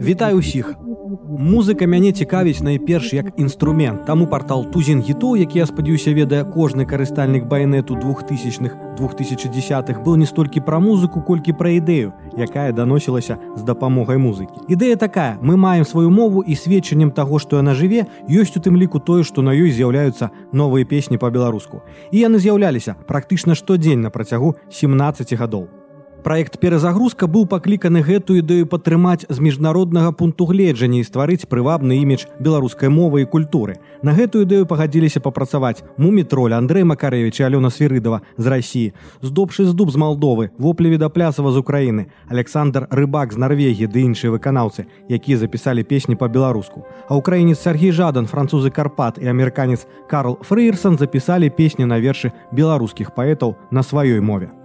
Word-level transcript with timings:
Вітаю 0.00 0.38
ўсіх. 0.42 0.74
Музыка 1.38 1.86
мяне 1.86 2.10
цікавіць 2.12 2.62
найперш 2.66 3.14
як 3.14 3.30
інструмент. 3.38 4.04
Таму 4.06 4.26
партал 4.26 4.66
Тузін 4.70 5.00
гітоў, 5.00 5.36
які 5.36 5.58
я 5.62 5.66
спадзяюся 5.66 6.10
ведае 6.10 6.42
кожны 6.42 6.86
карыстальнік 6.86 7.46
байнету 7.46 7.94
двухтысячных 7.94 8.74
2010х 8.98 10.02
быў 10.02 10.16
не 10.16 10.26
столькі 10.26 10.60
пра 10.60 10.80
музыку, 10.80 11.20
колькі 11.20 11.52
пра 11.52 11.76
ідэю, 11.76 12.14
якая 12.38 12.72
даносілася 12.72 13.38
з 13.56 13.62
дапамогай 13.62 14.18
музыкі. 14.18 14.64
Ідэя 14.68 14.96
такая: 14.96 15.38
мы 15.42 15.56
маем 15.56 15.84
сваю 15.84 16.10
мову 16.10 16.42
і 16.42 16.54
сведчаннем 16.54 17.10
таго, 17.10 17.38
што 17.38 17.60
яна 17.60 17.74
жыве, 17.74 18.06
ёсць 18.28 18.56
у 18.56 18.60
тым 18.60 18.76
ліку 18.80 18.98
тое, 18.98 19.22
што 19.22 19.42
на 19.42 19.52
ёй 19.52 19.70
з'яўляюцца 19.70 20.30
новыя 20.52 20.84
песні 20.84 21.18
па-беларуску. 21.18 21.82
І 22.10 22.24
яны 22.24 22.38
з'яўляліся 22.38 22.96
практычна 23.06 23.54
штодзень 23.54 24.00
на 24.00 24.10
працягу 24.10 24.56
17 24.70 25.34
гадоў. 25.34 25.83
Праект 26.24 26.56
перазагрузка 26.56 27.26
быў 27.28 27.44
пакліканы 27.44 28.00
гэтую 28.00 28.38
ідэю 28.40 28.64
падтрымаць 28.64 29.28
з 29.28 29.44
міжнароднага 29.44 30.08
пункту 30.16 30.46
гледжання 30.48 31.02
і 31.02 31.04
стварыць 31.04 31.44
прывабны 31.44 32.00
імідж 32.00 32.24
беларускай 32.40 32.88
мовы 32.88 33.20
і 33.22 33.28
культуры. 33.28 33.76
На 34.00 34.16
гэтую 34.16 34.48
ідэю 34.48 34.64
пагадзіліся 34.64 35.20
папрацаваць 35.20 35.84
мумітроль 36.00 36.56
Андрэй 36.56 36.88
Макарэвіч 36.88 37.44
Алёна 37.44 37.68
Свірыдава 37.68 38.22
з 38.40 38.46
рассіі, 38.48 38.94
здобшы 39.20 39.68
з 39.68 39.76
дуб 39.76 39.92
з 39.92 40.00
Малдовы, 40.00 40.48
воплевіда 40.56 41.12
плясава 41.12 41.52
з 41.52 41.60
Украіны, 41.60 42.08
Александр 42.32 42.88
Рыбак 42.88 43.36
з 43.36 43.44
Нарвегіі 43.44 43.92
ды 43.92 44.08
іншыя 44.08 44.32
выканаўцы, 44.32 44.88
якія 45.12 45.36
запісалі 45.36 45.84
песні 45.84 46.16
па-беларуску. 46.16 46.88
А 47.04 47.20
ўкраінец 47.20 47.60
Сергій 47.60 47.92
Жадан, 47.92 48.24
французы 48.24 48.72
Карпат 48.72 49.20
і 49.20 49.28
амерыканец 49.28 49.84
Карл 50.08 50.40
Фрейерсон 50.40 50.96
запісалі 50.96 51.52
песні 51.52 51.84
на 51.84 52.00
вершы 52.00 52.32
беларускіх 52.48 53.12
паэтаў 53.12 53.60
на 53.68 53.84
сваёй 53.84 54.24
мове. 54.24 54.63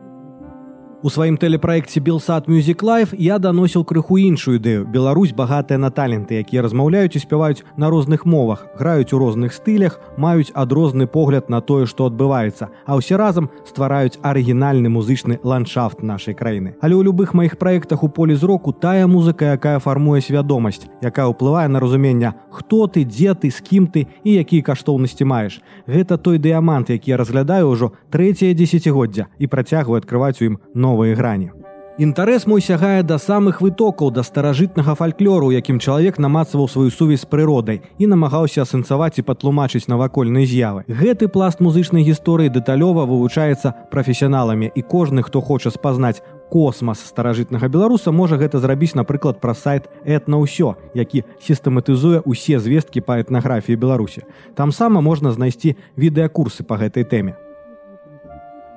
У 0.99 1.08
сваім 1.08 1.38
тэлепраекце 1.39 2.02
Белсад 2.03 2.49
Music 2.52 2.84
Life 2.84 3.16
я 3.16 3.38
даносіў 3.39 3.85
крыху 3.88 4.17
іншую 4.19 4.59
ідэю. 4.59 4.83
Беларусь 4.83 5.31
багатая 5.31 5.80
на 5.80 5.88
таленты, 5.95 6.36
якія 6.44 6.59
размаўляюць 6.59 7.16
і 7.16 7.23
спяваюць 7.23 7.64
на 7.80 7.88
розных 7.88 8.25
мовах, 8.28 8.67
граюць 8.75 9.16
у 9.16 9.17
розных 9.17 9.56
стылях, 9.56 9.95
маюць 10.19 10.52
адрозны 10.52 11.08
погляд 11.08 11.47
на 11.47 11.61
тое, 11.64 11.88
што 11.88 12.11
адбываецца, 12.11 12.67
а 12.83 13.00
ўсе 13.00 13.16
разам 13.16 13.47
ствараюць 13.64 14.19
арыгінальны 14.19 14.91
музычны 14.91 15.39
ландшафт 15.39 16.03
нашай 16.03 16.36
краіны. 16.36 16.75
Але 16.83 17.00
ў 17.00 17.08
любых 17.08 17.31
маіх 17.31 17.56
праектах 17.56 18.03
у 18.03 18.11
полі 18.11 18.36
зроку 18.36 18.75
тая 18.75 19.08
музыка, 19.08 19.56
якая 19.56 19.80
фармуе 19.80 20.19
свядомасць, 20.19 20.84
якая 21.00 21.31
ўплывае 21.31 21.72
на 21.72 21.80
разумення, 21.80 22.36
хто 22.52 22.91
ты, 22.91 23.08
дзе 23.08 23.39
ты, 23.39 23.56
з 23.56 23.63
кім 23.63 23.88
ты 23.88 24.11
і 24.28 24.36
якія 24.36 24.67
каштоўнасці 24.67 25.23
маеш. 25.23 25.63
Гэта 25.88 26.19
той 26.19 26.44
дыямант, 26.44 26.91
які 26.91 27.16
я 27.16 27.17
разглядаю 27.23 27.72
ўжо 27.72 27.95
трэцяе 28.11 28.52
дзесяцігоддзя 28.52 29.31
і 29.39 29.47
працягваю 29.47 30.03
адкрываць 30.03 30.44
у 30.44 30.52
ім 30.52 30.59
новы 30.75 30.89
новыя 30.90 31.16
грані. 31.16 31.52
Інтарэс 32.00 32.48
мой 32.48 32.62
сягае 32.64 33.04
да 33.04 33.18
самых 33.20 33.59
вытокаў 33.59 34.12
да 34.16 34.23
старажытнага 34.23 34.96
фальклору, 34.96 35.52
якім 35.52 35.84
чалавек 35.84 36.16
намацаваў 36.16 36.70
сваю 36.72 36.92
сувязь 36.96 37.28
з 37.28 37.28
прыродай 37.28 37.81
і 38.00 38.08
намагаўся 38.08 38.64
асэнсаваць 38.64 39.20
і 39.20 39.26
патлумачыць 39.28 39.92
навакольныя 39.92 40.48
з'явы. 40.48 40.88
Гэты 40.88 41.28
пласт 41.28 41.59
музычнай 41.59 42.08
гісторыі 42.08 42.56
дэталёва 42.56 43.04
вывучаецца 43.04 43.92
прафесіяналамі 43.92 44.72
і 44.72 44.81
кожны, 44.81 45.28
хто 45.28 45.42
хоча 45.44 45.76
спазнаць 45.76 46.23
космас 46.50 47.03
старажытнага 47.03 47.68
беларуса 47.68 48.16
можа 48.16 48.40
гэта 48.40 48.64
зрабіць 48.64 48.96
напрыклад 48.96 49.44
пра 49.44 49.52
сайт 49.53 49.92
этна 50.08 50.40
ўсё 50.40 50.80
які 50.96 51.28
сістэматызуе 51.44 52.24
ўсе 52.24 52.64
звесткі 52.64 53.03
па 53.03 53.20
этнаграфіі 53.20 53.76
беларусі 53.76 54.24
там 54.56 54.72
сама 54.72 55.03
можна 55.03 55.36
знайсці 55.36 55.76
відэакурсы 56.00 56.64
па 56.64 56.80
гэтай 56.80 57.03
тэме 57.03 57.36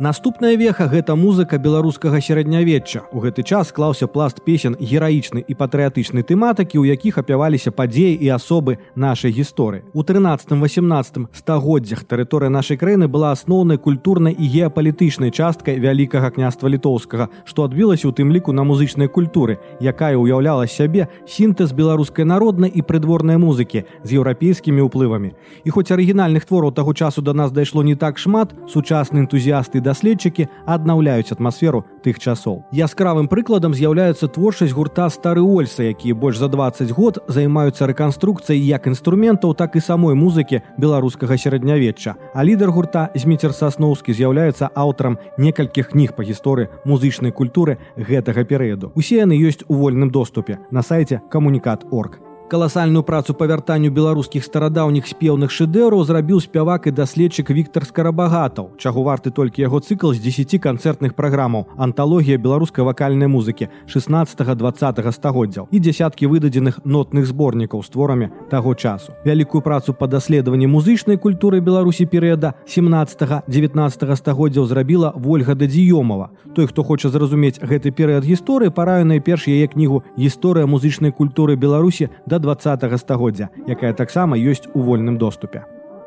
Наступная 0.03 0.57
веха 0.57 0.89
гэта 0.91 1.15
музыка 1.15 1.59
беларускага 1.63 2.19
сярэднявечча. 2.19 3.05
У 3.15 3.21
гэты 3.23 3.45
час 3.47 3.69
склаўся 3.71 4.09
пласт 4.11 4.43
песен 4.43 4.75
гераічнай 4.75 5.45
і 5.47 5.55
патрыятычнай 5.55 6.27
тэматыкі, 6.27 6.83
у 6.83 6.85
якіх 6.85 7.23
апяваліся 7.23 7.71
падзеі 7.71 8.19
і 8.19 8.35
асобы 8.35 8.83
нашай 8.99 9.31
гісторыі. 9.31 9.87
У 9.95 10.03
13-18 10.03 11.31
стагоддзях 11.39 12.03
тэрыторыя 12.03 12.51
нашай 12.51 12.83
краіны 12.83 13.07
была 13.07 13.31
асноўнай 13.31 13.79
культурнай 13.79 14.35
і 14.35 14.43
геапалітычнай 14.43 15.31
часткай 15.31 15.79
вялікага 15.79 16.35
княства 16.35 16.67
літоўскага, 16.67 17.31
што 17.47 17.63
адбілася 17.63 18.11
ў 18.11 18.19
тым 18.19 18.35
ліку 18.35 18.51
на 18.51 18.67
музычнай 18.67 19.07
культуры, 19.07 19.63
якая 19.79 20.19
ўяўляла 20.19 20.67
сябе 20.67 21.07
сінтэз 21.31 21.71
беларускай 21.79 22.27
народнай 22.27 22.75
і 22.75 22.83
прыдворнай 22.83 23.39
музыкі 23.39 23.87
з 24.03 24.19
еўрапейскімі 24.19 24.83
ўплывамі. 24.83 25.39
І 25.63 25.71
хоць 25.71 25.95
арыгінальных 25.95 26.43
твораў 26.43 26.75
таго 26.75 26.91
часу 26.91 27.23
да 27.23 27.39
нас 27.39 27.55
дайшло 27.55 27.87
не 27.87 27.95
так 27.95 28.19
шмат, 28.19 28.51
сучасны 28.67 29.23
энтузіасты 29.23 29.79
даследчыкі 29.93 30.49
аднаўляюць 30.65 31.33
атмасферу 31.37 31.85
тых 32.03 32.19
часоў. 32.19 32.65
Яскравым 32.73 33.29
прыкладам 33.29 33.77
з'яўляецца 33.77 34.33
творчасць 34.33 34.73
гурта 34.73 35.09
стары 35.13 35.45
ольса, 35.45 35.85
якія 35.85 36.17
больш 36.17 36.41
за 36.41 36.49
20 36.49 36.91
год 36.97 37.21
займаюцца 37.29 37.87
рэканструкцыяй 37.93 38.59
як 38.59 38.89
інструментаў, 38.89 39.55
так 39.55 39.77
і 39.77 39.85
самой 39.85 40.17
музыкі 40.17 40.63
беларускага 40.81 41.37
сярэднявечча. 41.37 42.17
А 42.35 42.41
лідар 42.45 42.73
гурта 42.73 43.11
зміцер 43.15 43.53
сасноўскі 43.53 44.17
з'яўляецца 44.17 44.73
аўтарам 44.73 45.21
некалькіх 45.37 45.93
кніг 45.93 46.17
па 46.17 46.25
гісторыі 46.25 46.73
музычнай 46.89 47.33
культуры 47.33 47.79
гэтага 47.97 48.49
перыяду. 48.49 48.93
Усе 48.97 49.23
яны 49.23 49.37
ёсць 49.37 49.67
у 49.69 49.77
вольным 49.77 50.11
доступе 50.11 50.59
на 50.71 50.83
сайце 50.83 51.21
камунікат 51.29 51.85
орг 51.93 52.32
каласальную 52.53 53.01
працу 53.03 53.33
па 53.33 53.47
вяртанню 53.49 53.89
беларускіх 53.97 54.45
старадаўніх 54.45 55.07
спеўных 55.09 55.49
шэдэўраў 55.57 56.03
зрабіў 56.05 56.41
спявак 56.45 56.85
і 56.85 56.93
даследчык 56.93 57.49
Віктор 57.49 57.87
скарабагатаў 57.89 58.67
чаго 58.77 59.05
варты 59.07 59.33
толькі 59.33 59.65
яго 59.65 59.81
цыкл 59.81 60.13
з 60.13 60.21
10 60.21 60.61
канцэртных 60.61 61.15
праграмаў 61.17 61.65
анталогія 61.81 62.37
беларускай 62.37 62.85
вакальнай 62.85 63.31
музыкі 63.33 63.71
16 63.89 64.37
20 64.37 65.01
стагоддзяў 65.17 65.71
і 65.73 65.81
дзясяткі 65.81 66.29
выдадзеных 66.29 66.85
нотных 66.85 67.25
зборнікаў 67.25 67.81
з 67.81 67.89
творамі 67.89 68.29
таго 68.53 68.75
часу. 68.75 69.17
Вялікую 69.25 69.65
працу 69.65 69.97
па 69.97 70.05
даследаванні 70.05 70.69
музычнай 70.69 71.17
культуры 71.17 71.65
беларусі 71.65 72.05
перыяда 72.05 72.53
17 72.69 73.49
19 73.49 74.19
стагоддзяў 74.21 74.69
зрабіла 74.69 75.15
ольга 75.17 75.57
дадзіёмова. 75.57 76.29
Той 76.53 76.69
хто 76.69 76.85
хоча 76.85 77.09
зразумець 77.09 77.65
гэты 77.65 77.97
перыяд 77.97 78.29
гісторыі 78.29 78.69
параю 78.77 79.09
найперш 79.09 79.49
яе 79.49 79.65
кнігу 79.73 80.05
гісторыя 80.21 80.69
музычнай 80.69 81.17
культуры 81.17 81.57
беларусі 81.57 82.13
да 82.29 82.42
20 82.43 82.99
стагоддзя, 82.99 83.49
якая 83.67 83.95
таксама 83.95 84.37
ёсць 84.37 84.69
у 84.75 84.83
вольным 84.83 85.17
доступе. 85.17 85.65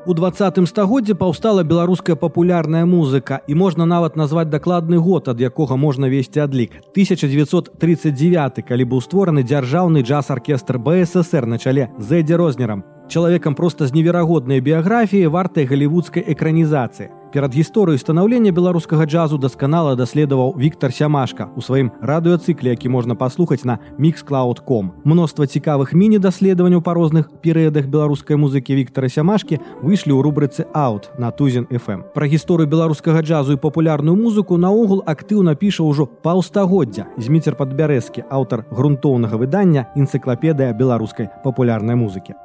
У 0.07 0.13
двадцатым 0.13 0.67
стагоддзе 0.67 1.15
паўстала 1.15 1.63
беларуская 1.63 2.15
папулярная 2.15 2.85
музыка 2.85 3.39
і 3.47 3.55
можна 3.55 3.87
нават 3.89 4.15
назваць 4.15 4.51
дакладны 4.53 4.99
год, 5.01 5.27
ад 5.33 5.41
якога 5.41 5.77
можна 5.81 6.05
весці 6.05 6.45
адлік. 6.45 6.77
1939, 6.93 8.61
калі 8.61 8.85
быў 8.85 9.01
створаны 9.01 9.41
дзяржаўны 9.41 10.05
джаз-аркестр 10.05 10.77
БССР 10.77 11.49
на 11.49 11.57
чале 11.57 11.89
Зэдзе 11.97 12.37
рознерам. 12.37 12.85
Чалавекам 13.09 13.55
проста 13.55 13.87
з 13.87 13.97
неверагоднай 13.97 14.61
біяграфіі 14.61 15.25
вартай 15.33 15.65
галівудскай 15.65 16.21
экранізацыі 16.21 17.09
перад 17.35 17.51
гісторыяй 17.51 17.99
станаўлення 17.99 18.51
беларускага 18.55 19.03
джазу 19.03 19.35
дасканала 19.37 19.95
даследаваў 19.99 20.53
Віктор 20.55 20.93
сямашка 20.95 21.49
у 21.59 21.61
сваім 21.61 21.91
радыёцыкле 21.99 22.71
які 22.71 22.87
можна 22.87 23.15
паслухаць 23.19 23.67
на 23.67 23.75
mixcloud.com 23.99 25.03
мноства 25.03 25.43
цікавых 25.43 25.91
міні-даследаванняў 25.91 26.79
па 26.79 26.93
розных 26.95 27.27
перыядах 27.43 27.91
беларускай 27.91 28.39
музыкі 28.39 28.79
Віктора 28.79 29.11
сямашкі 29.11 29.59
выйшлі 29.83 30.15
ў 30.15 30.23
рубрыцы 30.23 30.63
аут 30.71 31.11
на 31.19 31.35
тузен 31.35 31.67
FM 31.67 32.07
пра 32.15 32.23
гісторыю 32.23 32.71
беларускага 32.71 33.19
джазу 33.19 33.59
і 33.59 33.59
папулярную 33.59 34.15
музыку 34.15 34.55
наогул 34.55 35.03
актыўна 35.03 35.59
піша 35.59 35.83
ўжо 35.83 36.07
паўстагоддзя. 36.07 37.11
Зміцер 37.19 37.59
падбярэзкі 37.59 38.31
аўтар 38.31 38.63
грунтоўнага 38.71 39.35
выдання 39.35 39.91
энцыклапедыя 39.99 40.71
беларускай 40.71 41.27
папулярнай 41.43 41.99
музыкі 41.99 42.39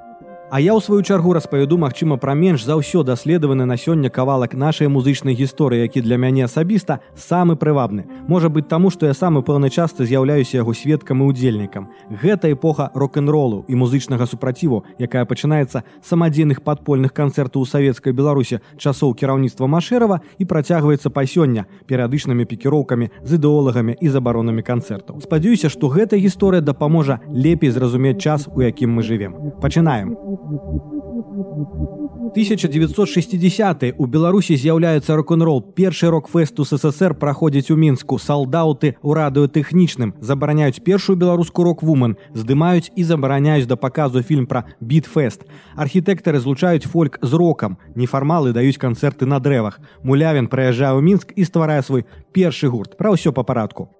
А 0.50 0.58
я 0.58 0.74
ў 0.74 0.82
сваю 0.82 1.02
чаргу 1.06 1.30
распавяду 1.32 1.78
магчыма 1.78 2.16
пра 2.18 2.34
менш 2.34 2.64
за 2.66 2.74
ўсё 2.74 3.06
даследаваны 3.06 3.70
на 3.70 3.78
сёння 3.78 4.10
кавалак 4.10 4.58
нашай 4.58 4.90
музычнай 4.90 5.38
гісторыі, 5.38 5.86
які 5.86 6.02
для 6.02 6.18
мяне 6.18 6.42
асабіста 6.42 6.98
самы 7.14 7.54
прывабны. 7.54 8.10
Можа 8.26 8.50
быць 8.50 8.66
таму, 8.66 8.90
што 8.90 9.06
я 9.06 9.14
самы 9.14 9.46
пэўнай 9.46 9.70
частцы 9.70 10.02
з'яўляюся 10.02 10.58
яго 10.58 10.74
сведкам 10.74 11.22
і 11.22 11.30
удзельнікам. 11.30 11.86
Гэта 12.10 12.50
эпоха 12.50 12.90
рок-н-ролу 12.98 13.62
і 13.70 13.78
музычнага 13.78 14.26
супраціву, 14.26 14.82
якая 14.98 15.22
пачынаецца 15.22 15.86
самадзейных 16.02 16.66
падпольных 16.66 17.14
канцэртаў 17.14 17.62
у 17.62 17.70
савецкай 17.70 18.10
беларусе 18.10 18.58
часоў 18.74 19.14
кіраўніцтва 19.14 19.70
Машэрава 19.70 20.18
і 20.34 20.50
працягваецца 20.50 21.14
па 21.14 21.30
сёння 21.30 21.70
перыядычнымі 21.86 22.42
пікіроўкамі 22.42 23.14
з 23.22 23.38
ідэолагамі 23.38 23.94
і 24.02 24.08
забаронамі 24.10 24.66
канцэртаў. 24.66 25.22
Спадзяюся, 25.22 25.70
што 25.70 25.86
гэта 25.86 26.18
гісторыя 26.18 26.58
дапаможа 26.58 27.22
лепей 27.30 27.70
зразумець 27.70 28.18
час, 28.18 28.50
у 28.50 28.66
якім 28.66 28.98
мы 28.98 29.06
жывем. 29.06 29.54
Пачынаем. 29.62 30.39
Thank 30.40 30.62
you. 30.62 32.00
1960 32.30 33.94
у 33.98 34.06
беларусі 34.06 34.56
з'яўляецца 34.56 35.16
рок-н-рол 35.18 35.60
першы 35.62 36.10
рок-фэст 36.10 36.60
у 36.62 36.64
ссср 36.64 37.14
праходзіць 37.18 37.70
у 37.70 37.76
мінску 37.76 38.18
салдаты 38.18 38.94
у 39.02 39.14
радыётэхнічным 39.14 40.14
забараняюць 40.20 40.80
першую 40.80 41.16
беларуску 41.20 41.62
рок-вумен 41.66 42.16
здымаюць 42.34 42.90
і 42.96 43.04
забараняюць 43.04 43.66
да 43.66 43.76
паказу 43.76 44.22
фільм 44.22 44.46
пра 44.46 44.64
бітфест 44.80 45.46
архітэктары 45.76 46.40
злучаюць 46.40 46.86
фольк 46.86 47.18
з 47.22 47.32
рокам 47.34 47.78
нефармалы 47.94 48.52
даюць 48.56 48.78
канцэрты 48.78 49.26
на 49.26 49.38
дрэвах 49.38 49.80
мулявін 50.02 50.48
прыязджае 50.48 50.94
ў 50.96 51.02
мінск 51.02 51.36
і 51.36 51.44
стварае 51.44 51.82
свой 51.82 52.06
першы 52.32 52.70
гурт. 52.70 52.96
Пра 52.96 53.12
ўсё 53.12 53.34
па 53.34 53.42
парадку 53.42 53.90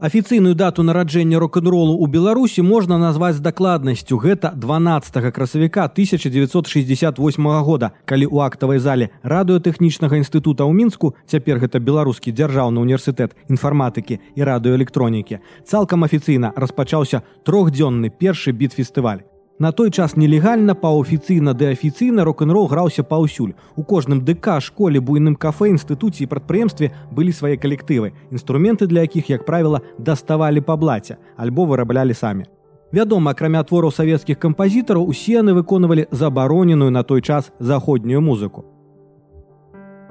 Афіцыйную 0.00 0.54
дату 0.56 0.80
нараджэння 0.80 1.36
рок-н-ролу 1.36 1.92
ў 2.00 2.08
Беларусі 2.08 2.64
можна 2.64 2.96
назваць 2.96 3.36
з 3.36 3.44
дакладнасцю. 3.44 4.16
Гэта 4.16 4.56
12 4.56 5.28
красавіка 5.28 5.84
1968 5.92 7.20
года, 7.60 7.92
калі 8.08 8.24
ў 8.32 8.40
актавай 8.48 8.80
зале 8.80 9.12
радыётэхнічнага 9.20 10.16
інстытута 10.16 10.64
ў 10.64 10.72
мінску 10.72 11.12
цяпер 11.28 11.60
гэта 11.60 11.84
беларускі 11.84 12.32
дзяржаўны 12.32 12.80
універсітэт 12.80 13.36
інфарматыкі 13.52 14.24
і 14.24 14.40
радыёэлектронікі. 14.40 15.44
Цалкам 15.68 16.08
афіцыйна 16.08 16.56
распачаўся 16.56 17.20
трохдзённы 17.44 18.08
першы 18.08 18.56
біт-фестываль. 18.56 19.28
На 19.60 19.72
той 19.72 19.90
час 19.90 20.16
нелегальна 20.16 20.72
паофіцыйна 20.72 21.52
ды 21.52 21.66
афіцыйна 21.76 22.24
рок-н-рол 22.24 22.64
граўся 22.66 23.02
паўсюль. 23.04 23.52
У 23.76 23.82
кожным 23.84 24.24
ДК 24.24 24.56
школе 24.64 25.04
буйным 25.04 25.36
кафе 25.36 25.68
інстытуцыі 25.68 26.24
прадпрыемстве 26.32 26.88
былі 27.12 27.28
свае 27.28 27.60
калектывы. 27.60 28.16
Інструменты 28.32 28.88
для 28.88 29.04
якіх, 29.04 29.28
як 29.28 29.44
правіла, 29.44 29.82
даставалі 29.98 30.64
па 30.64 30.80
блаце, 30.80 31.20
альбо 31.36 31.68
выраблялі 31.68 32.16
самі. 32.16 32.48
Вядома, 32.90 33.36
акрамя 33.36 33.60
твораў 33.62 33.92
савецкіх 33.92 34.40
кампазітараў 34.40 35.04
усе 35.04 35.36
яны 35.44 35.52
выконвалі 35.52 36.08
забароненую 36.10 36.90
на 36.90 37.02
той 37.04 37.20
час 37.20 37.52
заходнюю 37.60 38.24
музыку 38.24 38.64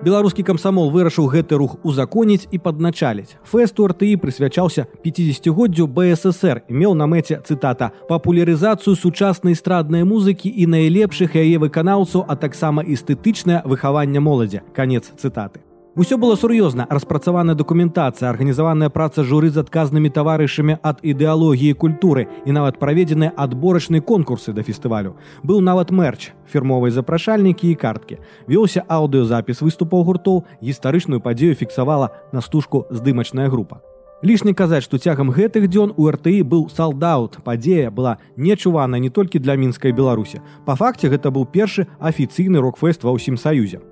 беларускі 0.03 0.43
камсамол 0.47 0.91
вырашыў 0.91 1.27
гэты 1.27 1.59
рух 1.59 1.77
узаконіць 1.83 2.47
і 2.51 2.57
падначаліць. 2.59 3.35
Фэсту 3.43 3.87
рТы 3.91 4.15
прысвячаўся 4.17 4.87
50годдзю 5.05 5.87
бСр 5.87 6.63
і 6.67 6.73
меў 6.73 6.95
на 6.95 7.07
мэце 7.07 7.41
цытата 7.43 7.91
папулярызацыю 8.09 8.95
сучаснай 8.95 9.53
эстраднай 9.53 10.03
музыкі 10.03 10.49
і 10.49 10.67
найлепшых 10.67 11.35
яе 11.35 11.59
выканаўцаў 11.59 12.25
а 12.27 12.35
таксама 12.35 12.83
эстэтычнае 12.83 13.63
выхаванне 13.65 14.19
моладзі 14.19 14.63
канец 14.73 15.11
цытаты 15.17 15.68
Усё 15.99 16.17
было 16.17 16.35
сур'ёзна. 16.35 16.87
Распрацаваная 16.89 17.55
дакументацыя 17.55 18.29
арганізаваная 18.29 18.87
праца 18.87 19.19
журы 19.27 19.49
з 19.51 19.59
адказнымі 19.59 20.07
таварышамі 20.07 20.77
ад 20.79 21.03
ідэалогіі 21.03 21.75
культуры 21.75 22.23
і 22.47 22.55
нават 22.55 22.79
праведзеныя 22.79 23.35
адборачныя 23.35 23.99
конкурсы 23.99 24.55
да 24.55 24.63
фестывалю. 24.63 25.19
Быў 25.43 25.59
нават 25.59 25.91
мэрч 25.91 26.31
фірмовай 26.47 26.95
запрашальнікі 26.95 27.67
і 27.67 27.75
карткі. 27.75 28.15
Вёўся 28.47 28.87
аўдыёзапіс 28.87 29.59
выступаў 29.59 30.07
гуртоў 30.07 30.47
гістарычную 30.63 31.19
падзею 31.19 31.59
фіксавала 31.59 32.15
на 32.31 32.39
стужку 32.39 32.87
здымачная 32.89 33.51
група. 33.51 33.83
Лішне 34.23 34.55
казаць 34.55 34.87
што 34.87 35.03
цягам 35.03 35.35
гэтых 35.35 35.67
дзён 35.67 35.91
у 35.99 36.07
рТы 36.07 36.47
быў 36.47 36.71
салдаут 36.71 37.43
падзея 37.43 37.91
была 37.91 38.23
нечувана 38.37 39.03
не 39.03 39.11
толькі 39.11 39.43
для 39.43 39.59
мінскай 39.59 39.91
беларусі. 39.91 40.39
Па 40.63 40.79
факце 40.79 41.11
гэта 41.11 41.27
быў 41.27 41.43
першы 41.43 41.91
афіцыйны 41.99 42.63
рок-фэст 42.63 43.03
ва 43.03 43.11
ўсім 43.11 43.35
саюзе 43.35 43.83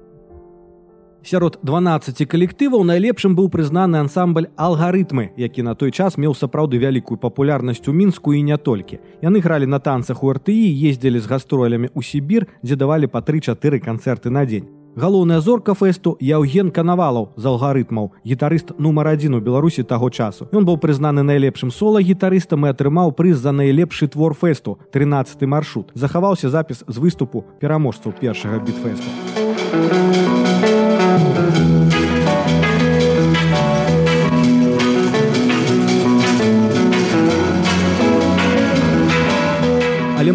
Сярод 1.24 1.60
12 1.64 2.26
калектываў 2.30 2.84
найлепшым 2.88 3.36
быў 3.36 3.50
прызнаны 3.50 3.98
ансамбль 4.00 4.48
алгарытмы, 4.56 5.32
які 5.36 5.62
на 5.64 5.76
той 5.76 5.92
час 5.92 6.18
меў 6.18 6.36
сапраўды 6.36 6.78
вялікую 6.78 7.18
папулярнасць 7.18 7.88
у 7.88 7.94
мінску 7.94 8.34
і 8.34 8.44
не 8.44 8.58
толькі. 8.58 9.00
Яны 9.22 9.42
гралі 9.42 9.66
на 9.66 9.80
танцах 9.80 10.24
у 10.24 10.32
РТІ, 10.32 10.56
ездзілі 10.90 11.20
з 11.20 11.28
гастролямі 11.28 11.92
ў 11.92 12.02
Сібір, 12.06 12.48
дзе 12.64 12.76
давалі 12.76 13.12
па 13.12 13.20
тры-чатыры 13.20 13.80
канцэрты 13.84 14.30
на 14.30 14.46
дзень. 14.46 14.70
Галоўная 14.98 15.42
зорка 15.46 15.76
фэсту 15.78 16.16
Яўген 16.26 16.72
канавалаў 16.74 17.30
з 17.38 17.46
алгарытмаў, 17.46 18.18
гітарыст 18.26 18.74
нумар 18.82 19.12
адзін 19.14 19.38
у 19.38 19.42
Беларусі 19.46 19.84
таго 19.84 20.10
часу. 20.10 20.50
Ён 20.50 20.66
быў 20.66 20.82
прызнаны 20.82 21.22
найлепшым 21.22 21.70
сола 21.70 22.02
гітарыстам 22.02 22.66
і 22.66 22.74
атрымаў 22.74 23.14
прыз 23.14 23.38
за 23.38 23.54
найлепшы 23.54 24.10
твор 24.10 24.34
фэсту 24.34 24.80
13 24.90 25.46
маршрут. 25.46 25.94
Захаваўся 25.94 26.50
запіс 26.50 26.82
з 26.88 26.98
выступу 26.98 27.46
пераможцаў 27.62 28.18
першага 28.18 28.58
бітфэсту. 28.58 30.17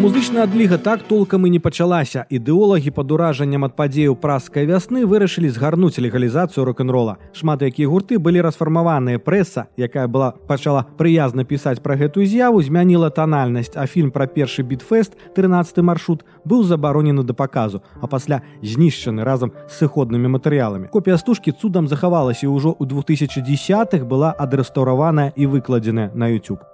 Музычная 0.03 0.43
адліга 0.43 0.79
так 0.79 1.03
толкам 1.03 1.47
і 1.47 1.51
не 1.51 1.61
пачалася. 1.61 2.27
Ідэолагі 2.27 2.91
пад 2.91 3.13
уражаннем 3.15 3.63
ад 3.63 3.77
падзеяў 3.79 4.17
праскай 4.19 4.67
вясны 4.67 5.07
вырашылі 5.07 5.47
згарнуць 5.47 6.03
легалізацыю 6.03 6.67
рок-н-рола. 6.67 7.23
Шмат 7.31 7.63
якія 7.63 7.87
гурты 7.87 8.19
былі 8.19 8.43
расфармаваныя 8.43 9.23
прэса, 9.23 9.71
якая 9.79 10.09
была 10.11 10.35
пачала 10.51 10.91
прыязна 10.99 11.47
пісаць 11.47 11.79
пра 11.79 11.95
гэтую 11.95 12.27
з'яву, 12.27 12.59
змяніла 12.67 13.15
танальнасць, 13.15 13.79
а 13.79 13.87
фільм 13.87 14.11
пра 14.11 14.27
першы 14.27 14.67
бітфест 14.67 15.15
13 15.39 15.79
маршрут 15.87 16.27
быў 16.43 16.67
забаронены 16.67 17.23
да 17.23 17.35
паказу, 17.35 17.83
а 18.03 18.11
пасля 18.11 18.43
знішчаны 18.59 19.23
разам 19.23 19.55
з 19.71 19.87
сыходнымі 19.87 20.27
матэрыяламі. 20.35 20.91
Копія 20.91 21.15
стужкі 21.15 21.55
цудам 21.55 21.87
захавалася 21.87 22.51
ўжо 22.51 22.75
ў 22.75 22.91
2010х 22.91 24.03
была 24.03 24.35
адрэстаўраваная 24.35 25.31
і 25.37 25.47
выкладзеная 25.47 26.11
на 26.11 26.27
YouTube. 26.27 26.72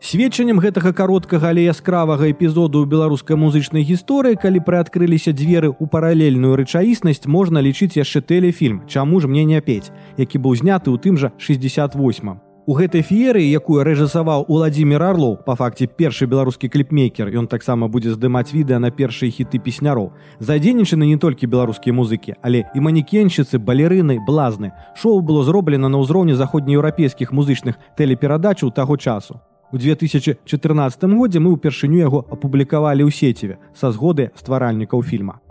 Сведчаннем 0.00 0.60
гэтага 0.60 0.92
кароткага 0.92 1.48
але 1.50 1.64
яскравага 1.72 2.28
эпізоду 2.28 2.84
ў 2.84 2.86
беларускай 2.86 3.36
музычнай 3.40 3.80
гісторыі, 3.80 4.36
калі 4.36 4.60
прыадкрыліся 4.60 5.32
дзверы 5.32 5.72
ў 5.72 5.88
паралельную 5.88 6.52
рэчаіснасць 6.60 7.24
можна 7.24 7.64
лічыць 7.64 7.96
яшчэ 7.96 8.20
тэлефільм, 8.20 8.84
чаму 8.92 9.24
ж 9.24 9.26
мне 9.26 9.48
не 9.48 9.60
пець, 9.64 9.88
які 10.20 10.36
быў 10.36 10.60
зняты 10.60 10.92
ў 10.92 11.00
тым 11.00 11.16
жа 11.16 11.32
68. 11.40 12.36
У 12.66 12.74
гэтай 12.74 13.00
феерыі, 13.06 13.46
якую 13.56 13.86
рэжысаваў 13.86 14.44
Уладзімир 14.50 15.00
Арлоў, 15.00 15.38
па 15.46 15.54
факце 15.54 15.86
першы 15.86 16.26
беларускі 16.26 16.68
кліпмейкер, 16.68 17.30
ён 17.30 17.46
таксама 17.46 17.86
будзе 17.88 18.12
здымаць 18.12 18.50
відэа 18.50 18.82
на 18.82 18.90
першыя 18.90 19.30
хіты 19.30 19.62
песняроў. 19.62 20.10
Задзейнічаны 20.42 21.06
не 21.06 21.16
толькі 21.16 21.46
беларускія 21.46 21.94
музыкі, 21.94 22.34
але 22.42 22.66
і 22.74 22.82
манекеншчыцы, 22.82 23.62
балерыны, 23.62 24.18
блазны. 24.26 24.74
Шоу 24.98 25.22
было 25.22 25.46
зроблена 25.46 25.88
на 25.88 26.02
ўзроўні 26.02 26.34
заходнееўрапейскіх 26.34 27.30
музычных 27.30 27.78
тэлеперадачаў 27.94 28.74
таго 28.74 28.98
часу. 28.98 29.38
У 29.72 29.78
2014 29.78 31.04
годзе 31.18 31.40
мы 31.42 31.50
ўпершыню 31.58 31.98
яго 31.98 32.22
апублікавалі 32.30 33.02
ў 33.02 33.10
сеціве 33.10 33.58
са 33.74 33.90
згоды 33.90 34.30
стваральнікаў 34.38 35.02
фільма. 35.02 35.42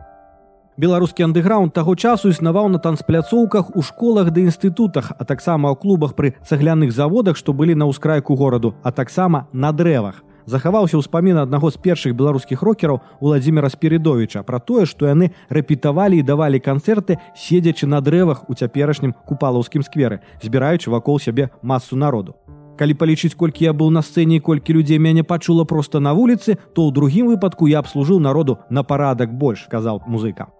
Беларускі 0.80 1.28
андэграунд 1.28 1.76
таго 1.76 1.96
часу 1.96 2.32
існаваў 2.32 2.72
на 2.72 2.80
танцпляцоўках 2.80 3.76
у 3.76 3.84
школах 3.84 4.32
ды 4.32 4.48
інстытутах, 4.48 5.12
а 5.20 5.24
таксама 5.28 5.72
ў 5.72 5.76
клубах 5.76 6.16
пры 6.16 6.36
цагляных 6.48 6.96
заводах, 6.96 7.36
што 7.36 7.52
былі 7.52 7.76
на 7.76 7.92
ўскрайку 7.92 8.40
гораду, 8.40 8.76
а 8.84 8.96
таксама 8.96 9.48
на 9.52 9.76
дрэвах. 9.76 10.24
Захаваўся 10.46 10.96
ўспамін 10.96 11.42
аднаго 11.42 11.72
з 11.74 11.82
першых 11.82 12.16
беларускіх 12.16 12.62
рокераў 12.62 13.02
Владзіміра 13.20 13.68
Спірідовіча 13.68 14.44
пра 14.48 14.60
тое, 14.64 14.86
што 14.86 15.12
яны 15.12 15.34
рэпетавалі 15.50 16.22
і 16.22 16.28
давалі 16.28 16.64
канцэрты, 16.64 17.18
седзячы 17.36 17.90
на 17.90 18.00
дрэвах 18.00 18.48
у 18.48 18.54
цяперашнім 18.54 19.16
купалаўскім 19.26 19.84
скверы, 19.84 20.22
збіраючы 20.40 20.94
вакол 20.94 21.20
сябе 21.20 21.50
масу 21.64 21.98
народу. 21.98 22.38
Калі 22.76 22.94
палічыць, 22.94 23.36
колькі 23.40 23.66
я 23.66 23.74
быў 23.74 23.90
на 23.90 24.04
сцэне, 24.04 24.42
колькі 24.44 24.76
людзей 24.76 25.00
мяне 25.00 25.24
пачула 25.24 25.64
проста 25.64 26.00
на 26.00 26.14
вуліцы, 26.14 26.60
то 26.76 26.84
ў 26.84 26.92
другім 26.92 27.32
выпадку 27.32 27.72
я 27.72 27.80
абслужыў 27.80 28.20
народу 28.20 28.60
на 28.70 28.84
парадак 28.84 29.32
больш, 29.32 29.68
казаў 29.72 30.04
музыка. 30.08 30.52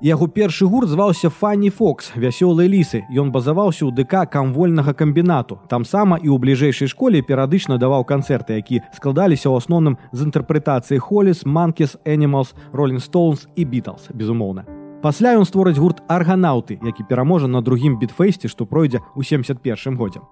Яго 0.00 0.28
першы 0.28 0.66
гурт 0.66 0.88
зваўся 0.88 1.28
Фанні 1.28 1.70
Фокс, 1.70 2.12
вясёлыя 2.14 2.70
лісы. 2.70 3.02
Ён 3.10 3.32
базаваўся 3.34 3.82
ў 3.82 3.90
ДК 3.90 4.30
камвольнага 4.30 4.94
камбінату. 4.94 5.58
Там 5.66 5.82
сама 5.82 6.22
і 6.22 6.30
ў 6.30 6.38
бліжэйшай 6.38 6.86
школе 6.86 7.18
перыядычна 7.18 7.82
даваў 7.82 8.06
канцэрты, 8.06 8.62
які 8.62 8.86
складаліся 8.94 9.50
ў 9.50 9.58
асноўным 9.58 9.98
з 10.14 10.30
інтэрпрэтацыяй 10.30 11.02
Холліс, 11.02 11.42
Манкес, 11.42 11.98
Animals, 12.06 12.54
Роллин 12.70 13.02
Стоунс 13.02 13.50
і 13.58 13.66
Бітлз, 13.66 14.14
безумоўна. 14.14 14.70
Пасля 15.02 15.34
ён 15.34 15.42
створыць 15.42 15.78
гурт 15.78 15.98
арганаўты, 16.06 16.78
які 16.78 17.02
пераможа 17.02 17.50
на 17.50 17.58
другім 17.58 17.98
бітфэйсце, 17.98 18.46
што 18.46 18.70
пройдзе 18.70 19.02
ў 19.18 19.26
71 19.26 19.98
годзе. 19.98 20.22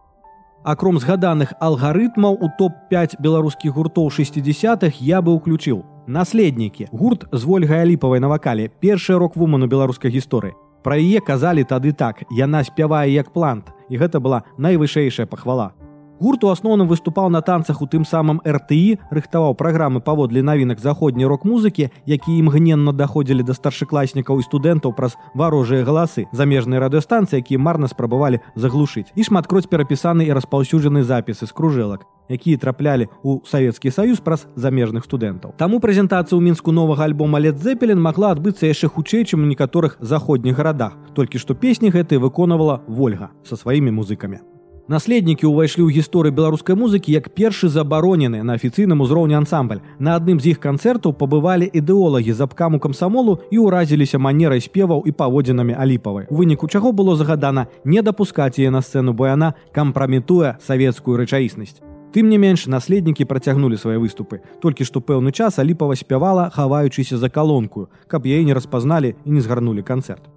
Акром 0.67 0.97
згаданых 0.99 1.53
алгарытмаў 1.63 2.41
у 2.43 2.49
топ-5 2.59 3.21
беларускіх 3.23 3.71
гуртоў 3.71 4.09
60-х 4.11 4.99
я 4.99 5.23
бы 5.23 5.37
ўключыў. 5.39 5.85
Наследнікі. 6.11 6.89
Гурт 6.91 7.23
з 7.31 7.47
ольгай 7.47 7.87
аліпавай 7.87 8.19
на 8.19 8.27
вакале, 8.27 8.67
першы 8.83 9.15
рок-вуман 9.15 9.63
у 9.63 9.71
беларускай 9.71 10.11
гісторыі. 10.11 10.59
Пра 10.83 10.99
яе 10.99 11.23
казалі 11.23 11.63
тады 11.63 11.95
так, 11.95 12.27
яна 12.35 12.67
спявае 12.67 13.15
як 13.15 13.31
плант, 13.31 13.71
і 13.87 13.95
гэта 13.95 14.19
была 14.19 14.43
найвышэйшая 14.59 15.31
пахвала. 15.31 15.71
Гурт 16.19 16.45
у 16.45 16.49
асноўным 16.49 16.89
выступаў 16.89 17.29
на 17.29 17.43
танцах 17.45 17.83
у 17.83 17.87
тым 17.87 18.05
самым 18.09 18.41
РТІ, 18.41 18.99
рыхтаваў 19.13 19.53
праграмы 19.55 20.01
паводле 20.01 20.41
навінак 20.41 20.81
заходняй 20.81 21.29
рок-музыкі, 21.29 21.91
якія 22.07 22.41
імгненна 22.41 22.97
даходзілі 22.97 23.45
да 23.45 23.53
старшакласнікаў 23.53 24.41
і 24.41 24.47
студэнтаў 24.49 24.97
праз 24.97 25.21
варожыя 25.35 25.85
галасы, 25.85 26.25
замежныя 26.33 26.81
радыёстанцыі, 26.81 27.45
якія 27.45 27.61
марна 27.61 27.89
спрабавалі 27.93 28.41
заглушыць. 28.57 29.13
І 29.13 29.29
шматкроць 29.29 29.69
перапісаны 29.69 30.25
і 30.25 30.33
распаўсюджаны 30.33 31.05
запісы 31.05 31.45
з 31.45 31.53
кружэлак 31.53 32.09
якія 32.29 32.59
траплялі 32.59 33.07
ў 33.23 33.47
савецкі 33.47 33.91
саюз 33.95 34.19
праз 34.19 34.47
замежных 34.57 35.07
студэнтаў. 35.07 35.55
Таму 35.61 35.79
прэзентацыя 35.79 36.35
ў 36.35 36.43
мінску 36.43 36.75
новага 36.75 37.07
альбома 37.07 37.39
ледзепелін 37.39 38.03
магла 38.03 38.35
адбыцца 38.35 38.67
яшчэ 38.67 38.91
хутчэй, 38.91 39.23
чым 39.23 39.47
у 39.47 39.51
некаторых 39.51 39.95
заходніх 40.01 40.59
гарадах. 40.59 40.99
Толькі 41.15 41.39
што 41.39 41.55
песні 41.55 41.95
гэтыя 41.95 42.19
выконвала 42.19 42.83
ольга 42.91 43.31
са 43.47 43.55
сваімі 43.55 43.95
музыкамі. 43.95 44.56
Наследнікі 44.87 45.51
ўвайшлі 45.51 45.83
ў 45.83 45.99
гісторыю 45.99 46.31
беларускай 46.31 46.79
музыкі 46.79 47.11
як 47.11 47.35
першы 47.35 47.67
забаронены 47.67 48.47
на 48.47 48.55
афіцыйным 48.55 49.03
узроўні 49.03 49.35
ансамбль. 49.35 49.83
На 49.99 50.15
адным 50.15 50.39
з 50.39 50.55
іх 50.55 50.63
канцэртаў 50.63 51.11
пабывалі 51.19 51.67
ідэолагі 51.67 52.31
з 52.31 52.47
абкаму 52.47 52.79
камсамолу 52.79 53.43
і 53.51 53.67
ўразіліся 53.67 54.23
манерай 54.23 54.63
спеваў 54.63 55.03
і 55.03 55.11
паводзінамі 55.11 55.75
аліпавай. 55.75 56.31
У 56.31 56.39
выніку 56.39 56.71
чаго 56.71 56.95
было 56.95 57.19
загадана 57.19 57.67
не 57.83 57.99
дапускаць 57.99 58.63
яе 58.63 58.71
на 58.71 58.79
сцэну, 58.79 59.11
бо 59.11 59.27
яна 59.27 59.59
кампраметуе 59.75 60.55
савецкую 60.63 61.19
рэчаіснасць. 61.19 61.83
Тым 62.15 62.31
не 62.31 62.39
менш 62.39 62.71
наследнікі 62.71 63.27
працягнулі 63.27 63.75
свае 63.75 63.99
выступы. 63.99 64.39
Толькі 64.63 64.87
што 64.87 65.03
пэўны 65.03 65.35
час 65.35 65.59
аліпава 65.59 65.99
спявала, 65.99 66.47
хаваючыся 66.55 67.19
за 67.19 67.27
калонкую, 67.27 67.91
каб 68.07 68.31
яе 68.31 68.47
не 68.47 68.55
распазналі 68.55 69.19
і 69.27 69.35
не 69.35 69.43
згарнулі 69.43 69.83
канцэрт 69.83 70.36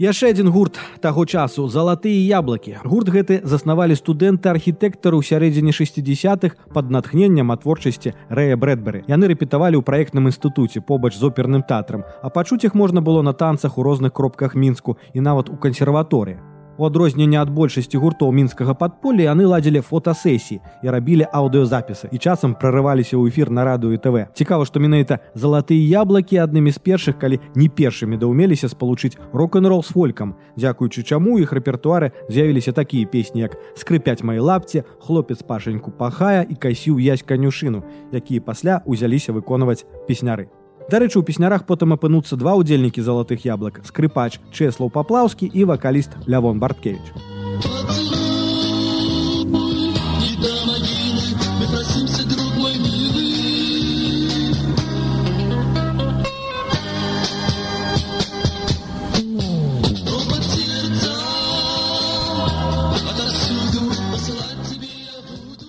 яшчэ 0.00 0.30
адзін 0.32 0.48
гурт 0.48 0.80
таго 1.04 1.26
часу 1.28 1.66
залатыя 1.68 2.40
яблыкі 2.40 2.80
гурт 2.88 3.12
гэты 3.12 3.36
заснавалі 3.44 3.92
студэнты 4.00 4.48
архітэктары 4.48 5.20
ў 5.20 5.28
сярэдзіне 5.28 5.76
60-х 5.76 6.56
под 6.72 6.88
натхненнем 6.88 7.52
ад 7.52 7.60
творчасці 7.68 8.16
рэя 8.32 8.56
брэдберы 8.56 9.04
яны 9.12 9.28
рэпетавалі 9.28 9.76
ў 9.76 9.84
праектным 9.84 10.32
інстытуце 10.32 10.80
побач 10.80 11.20
з 11.20 11.28
оперным 11.28 11.60
тэатрам. 11.60 12.08
А 12.24 12.32
пачуць 12.32 12.64
іх 12.64 12.72
можна 12.72 13.04
было 13.04 13.20
на 13.20 13.36
танцах 13.36 13.76
у 13.76 13.84
розных 13.84 14.16
кропках 14.16 14.56
мінску 14.56 14.96
і 15.12 15.20
нават 15.20 15.52
у 15.52 15.60
кансерваторыі 15.60 16.40
У 16.80 16.86
адрозненне 16.88 17.36
ад 17.36 17.50
большасці 17.52 17.98
гуртоў 18.00 18.30
мінскага 18.32 18.72
падполля 18.72 19.26
яны 19.28 19.44
ладзілі 19.44 19.82
фотасесіі 19.84 20.62
і 20.80 20.92
рабілі 20.94 21.26
аўдыёзапісы 21.28 22.08
і 22.08 22.16
часам 22.16 22.54
прарываліся 22.56 23.20
ў 23.20 23.28
эфір 23.28 23.50
на 23.52 23.66
радыё 23.68 24.00
ТВ. 24.00 24.32
Цікава, 24.32 24.64
што 24.64 24.80
менавіта 24.80 25.20
залатыя 25.36 25.76
яблыкі 25.76 26.40
аднымі 26.40 26.72
з 26.72 26.80
першых, 26.80 27.20
калі 27.20 27.36
не 27.52 27.68
першымі 27.68 28.16
даўмеліся 28.16 28.72
спалучыць 28.72 29.20
рок-н-рол 29.36 29.84
з 29.84 29.92
фолькам. 29.92 30.40
Дзякуючы 30.56 31.04
чаму 31.04 31.36
іх 31.36 31.52
рэпертуары 31.52 32.16
з'явіліся 32.32 32.72
такія 32.72 33.04
песні, 33.04 33.44
як 33.44 33.60
скрыпяць 33.76 34.24
мае 34.24 34.40
лапці, 34.40 34.88
хлопец 35.04 35.44
пашаньку 35.44 35.92
пахая 35.92 36.48
і 36.48 36.56
касіў 36.56 36.96
язь 36.96 37.20
канюшыну, 37.20 37.84
якія 38.08 38.40
пасля 38.40 38.80
ўзяліся 38.88 39.36
выконваць 39.36 39.84
песняры. 40.08 40.48
Дарэчы, 40.90 41.20
у 41.20 41.22
песнярах 41.22 41.66
потым 41.70 41.94
апынуцца 41.94 42.34
два 42.34 42.58
ўдзельнікі 42.58 42.98
залатых 42.98 43.46
яблак, 43.46 43.78
скрыпач 43.86 44.42
Чэслаў 44.50 44.90
Паплаўскі 44.90 45.46
і 45.46 45.62
вакаліст 45.70 46.18
Лявон 46.26 46.58
Барткевич. 46.58 48.09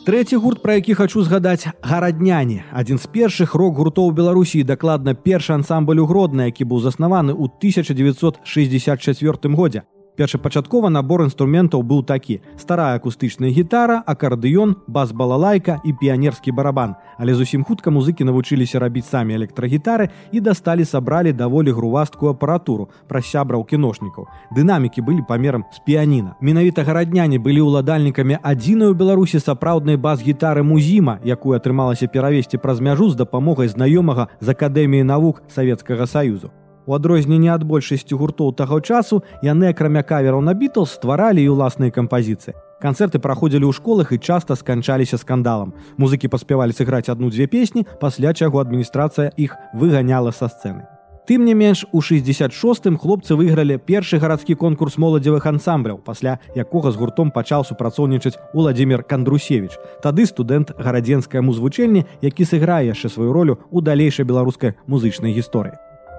Трэці 0.01 0.35
гурт, 0.41 0.63
пра 0.63 0.73
які 0.79 0.93
хачу 0.97 1.21
згадаць 1.21 1.69
гарадняне. 1.85 2.65
Адзін 2.73 2.97
з 2.97 3.05
першых 3.05 3.53
рок-гуртоў 3.53 4.09
Беларусі 4.17 4.63
дакладна 4.65 5.13
першы 5.13 5.53
ансамбль 5.53 6.01
угродна, 6.01 6.49
які 6.49 6.65
быў 6.65 6.81
заснаваны 6.81 7.37
ў 7.37 7.45
1964 7.61 9.53
годзе. 9.53 9.85
Першапачаткова 10.15 10.89
набор 10.89 11.23
інструментаў 11.23 11.83
быў 11.87 12.03
такі: 12.03 12.41
старая 12.57 12.99
акустычная 12.99 13.49
гітара, 13.49 14.03
акардыён, 14.05 14.75
бас-балалайка 14.87 15.79
і 15.85 15.93
піянерскі 15.93 16.51
барабан. 16.51 16.95
Але 17.17 17.33
зусім 17.33 17.63
хутка 17.63 17.91
музыкі 17.91 18.27
навучыліся 18.27 18.79
рабіць 18.79 19.07
самі 19.07 19.39
электрагітары 19.39 20.09
і 20.31 20.39
дасталі 20.39 20.85
сабралі 20.85 21.33
даволі 21.33 21.71
грувасткую 21.71 22.31
апаратуру 22.31 22.89
пра 23.07 23.21
сябраў 23.21 23.63
кіношнікаў. 23.63 24.27
Дынамікі 24.51 25.01
былі 25.01 25.23
памерам 25.27 25.65
з 25.71 25.79
піяніна. 25.79 26.35
Менавіта 26.41 26.83
гарадняне 26.83 27.39
былі 27.39 27.61
ўладальнікамі 27.71 28.37
адзінай 28.43 28.91
у 28.91 28.93
Беларусі 28.93 29.39
сапраўднай 29.39 29.95
бас-гітары 29.95 30.63
музіма, 30.63 31.19
якую 31.23 31.55
атрымалася 31.55 32.11
перавесці 32.11 32.57
праз 32.57 32.81
мяжу 32.81 33.09
з 33.09 33.15
дапамогай 33.15 33.71
знаёмага 33.71 34.27
з 34.41 34.49
акадэміі 34.49 35.07
навук 35.07 35.43
Савецкага 35.47 36.07
саюзу. 36.07 36.51
У 36.85 36.95
адрозненне 36.97 37.51
ад 37.53 37.63
большасці 37.63 38.17
гуртоў 38.17 38.53
таго 38.57 38.81
часу 38.81 39.21
яны 39.45 39.69
акрамя 39.69 40.01
кавераў 40.03 40.41
на 40.41 40.53
бітл 40.53 40.85
стваралі 40.89 41.43
і 41.43 41.53
ўласныя 41.53 41.93
кампазіцыі. 41.93 42.57
Канцэрты 42.81 43.21
праходзілі 43.21 43.69
ў 43.69 43.77
школах 43.77 44.09
і 44.09 44.17
часта 44.17 44.57
сканчаліся 44.57 45.21
скандалам. 45.21 45.77
Музыкі 46.01 46.33
паспявалі 46.33 46.73
сыграць 46.73 47.13
адну-дзве 47.13 47.45
песні, 47.45 47.85
пасля 48.01 48.33
чаго 48.33 48.57
адміністрацыя 48.57 49.29
іх 49.37 49.53
выганяла 49.77 50.33
са 50.33 50.49
сцэны. 50.49 50.89
Тым 51.29 51.45
не 51.45 51.53
менш 51.53 51.85
у 51.93 52.01
66 52.01 52.97
хлопцы 52.97 53.37
выйгралі 53.37 53.77
першы 53.77 54.17
гарадскі 54.17 54.57
конкурс 54.57 54.97
моладзевых 54.97 55.45
ансамбляў, 55.45 56.01
пасля 56.01 56.39
якога 56.57 56.89
з 56.89 56.97
гуртом 56.97 57.29
пачаў 57.29 57.61
супрацоўнічаць 57.69 58.41
Уладзімир 58.57 59.05
Кандрусевич. 59.05 59.77
Тады 60.01 60.25
студэнт 60.25 60.73
гарадзенскае 60.81 61.45
музвучэнне, 61.45 62.09
які 62.25 62.43
сыграе 62.43 62.89
яшчэ 62.89 63.13
сваю 63.13 63.37
ролю 63.37 63.61
ў 63.69 63.85
далейшай 63.85 64.25
беларускай 64.25 64.73
музычнай 64.89 65.37
гісторыі. 65.37 65.77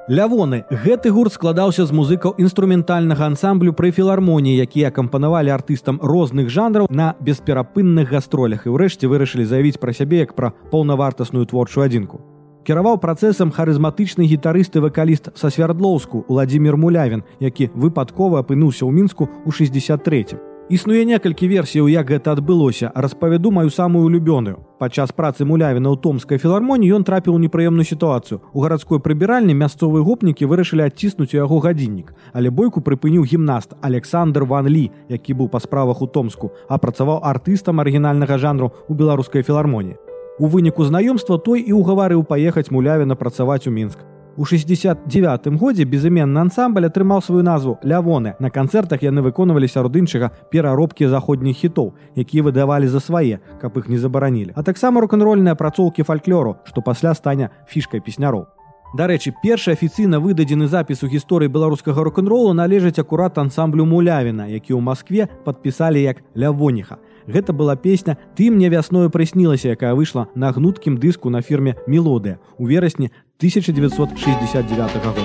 Лявоны 0.08 0.64
гэты 0.66 1.12
гурт 1.14 1.36
складаўся 1.38 1.84
з 1.86 1.94
музыкаў 1.94 2.34
інструментальнага 2.42 3.22
ансамблю 3.30 3.70
пры 3.70 3.92
філармоніі, 3.94 4.58
якія 4.58 4.90
акампанавалі 4.90 5.54
артыстам 5.54 6.02
розных 6.02 6.50
жанраў 6.50 6.90
на 6.90 7.14
бесперапынных 7.22 8.10
гастролях 8.10 8.66
і 8.66 8.74
ўрэшце 8.74 9.06
вырашылі 9.06 9.46
заявіць 9.46 9.78
пра 9.78 9.94
сябе 9.94 10.26
як 10.26 10.34
пра 10.34 10.50
паўнавартасную 10.74 11.46
творчую 11.46 11.86
адзінку. 11.86 12.18
Кіраваў 12.66 12.98
працэсам 12.98 13.54
харызматычны 13.54 14.26
гітарысты 14.26 14.82
вакаліст 14.82 15.30
са 15.38 15.54
свярдлоўску 15.54 16.26
Владзімир 16.26 16.74
Мулявін, 16.74 17.22
які 17.38 17.70
выпадкова 17.70 18.42
апынуўся 18.42 18.82
ў 18.82 18.90
мінску 18.90 19.30
ў 19.46 19.54
63. 19.54 20.51
Існуе 20.70 21.02
некалькі 21.04 21.48
версіяў, 21.50 21.88
як 21.90 22.06
гэта 22.06 22.32
адбылося, 22.38 22.92
распавяду 22.94 23.50
маю 23.50 23.70
самую 23.70 24.06
улюбёную. 24.06 24.62
Падчас 24.78 25.10
працы 25.10 25.42
мулявіна 25.44 25.90
ў 25.90 25.98
томскай 25.98 26.38
філармоніі 26.38 27.02
ён 27.02 27.02
трапіў 27.02 27.34
у 27.34 27.42
непрыемную 27.42 27.82
сітуацыю. 27.82 28.38
У 28.54 28.62
гарадской 28.62 29.02
прыбіральні 29.02 29.58
мясцовыя 29.58 30.06
гопнікі 30.06 30.46
вырашылі 30.46 30.86
адціснуць 30.86 31.34
у 31.34 31.42
яго 31.42 31.58
гадзіннік, 31.58 32.14
але 32.32 32.54
бойку 32.54 32.78
прыпыніў 32.80 33.26
гімнаст 33.26 33.74
Александр 33.82 34.46
Ван 34.46 34.70
Лі, 34.70 34.90
які 35.10 35.34
быў 35.34 35.50
па 35.50 35.58
справах 35.58 36.00
у 36.00 36.06
томску, 36.06 36.54
а 36.68 36.78
працаваў 36.78 37.26
артыстам 37.26 37.82
арыгінальнага 37.82 38.38
жанру 38.38 38.70
ў 38.86 38.94
беларускай 38.94 39.42
філармоніі. 39.42 39.98
У 40.38 40.46
выніку 40.46 40.86
знаёмства 40.86 41.42
той 41.42 41.60
і 41.60 41.74
ўгаварыў 41.74 42.22
паехаць 42.22 42.70
мулявіна 42.70 43.18
працаваць 43.18 43.66
у 43.66 43.74
мінск. 43.74 43.98
У 44.34 44.46
69 44.46 45.46
годзе 45.60 45.84
безыменны 45.84 46.40
ансамбль 46.40 46.86
атрымаў 46.88 47.20
сваю 47.20 47.42
назву 47.44 47.76
лявоны. 47.84 48.32
На 48.40 48.48
канцэртах 48.48 49.04
яны 49.04 49.20
выконваліся 49.20 49.82
род 49.84 49.96
іншага 49.96 50.30
пераробкі 50.48 51.04
заходніх 51.12 51.60
хітоў, 51.60 51.92
якія 52.16 52.42
выдавалі 52.42 52.88
за 52.88 53.00
свае, 53.00 53.44
каб 53.60 53.76
іх 53.76 53.92
не 53.92 53.98
забаранілі. 54.00 54.56
А 54.56 54.62
таксама 54.62 55.04
рок-н-рольныя 55.04 55.52
апрацоўкі 55.52 56.08
фальклору, 56.08 56.56
што 56.64 56.80
пасля 56.80 57.12
стане 57.12 57.50
фішкай 57.68 58.00
песняроў. 58.00 58.48
Дарэчы, 58.96 59.32
першы 59.40 59.72
афіцыйна 59.72 60.20
выдадзены 60.20 60.68
запіс 60.68 61.00
у 61.04 61.08
гісторыі 61.08 61.48
беларускага 61.48 62.04
рок-н-ролу 62.04 62.52
належыць 62.52 63.00
акурат 63.00 63.36
ансамблю 63.36 63.84
мулявіна, 63.84 64.48
які 64.48 64.76
ў 64.76 64.80
Маскве 64.80 65.28
падпісалі 65.44 66.00
як 66.00 66.20
лявоніха. 66.36 67.00
Гэта 67.26 67.52
была 67.52 67.76
песня 67.76 68.18
ты 68.36 68.50
мне 68.50 68.68
вясною 68.68 69.08
прыснілася, 69.08 69.72
якая 69.72 69.94
выйшла 69.94 70.26
на 70.34 70.52
гнуткім 70.52 70.98
дыску 70.98 71.30
на 71.30 71.40
фірме 71.40 71.76
мелодыя 71.86 72.36
у 72.58 72.66
верасні 72.66 73.10
1969 73.38 74.94
года. 75.04 75.22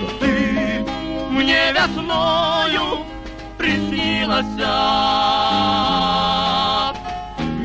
мне 1.30 1.72
вясною 1.76 3.06
прыснілася 3.58 4.78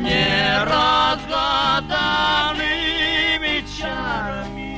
не 0.05 0.29
разгаданымі 0.69 1.95
чарамі 3.77 4.77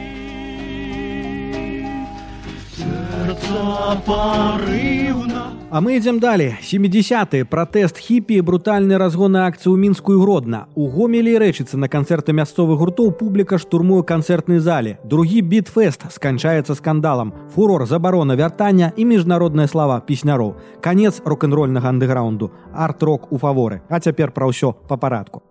Сердца 2.77 3.63
порывна 4.07 5.34
А 5.71 5.81
мы 5.81 5.97
ідзем 5.97 6.19
далей. 6.19 6.53
70 6.61 7.49
пратэст 7.49 7.97
хіпі 7.97 8.37
брутальны 8.45 8.99
разгоны 9.01 9.41
акцыі 9.49 9.73
ў 9.73 9.81
мінску 9.81 10.13
і 10.13 10.21
гродна. 10.21 10.69
У 10.77 10.85
гомелі 10.93 11.33
рэчыцца 11.41 11.73
на 11.81 11.89
канцэрты 11.89 12.37
мясцовых 12.37 12.77
гуртоў 12.77 13.09
публіка 13.17 13.57
штурмуе 13.57 14.05
канцэртнай 14.05 14.61
зале 14.61 15.01
другі 15.03 15.41
бітфест 15.41 16.05
сканчаецца 16.13 16.77
скандалам. 16.77 17.33
Фурор 17.55 17.85
забарона 17.89 18.37
вяртання 18.37 18.91
і 18.95 19.05
міжнародная 19.05 19.65
слава 19.67 19.99
песняроў 20.05 20.53
канец 20.85 21.21
рок-н-рольнага 21.25 21.89
андэграунду. 21.89 22.51
Арт-рок 22.71 23.31
у 23.33 23.37
фаворы. 23.41 23.81
А 23.89 23.99
цяпер 23.99 24.31
пра 24.31 24.45
ўсё 24.45 24.77
па 24.87 24.97
парадку. 24.97 25.41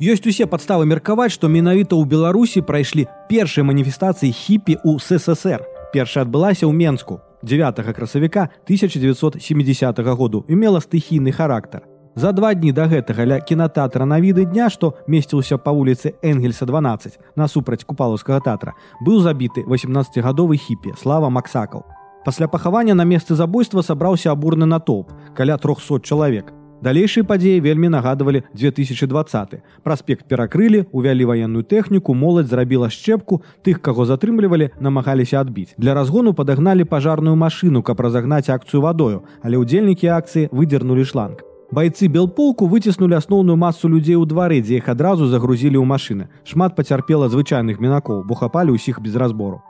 Усе 0.00 0.46
падставы 0.48 0.88
меркаваць, 0.88 1.36
што 1.36 1.52
менавіта 1.52 2.00
ў 2.00 2.08
Беларусі 2.08 2.64
прайшлі 2.64 3.04
першыя 3.28 3.60
маніфестацыі 3.60 4.32
хіпі 4.32 4.80
ў 4.80 4.96
ССР. 4.96 5.60
Першая 5.92 6.24
адбылася 6.24 6.64
ў 6.64 6.72
Менску 6.72 7.20
9 7.42 7.80
красавіка 7.94 8.48
1970 8.64 9.98
году 9.98 10.44
і 10.48 10.56
мела 10.56 10.78
стыхійны 10.78 11.32
характар. 11.32 11.82
За 12.14 12.32
два 12.32 12.54
дні 12.54 12.72
да 12.72 12.84
гэтага 12.86 13.24
ля 13.24 13.40
кінотэатра 13.40 14.04
на 14.04 14.20
віды 14.20 14.44
дня, 14.44 14.68
што 14.68 15.00
месціўся 15.08 15.56
па 15.56 15.72
вуліцы 15.72 16.12
Энгельса 16.22 16.66
12 16.68 17.18
насупраць 17.36 17.84
купалаўскага 17.88 18.40
тэатра, 18.44 18.76
быў 19.00 19.24
забіты 19.24 19.64
18гадовы 19.64 20.60
хіпе 20.60 20.92
слава 21.00 21.30
Максакаў. 21.30 21.84
Пасля 22.24 22.48
пахавання 22.48 22.94
на 22.94 23.04
месцы 23.04 23.34
забойства 23.34 23.82
сабраўся 23.82 24.30
абурны 24.30 24.66
натоўп 24.66 25.10
каля 25.34 25.56
300 25.56 26.00
чалавек. 26.00 26.52
Далейшыя 26.82 27.22
падзеі 27.22 27.60
вельмі 27.62 27.86
нагадвалі 27.94 28.42
2020. 28.58 29.62
Праспект 29.86 30.26
перакрылі, 30.26 30.82
увялі 30.90 31.30
ваенную 31.30 31.62
тэхніку, 31.62 32.10
моладзь 32.10 32.50
зрабіла 32.50 32.90
шчэпку, 32.90 33.38
тых, 33.62 33.78
каго 33.78 34.02
затрымлівалі, 34.02 34.72
намагаліся 34.82 35.38
адбіць. 35.38 35.78
Для 35.78 35.94
разгону 35.94 36.34
падагналі 36.34 36.82
пажарную 36.82 37.38
машыну, 37.38 37.86
каб 37.86 38.02
разагнаць 38.02 38.50
акцыю 38.50 38.82
вадою, 38.82 39.22
але 39.46 39.62
ўдзельнікі 39.62 40.10
акцыі 40.10 40.50
выдзернулі 40.50 41.06
шланг. 41.06 41.46
Байцы 41.70 42.10
белполку 42.10 42.66
выціснулі 42.66 43.14
асноўную 43.14 43.56
масу 43.56 43.86
людзей 43.86 44.18
у 44.18 44.26
двары, 44.26 44.58
дзе 44.60 44.82
іх 44.82 44.90
адразу 44.90 45.30
загрузілі 45.30 45.78
ў 45.78 45.86
машыны. 45.86 46.34
Шмат 46.42 46.74
пацярпела 46.74 47.30
звычайных 47.30 47.78
мінакоў, 47.78 48.26
бо 48.26 48.34
хапалі 48.34 48.74
ўсіх 48.74 48.98
без 48.98 49.14
разбору. 49.14 49.62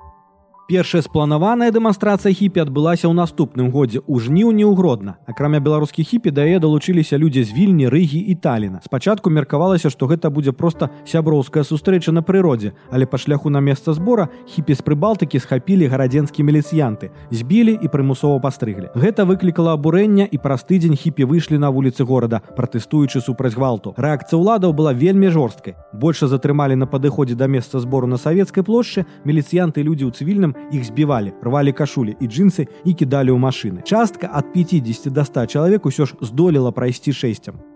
Першая 0.73 1.02
спланаваная 1.05 1.69
дэманстрацыя 1.69 2.33
хіпі 2.33 2.62
адбылася 2.64 3.05
ў 3.05 3.12
наступным 3.12 3.69
годзе 3.69 4.00
ў 4.09 4.25
жніўні 4.25 4.64
ўгродна. 4.73 5.21
Акрамя 5.29 5.61
беларускіх 5.61 6.09
хіпі 6.09 6.33
да 6.33 6.47
яе 6.49 6.57
далучыліся 6.64 7.21
людзі 7.21 7.45
з 7.45 7.52
вільні 7.52 7.93
рыгі 7.93 8.17
і 8.17 8.35
таліна. 8.41 8.81
Спачатку 8.81 9.29
меркавалася, 9.29 9.93
што 9.93 10.09
гэта 10.09 10.33
будзе 10.33 10.57
проста 10.57 10.88
сяброўская 11.05 11.61
сустрэча 11.61 12.17
на 12.17 12.25
прыродзе, 12.25 12.73
але 12.88 13.05
па 13.05 13.21
шляху 13.21 13.52
на 13.52 13.61
месца 13.61 13.93
збора 13.93 14.33
хіпі 14.49 14.73
з 14.73 14.81
прыбалтыкі 14.81 15.43
схапілі 15.45 15.93
гарадзенскія 15.93 16.41
міліцыянты, 16.41 17.12
збілі 17.29 17.76
і 17.76 17.93
прымусова 17.93 18.41
пастрыглі. 18.41 18.97
Гэта 18.97 19.29
выклікала 19.29 19.76
абурэння 19.76 20.25
і 20.25 20.41
праз 20.41 20.64
тыдзень 20.64 20.97
хіпі 20.97 21.29
выйшлі 21.29 21.61
на 21.61 21.69
вуліцы 21.69 22.09
горада, 22.09 22.41
пратэстуючы 22.57 23.21
супраць 23.21 23.52
гвалту. 23.52 23.93
Рэакцыя 24.00 24.41
ўладаў 24.41 24.73
была 24.73 24.97
вельмі 24.97 25.29
жорсткай. 25.29 25.76
Больше 25.93 26.33
затрымалі 26.33 26.81
на 26.81 26.88
падыходзе 26.88 27.37
да 27.37 27.45
месца 27.45 27.76
збору 27.76 28.09
на 28.09 28.17
савецкай 28.17 28.64
плошчы 28.64 29.05
міліцыянты 29.29 29.85
людзі 29.85 30.09
ў 30.09 30.17
цывільным 30.17 30.62
іх 30.71 30.85
збівалі 30.85 31.33
рвалі 31.42 31.73
кашулі 31.73 32.16
і 32.21 32.28
джинсы 32.28 32.69
і 32.85 32.92
кідалі 32.95 33.35
ў 33.35 33.38
машыны 33.40 33.83
частка 33.83 34.31
ад 34.31 34.52
50 34.52 35.11
до 35.12 35.25
100 35.25 35.47
чалавек 35.47 35.87
усё 35.87 36.07
ж 36.07 36.14
здолела 36.21 36.71
прайсці 36.71 37.11
шэсцям 37.11 37.72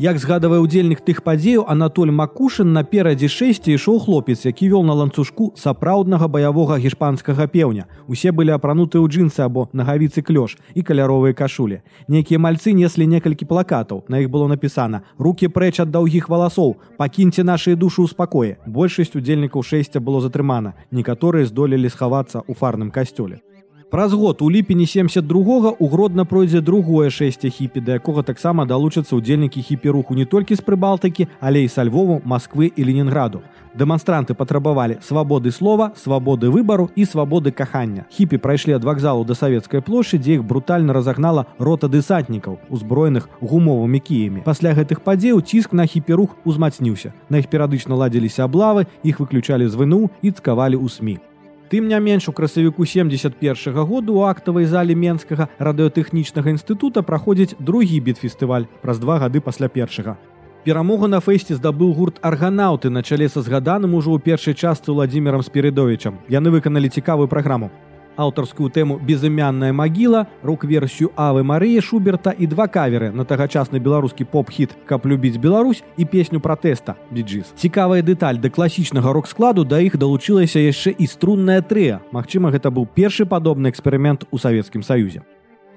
Як 0.00 0.16
згадавае 0.16 0.62
удзельнік 0.64 1.02
тых 1.04 1.18
падзеяў 1.20 1.66
Анатоль 1.68 2.08
Макушын 2.08 2.70
наперадзе 2.72 3.28
шэсці 3.28 3.74
ішоў 3.76 3.98
хлопец, 4.00 4.46
які 4.48 4.70
вёл 4.72 4.80
на 4.88 4.94
ланцужку 4.96 5.52
сапраўднага 5.60 6.24
баявога 6.24 6.78
гішпанскага 6.80 7.44
пеўня. 7.44 7.84
Усе 8.08 8.32
былі 8.32 8.56
апрануты 8.56 8.96
ў 8.96 9.12
джинсы 9.12 9.44
або 9.44 9.68
нагавіцы 9.76 10.24
клёш 10.24 10.56
і 10.72 10.80
каляровыя 10.80 11.36
кашулі. 11.36 11.84
Нейкія 12.08 12.40
мальцы 12.40 12.72
неслі 12.72 13.04
некалькі 13.04 13.44
плакатаў. 13.44 14.08
На 14.08 14.24
іх 14.24 14.32
было 14.32 14.48
напісана: 14.48 15.04
руки 15.20 15.52
прэч 15.52 15.84
ад 15.84 15.92
даўгіх 15.92 16.32
валасоў, 16.32 16.80
пакіньце 16.96 17.44
нашыя 17.44 17.76
душы 17.76 18.00
ў 18.00 18.08
спакоі. 18.08 18.56
Большасць 18.64 19.12
удзельнікаў 19.12 19.60
шэсця 19.60 20.00
было 20.00 20.24
затрымана. 20.24 20.80
Некаторыя 20.88 21.44
здолелі 21.44 21.92
схавацца 21.92 22.40
ў 22.40 22.56
фарным 22.56 22.88
касцёле. 22.88 23.44
Праз 23.90 24.12
год 24.12 24.42
у 24.42 24.50
ліпені 24.50 24.86
72 24.86 25.74
у 25.78 25.88
гродна 25.88 26.24
пройдзе 26.24 26.60
другое 26.60 27.10
шэсце 27.10 27.50
хіпі, 27.50 27.80
да 27.80 27.98
якога 27.98 28.22
таксама 28.22 28.62
далучацца 28.62 29.18
ўдзельнікі 29.18 29.58
хіпі-руху 29.58 30.14
не 30.14 30.22
толькі 30.30 30.54
з 30.54 30.62
прыбалтыкі, 30.62 31.26
але 31.42 31.66
і 31.66 31.68
са 31.68 31.82
Львову, 31.82 32.22
Масквы 32.22 32.70
і 32.70 32.84
Ленінграду. 32.86 33.42
Дэманстранты 33.74 34.34
патрабавалі 34.38 35.02
свабоды 35.02 35.50
слова, 35.50 35.90
свабоды 35.98 36.54
выбару 36.54 36.86
і 36.94 37.02
свабоды 37.02 37.50
кахання. 37.50 38.06
Хіпі 38.14 38.38
прайшлі 38.38 38.78
ад 38.78 38.86
вакзалу 38.86 39.24
да 39.24 39.34
савецкай 39.34 39.82
плошчы, 39.82 40.22
дзе 40.22 40.38
іх 40.38 40.44
брутальна 40.46 40.94
разагнала 40.94 41.46
рота 41.58 41.90
дэсантнікаў, 41.90 42.62
узброеных 42.70 43.26
гумовымі 43.42 43.98
кіямі. 43.98 44.46
Пасля 44.46 44.70
гэтых 44.70 45.02
падзеяў 45.02 45.42
ціск 45.42 45.74
на 45.74 45.90
хіпі-рух 45.90 46.38
узмацніўся. 46.46 47.10
На 47.28 47.42
іх 47.42 47.50
перыядычна 47.50 47.98
ладзіліся 47.98 48.46
аблавы, 48.46 48.86
іх 49.02 49.18
выключалі 49.18 49.66
з 49.66 49.74
выну 49.74 50.14
і 50.22 50.30
цкавалі 50.30 50.78
ў 50.78 50.86
СМ. 50.86 51.29
Тым 51.70 51.86
не 51.86 52.00
менш 52.00 52.28
у 52.28 52.32
красавіку 52.32 52.86
71 52.86 53.72
-го 53.72 53.84
году 53.86 54.14
у 54.14 54.22
актавай 54.22 54.66
залі 54.66 54.94
менскага 54.94 55.48
радыётэхнічнага 55.60 56.50
інстытута 56.50 57.02
праходзіць 57.02 57.54
другі 57.58 58.00
бітфестываль 58.00 58.66
праз 58.82 58.98
два 58.98 59.18
гады 59.18 59.40
пасля 59.40 59.68
першага. 59.68 60.16
Перамогу 60.64 61.06
на 61.06 61.20
фэсце 61.20 61.54
здабыў 61.54 61.94
гурт 61.94 62.18
арганаўты 62.22 62.90
на 62.90 63.02
чале 63.02 63.28
са 63.28 63.40
згаданым 63.42 63.94
ужо 63.94 64.10
ў 64.10 64.18
першай 64.18 64.54
частцы 64.54 64.92
владимиром 64.92 65.42
спірыдовичам. 65.42 66.18
Яны 66.28 66.50
выканалі 66.50 66.88
цікавую 66.88 67.28
праграму 67.28 67.70
аўтарскую 68.16 68.70
тэму 68.70 68.98
безымянная 68.98 69.72
магіла 69.72 70.26
рок-версію 70.42 71.10
авы 71.16 71.42
Марыі 71.42 71.80
шуберта 71.80 72.30
і 72.30 72.46
два 72.46 72.66
каверы 72.66 73.10
на 73.12 73.24
тагачасны 73.24 73.78
беларускі 73.78 74.24
поп-хіт 74.24 74.76
каб 74.86 75.06
любіць 75.06 75.38
Беларусь 75.38 75.82
і 75.96 76.04
песню 76.04 76.40
пратэста 76.40 76.96
біджис 77.10 77.52
цікавая 77.56 78.02
дэталь 78.02 78.40
да 78.40 78.50
класічнага 78.50 79.12
рок-складу 79.12 79.64
да 79.64 79.80
іх 79.80 79.96
далучылася 79.96 80.60
яшчэ 80.60 80.94
і 80.96 81.06
струнная 81.06 81.60
трыя. 81.62 82.00
Магчыма 82.12 82.50
гэта 82.50 82.70
быў 82.70 82.86
першы 82.86 83.26
падобны 83.26 83.70
эксперымент 83.70 84.26
у 84.30 84.38
савецкім 84.38 84.82
саюзе 84.82 85.22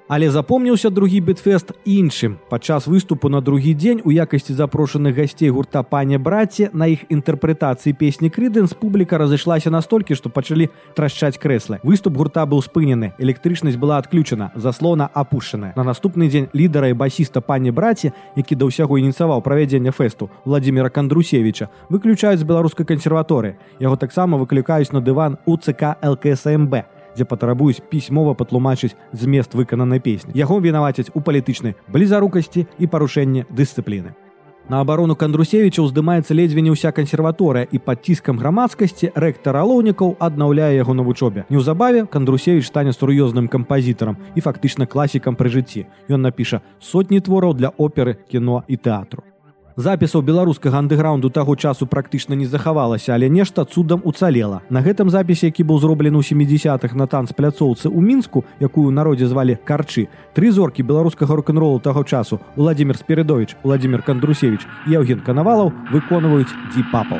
Але 0.07 0.29
запомніўся 0.29 0.89
другі 0.89 1.21
бітфест 1.21 1.71
іншым. 1.85 2.35
Падчас 2.49 2.87
выступу 2.87 3.29
на 3.29 3.41
другі 3.41 3.73
дзень 3.73 4.01
у 4.03 4.11
якасці 4.11 4.53
запрошаных 4.53 5.15
гасцей 5.15 5.49
гурта 5.49 5.83
пане 5.83 6.17
браце 6.17 6.69
на 6.73 6.87
іх 6.91 7.07
інтэрпрэтацыі 7.07 7.95
песні 7.95 8.27
крыдэнс 8.27 8.75
публіка 8.75 9.17
разышлася 9.17 9.71
настолькі, 9.71 10.15
што 10.15 10.29
пачалі 10.29 10.69
трашчаць 10.95 11.39
крэслы. 11.39 11.79
Выступ 11.83 12.17
гурта 12.19 12.43
быў 12.45 12.59
спынены. 12.59 13.13
Электрычнасць 13.17 13.79
была 13.79 13.97
адключана, 13.97 14.51
заслона 14.55 15.07
апушаная. 15.07 15.73
На 15.75 15.83
наступны 15.83 16.27
дзень 16.27 16.49
лідара 16.53 16.91
і 16.91 16.93
басіста 16.93 17.39
пане 17.41 17.71
браце, 17.71 18.11
які 18.35 18.55
да 18.55 18.67
ўсяго 18.67 18.99
ініцыяваў 18.99 19.39
правядзення 19.39 19.95
фэсту 19.95 20.29
Владимира 20.43 20.89
Кандрусевича, 20.89 21.69
выключаюць 21.89 22.43
з 22.43 22.43
беларускай 22.43 22.85
кансерваторы. 22.85 23.55
Яго 23.79 23.95
таксама 23.95 24.37
выклікаюць 24.37 24.91
на 24.91 24.99
дыван 24.99 25.39
УЦК 25.47 25.95
ЛКСМБ 26.03 27.02
дзе 27.15 27.25
патрабуюць 27.25 27.81
пісьмова 27.89 28.33
патлумачыць 28.33 28.95
змест 29.13 29.53
выкананай 29.53 29.99
песні. 29.99 30.33
Яго 30.35 30.59
вінавацяць 30.59 31.11
у 31.13 31.21
палітычнай 31.21 31.75
блізарукасці 31.87 32.67
і 32.79 32.87
парушэнне 32.87 33.45
дысцыпліны. 33.49 34.13
На 34.69 34.79
абарону 34.79 35.15
кандрусевіча 35.19 35.83
ўздымаецца 35.83 36.31
ледзьве 36.31 36.63
не 36.63 36.71
ўся 36.71 36.95
кансерваторыя 36.95 37.67
і 37.67 37.83
пад 37.83 38.07
ціскам 38.07 38.39
грамадскасці 38.39 39.11
рэктар 39.11 39.59
алоўнікаў 39.59 40.15
аднаўляе 40.23 40.79
яго 40.79 40.95
на 40.95 41.03
вучобе. 41.03 41.43
Неўзабаве 41.51 42.07
кандрусевіч 42.07 42.71
стане 42.71 42.95
сур'ёзным 42.95 43.51
кампазітарам 43.51 44.15
і 44.35 44.39
фактычна 44.39 44.87
класікам 44.87 45.35
пры 45.35 45.51
жыцці. 45.51 45.83
Ён 46.07 46.23
напіша 46.23 46.63
сотні 46.79 47.19
твораў 47.19 47.59
для 47.59 47.75
оперы, 47.75 48.15
кіно 48.31 48.63
і 48.71 48.79
тэатру. 48.79 49.27
Запісаў 49.75 50.21
беларускага 50.21 50.77
андэграунду 50.77 51.29
таго 51.33 51.55
часу 51.55 51.87
практычна 51.89 52.37
не 52.37 52.45
захавалася, 52.45 53.13
але 53.15 53.29
нешта 53.29 53.65
цудам 53.65 54.01
уцалела. 54.05 54.61
На 54.69 54.85
гэтым 54.85 55.09
запісе, 55.09 55.49
які 55.49 55.65
быў 55.65 55.81
зроблены 55.81 56.21
ў 56.21 56.25
70-х 56.29 56.93
на 56.93 57.09
танцпляцоўцы 57.09 57.89
ў 57.89 57.97
мінску, 57.97 58.45
якую 58.61 58.93
народзе 58.93 59.25
звалі 59.25 59.57
карчы. 59.65 60.13
Тры 60.37 60.53
зоркі 60.53 60.85
беларускага 60.85 61.33
рок-н-ролу 61.33 61.81
таго 61.81 62.03
часу 62.03 62.39
Владимир 62.55 62.97
Спірыдович, 62.97 63.57
Владимир 63.63 64.05
Кандрусевич 64.05 64.61
і 64.85 64.93
Евген 64.93 65.25
Канавалаў 65.25 65.73
выконваюць 65.89 66.53
дзі 66.69 66.85
папаў. 66.93 67.17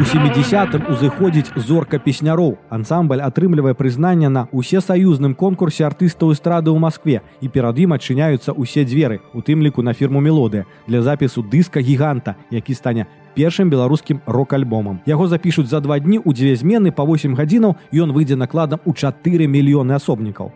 У 0.00 0.02
70-м 0.02 0.86
узыходзіць 0.88 1.52
зорка 1.60 1.98
песняроў. 2.00 2.54
Ансамбль 2.72 3.20
атрымлівае 3.20 3.74
прызнанне 3.76 4.30
на 4.32 4.46
усе 4.50 4.80
саюзным 4.80 5.34
конкурсе 5.34 5.84
артыстаў 5.84 6.32
эстрады 6.32 6.72
ў 6.72 6.80
Маскве 6.80 7.20
і 7.44 7.50
перад 7.52 7.76
ім 7.76 7.92
адчыняюцца 7.92 8.56
ўсе 8.56 8.88
дзверы, 8.88 9.20
у 9.36 9.44
тым 9.44 9.60
ліку 9.60 9.84
на 9.84 9.92
фірму 9.92 10.24
мелодыя 10.24 10.64
для 10.88 11.04
запісу 11.04 11.44
дыска 11.44 11.84
гіганта, 11.84 12.40
які 12.48 12.72
стане 12.72 13.04
першым 13.36 13.68
беларускім 13.68 14.24
рок-альбомам. 14.24 15.04
Яго 15.04 15.28
запішуць 15.28 15.68
за 15.68 15.84
два 15.84 16.00
дні 16.00 16.16
ў 16.24 16.32
дзве 16.32 16.56
змены 16.56 16.96
па 16.96 17.04
8 17.04 17.36
гадзінаў 17.36 17.76
ён 17.92 18.16
выйдзе 18.16 18.40
накладам 18.40 18.80
у 18.88 18.96
4 18.96 19.20
мільёны 19.52 20.00
асобнікаў. 20.00 20.48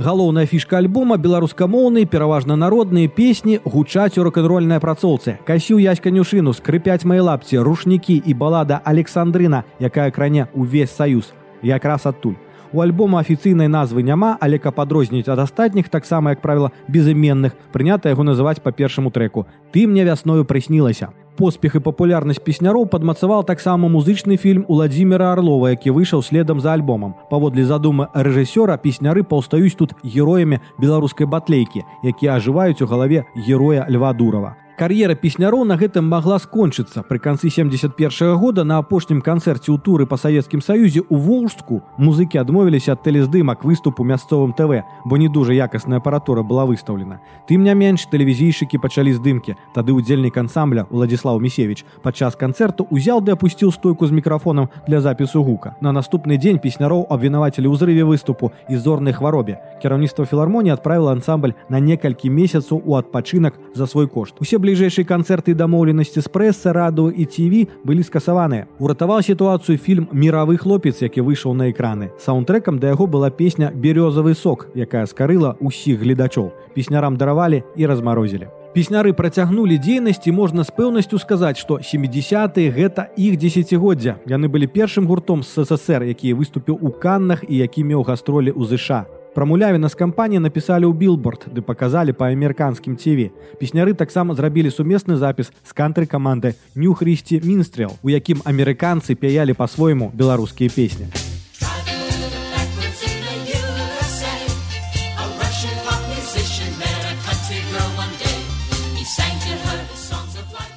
Галоўная 0.00 0.46
фішка 0.48 0.78
альбома 0.80 1.18
беларускамоўныя 1.20 2.08
пераважна 2.08 2.54
народныя 2.56 3.04
песні 3.12 3.58
гучаць 3.64 4.16
у 4.16 4.22
рок-н-рольнай 4.24 4.80
апрацоўцы. 4.80 5.34
Касіў 5.44 5.76
яськанюшыну, 5.76 6.54
скрыпяць 6.56 7.04
мае 7.04 7.20
лапці, 7.20 7.60
рушнікі 7.60 8.16
і 8.24 8.32
балада 8.32 8.80
Александрына, 8.80 9.60
якая 9.76 10.08
кране 10.08 10.48
ўвесь 10.56 10.96
саюз. 10.96 11.34
Якраз 11.60 12.08
адтуль. 12.08 12.40
У 12.72 12.80
альбома 12.80 13.20
афіцыйнай 13.20 13.68
назвы 13.68 14.00
няма, 14.00 14.38
але 14.40 14.56
каб 14.56 14.80
адрозніць 14.80 15.28
ад 15.28 15.44
астатніх 15.44 15.92
таксама, 15.92 16.32
як 16.32 16.40
правіла 16.40 16.72
безыменных, 16.88 17.52
прынята 17.68 18.08
яго 18.08 18.24
называць 18.24 18.64
па 18.64 18.72
першаму 18.72 19.12
трэку. 19.12 19.44
Ты 19.68 19.84
мне 19.84 20.08
вясною 20.08 20.48
прыснілася 20.48 21.12
поспех 21.36 21.74
і 21.74 21.82
папулярнасць 21.84 22.42
песняроў 22.42 22.86
падмацаваў 22.86 23.44
таксама 23.44 23.88
музычны 23.88 24.36
фільм 24.36 24.64
уладзіміра 24.68 25.32
Арлова, 25.32 25.70
які 25.70 25.90
выйшаў 25.90 26.22
следам 26.22 26.60
за 26.60 26.72
альбомам. 26.72 27.14
Паводле 27.30 27.64
задумы 27.64 28.08
рэжысёра 28.14 28.78
песняры 28.78 29.22
паўстаюць 29.22 29.76
тут 29.76 29.94
героямі 30.04 30.60
беларускай 30.78 31.26
батлейкі, 31.26 31.84
якія 32.02 32.38
ажываюць 32.38 32.82
у 32.82 32.86
галаве 32.86 33.24
героя 33.36 33.86
Льва 33.88 34.12
Дурава. 34.12 34.56
Кар'ера 34.80 35.12
песняроў 35.12 35.66
на 35.68 35.76
гэтым 35.76 36.06
магла 36.08 36.38
скончыцца. 36.40 37.02
Пры 37.04 37.18
канцы 37.20 37.50
71 37.50 38.32
-го 38.32 38.36
года 38.40 38.64
на 38.64 38.78
апошнім 38.78 39.20
канцэрце 39.20 39.68
ў 39.68 39.76
туры 39.76 40.06
па 40.06 40.16
савецкім 40.16 40.62
саюзе 40.64 41.04
ў 41.04 41.20
волжску 41.20 41.82
музыкі 41.98 42.40
адмовіліся 42.40 42.96
ад 42.96 43.04
тэлездымак 43.04 43.60
выступу 43.60 44.04
мясцовым 44.04 44.56
ТВ, 44.56 44.80
бо 45.04 45.16
не 45.18 45.28
дужа 45.28 45.52
якасная 45.52 45.98
апаратура 45.98 46.42
была 46.42 46.64
выстаўлена. 46.64 47.20
Тым 47.44 47.60
не 47.60 47.74
менш 47.74 48.08
тэлевізійшыкі 48.08 48.80
пачалі 48.80 49.12
здымкі. 49.12 49.56
Тады 49.76 49.92
удзельнік 49.92 50.36
ансамбля 50.40 50.86
Владзіслав 50.88 51.36
Місевич 51.42 51.84
падчас 52.02 52.34
канцэрту 52.34 52.86
узял 52.88 53.20
ды 53.20 53.32
апусціў 53.32 53.72
стойку 53.72 54.06
з 54.06 54.12
мікрафонам 54.12 54.70
для 54.88 55.02
запісу 55.04 55.44
гука. 55.44 55.76
На 55.82 55.92
наступны 55.92 56.40
дзень 56.40 56.56
песняроў 56.56 57.04
абвінавацелі 57.10 57.68
ўзрыве 57.68 58.08
выступу 58.08 58.50
і 58.70 58.80
зорнай 58.80 59.12
хваробе. 59.12 59.60
Кіраўніцтва 59.82 60.24
філармоніі 60.24 60.72
адправіла 60.72 61.12
ансамбль 61.12 61.52
на 61.68 61.80
некалькі 61.80 62.32
месяцаў 62.32 62.80
у 62.80 62.96
адпачынак 62.96 63.60
за 63.74 63.84
свой 63.84 64.08
кошт. 64.08 64.40
Усе 64.40 64.56
блі 64.70 64.76
бліжэйшыя 64.78 65.04
канцэрты 65.04 65.54
дамоўленасці 65.58 66.22
з 66.22 66.30
прэса 66.30 66.70
раду 66.72 67.10
і 67.10 67.26
TV 67.26 67.66
былі 67.82 68.06
скасаваныя 68.06 68.68
уратаваў 68.78 69.18
сітуацыю 69.26 69.78
фільм 69.82 70.06
міравы 70.12 70.58
хлопец 70.62 71.02
які 71.02 71.26
выйшаў 71.26 71.54
на 71.54 71.70
экраны. 71.70 72.10
Саундтрекам 72.18 72.78
да 72.78 72.94
яго 72.94 73.06
была 73.06 73.30
песня 73.30 73.72
берёзавы 73.74 74.34
сок 74.34 74.68
якая 74.74 75.06
скарыла 75.06 75.56
ўсіх 75.58 75.98
гледачоў. 75.98 76.52
Песнярам 76.74 77.16
даравалі 77.16 77.64
і 77.74 77.86
размарозілі. 77.86 78.46
Песняры 78.74 79.12
працягнулі 79.12 79.74
дзейнасці 79.74 80.30
можна 80.30 80.62
з 80.62 80.70
пэўнасцю 80.70 81.18
сказаць 81.18 81.58
што 81.58 81.82
70 81.82 82.54
гэта 82.70 83.10
іх 83.18 83.42
дзесяцігоддзя. 83.42 84.22
Яны 84.30 84.46
былі 84.46 84.70
першым 84.70 85.10
гуртом 85.10 85.42
з 85.42 85.66
ссср 85.66 86.06
які 86.06 86.34
выступіў 86.34 86.78
у 86.78 86.94
каннах 86.94 87.42
і 87.42 87.58
які 87.58 87.82
меў 87.82 88.06
гастролі 88.06 88.54
ў 88.54 88.70
ЗША 88.70 89.19
Пра 89.34 89.46
мулявіна 89.46 89.88
з 89.88 89.94
кампаніі 89.94 90.42
напісалі 90.42 90.90
ў 90.90 90.94
білборд, 90.98 91.46
ды 91.54 91.62
паказалі 91.62 92.10
па 92.18 92.34
амерыканскім 92.34 92.98
ціві. 92.98 93.30
Песняры 93.62 93.94
таксама 93.94 94.34
зрабілі 94.34 94.74
сумесны 94.74 95.14
запіс 95.22 95.54
з 95.62 95.70
кантры 95.70 96.10
каманды 96.10 96.58
Нюхрысці 96.74 97.38
Мінстрел, 97.46 97.94
у 98.02 98.10
якім 98.10 98.42
амерыканцы 98.42 99.14
пяялі 99.14 99.54
па-свойму 99.54 100.10
беларускія 100.14 100.70
песні. 100.74 101.29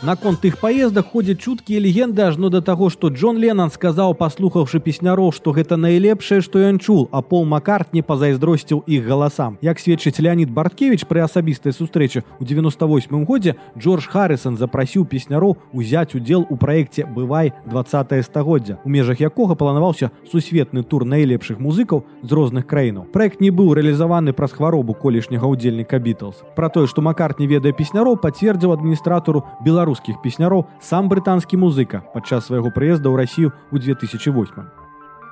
Наконт 0.04 0.42
тых 0.42 0.58
паездах 0.60 1.06
ходзяць 1.14 1.40
чуткія 1.40 1.80
легенды 1.80 2.24
ажно 2.28 2.50
да 2.50 2.60
таго, 2.60 2.90
што 2.92 3.08
Джон 3.08 3.38
Ленан 3.40 3.72
сказаў, 3.72 4.12
паслухаўшы 4.20 4.84
песняроў, 4.84 5.32
што 5.32 5.54
гэта 5.56 5.78
найлепшае, 5.80 6.42
што 6.44 6.60
ён 6.60 6.76
чул, 6.76 7.08
а 7.16 7.22
пол 7.22 7.46
Макарт 7.48 7.94
не 7.96 8.04
пазайздросціў 8.04 8.84
іх 8.84 9.08
галасам. 9.08 9.56
Як 9.62 9.80
сведчыць 9.80 10.20
Леонид 10.20 10.52
Барткевич 10.52 11.08
пры 11.08 11.24
асабістай 11.24 11.72
сустрэчы 11.72 12.20
ў 12.20 12.44
98 12.44 13.24
годзе 13.24 13.56
Джордж 13.80 14.12
Харрисон 14.12 14.58
запрасіў 14.60 15.06
песняроў 15.08 15.56
узяць 15.72 16.20
удзел 16.20 16.44
у 16.50 16.60
праекце 16.60 17.08
бывай 17.08 17.54
20 17.64 18.28
стагоддзя, 18.28 18.84
у 18.84 18.90
межах 18.90 19.24
якога 19.24 19.56
планаваўся 19.56 20.12
сусветны 20.28 20.84
тур 20.84 21.08
найлепшых 21.08 21.64
музыкаў 21.64 22.04
з 22.20 22.32
розных 22.34 22.68
краінаў. 22.68 23.08
Проект 23.16 23.40
не 23.40 23.56
быў 23.56 23.72
рэалізаваны 23.80 24.36
праз 24.36 24.52
хваробу 24.52 25.00
колішняга 25.00 25.48
ўдзельніка 25.48 25.96
Бітлз. 26.04 26.44
Пра 26.60 26.68
тое, 26.68 26.92
што 26.92 27.00
Макарт 27.00 27.40
не 27.40 27.48
ведае 27.48 27.72
песняроў, 27.72 28.20
пацвердзіў 28.20 28.76
адміністратару 28.76 29.48
Беларус 29.64 29.93
беларускіх 29.94 30.22
песняроў 30.22 30.66
сам 30.82 31.10
брытанскі 31.10 31.58
музыка 31.58 32.02
падчас 32.14 32.50
свайго 32.50 32.72
прыезда 32.74 33.10
ў 33.10 33.16
рассію 33.22 33.54
ў 33.70 33.78
2008. 33.78 34.66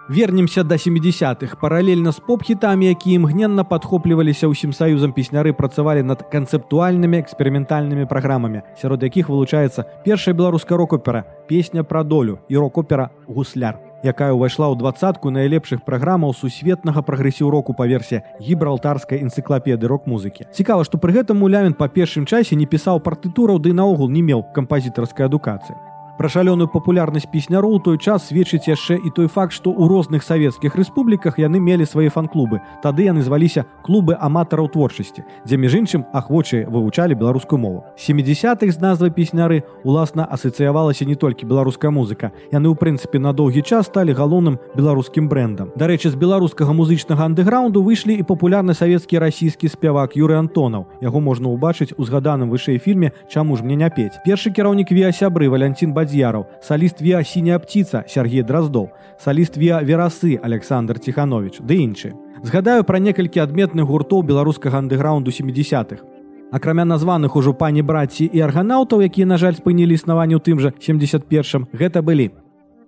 Вернемся 0.09 0.63
да 0.63 0.75
70-х 0.75 1.55
паралельна 1.61 2.11
з 2.11 2.19
поп-хітамі, 2.19 2.89
якія 2.89 3.15
імгненна 3.15 3.63
падхопліваліся 3.63 4.49
ўсім 4.49 4.73
саюзам 4.73 5.13
песняры 5.13 5.53
працавалі 5.53 6.03
над 6.03 6.27
канцэптуальнымі 6.27 7.21
эксперыментальнымі 7.21 8.09
праграмамі, 8.09 8.61
сярод 8.81 9.03
якіх 9.03 9.29
вылучаецца 9.29 10.03
першая 10.03 10.35
беларуска 10.35 10.75
рок-опера, 10.75 11.23
песня 11.47 11.83
пра 11.83 12.03
долю 12.03 12.41
і 12.49 12.57
рок-опера 12.57 13.09
гусляр 13.25 13.90
якая 14.03 14.31
ўвайшла 14.33 14.71
ў 14.71 14.79
двадцатку 14.79 15.29
найлепшых 15.29 15.83
праграмаў 15.85 16.33
сусветнага 16.33 17.03
прагрэсіў 17.05 17.49
року 17.49 17.77
па 17.77 17.85
версе 17.85 18.23
гібралтарскай 18.39 19.21
энцыклапеды 19.21 19.87
рок-музыкі. 19.87 20.49
Цікава, 20.51 20.87
што 20.87 20.97
пры 20.97 21.21
гэтым 21.21 21.37
мулявін 21.41 21.77
па 21.77 21.87
першым 21.87 22.25
часе 22.25 22.55
не 22.55 22.65
пісаў 22.65 23.03
партытураў 23.05 23.61
ды 23.61 23.73
наогул 23.73 24.09
не 24.09 24.21
меў 24.25 24.45
кампазітарскай 24.55 25.25
адукацыі. 25.27 25.90
Пра 26.21 26.29
шалёную 26.29 26.69
папулярнасць 26.69 27.25
песняроў 27.25 27.79
той 27.81 27.97
час 27.97 28.27
сведчыць 28.29 28.69
яшчэ 28.69 28.93
і 28.93 29.09
той 29.09 29.25
факт, 29.25 29.57
што 29.57 29.73
ў 29.73 29.89
розных 29.89 30.21
савецкіх 30.21 30.77
рэспубліках 30.77 31.41
яны 31.41 31.57
мелі 31.57 31.81
свае 31.89 32.13
фан-клубы. 32.13 32.61
Тады 32.85 33.09
яны 33.09 33.25
зваліся 33.25 33.65
клубы 33.81 34.13
аматараў 34.13 34.69
творчасці, 34.69 35.25
дзе 35.49 35.57
між 35.57 35.81
іншым 35.81 36.05
ахвочыя 36.13 36.69
вывучалі 36.69 37.17
беларускую 37.17 37.57
мову. 37.57 37.81
70-х 37.97 38.69
з 38.69 38.77
назвай 38.77 39.09
песняры 39.09 39.65
уласна 39.81 40.29
асацыявалася 40.29 41.09
не 41.09 41.17
толькі 41.17 41.49
беларуская 41.49 41.89
музыка. 41.89 42.29
Яны 42.53 42.69
ў 42.69 42.77
прынцыпе 42.77 43.17
на 43.17 43.33
доўгі 43.33 43.65
час 43.65 43.89
сталі 43.89 44.13
галоўным 44.13 44.61
беларускім 44.77 45.25
брэндам. 45.25 45.73
Дарэчы, 45.73 46.13
з 46.13 46.21
беларускага 46.21 46.69
музычнага 46.69 47.25
андэграўнду 47.33 47.81
выйшлі 47.81 48.13
і 48.13 48.21
папулярны 48.29 48.77
савецкі 48.77 49.17
расійскі 49.17 49.73
спявак 49.73 50.13
Юры 50.13 50.37
Антонаў. 50.37 50.85
Яго 51.01 51.17
можна 51.17 51.49
ўбачыць 51.49 51.97
у 51.97 52.05
згаданым 52.05 52.53
вышэй 52.53 52.77
фільме, 52.77 53.09
чаму 53.25 53.57
ж 53.57 53.65
мне 53.65 53.73
не 53.73 53.89
пець. 53.89 54.21
Першы 54.21 54.53
кіраўнік 54.53 54.93
віасябры 54.93 55.49
Валянцін 55.49 55.97
Бадзі 55.97 56.10
Бадзьяраў, 56.11 56.45
саліст 56.61 56.99
Віа 57.01 57.23
сіняя 57.23 57.57
птица 57.59 58.03
Сергей 58.07 58.43
Дроздоў, 58.43 58.89
саліст 59.15 59.55
Віа 59.55 59.79
верасы 59.79 60.35
Александр 60.43 60.99
Тханович, 60.99 61.63
ды 61.63 61.79
іншы. 61.79 62.11
Згадаю 62.43 62.83
пра 62.83 62.99
некалькі 62.99 63.39
адметных 63.39 63.87
гуртоў 63.87 64.27
беларускага 64.27 64.83
андэграунду 64.83 65.31
70-х. 65.31 66.03
Акрамя 66.51 66.83
названых 66.83 67.39
ужо 67.39 67.53
пані 67.53 67.81
браці 67.81 68.27
і 68.27 68.43
арганаўтаў, 68.43 69.07
якія, 69.07 69.23
на 69.25 69.37
жаль, 69.39 69.55
спынілі 69.55 69.95
існаванне 69.95 70.35
ў 70.35 70.43
тым 70.43 70.59
жа 70.59 70.75
71, 70.83 71.71
гэта 71.71 72.03
былі. 72.03 72.35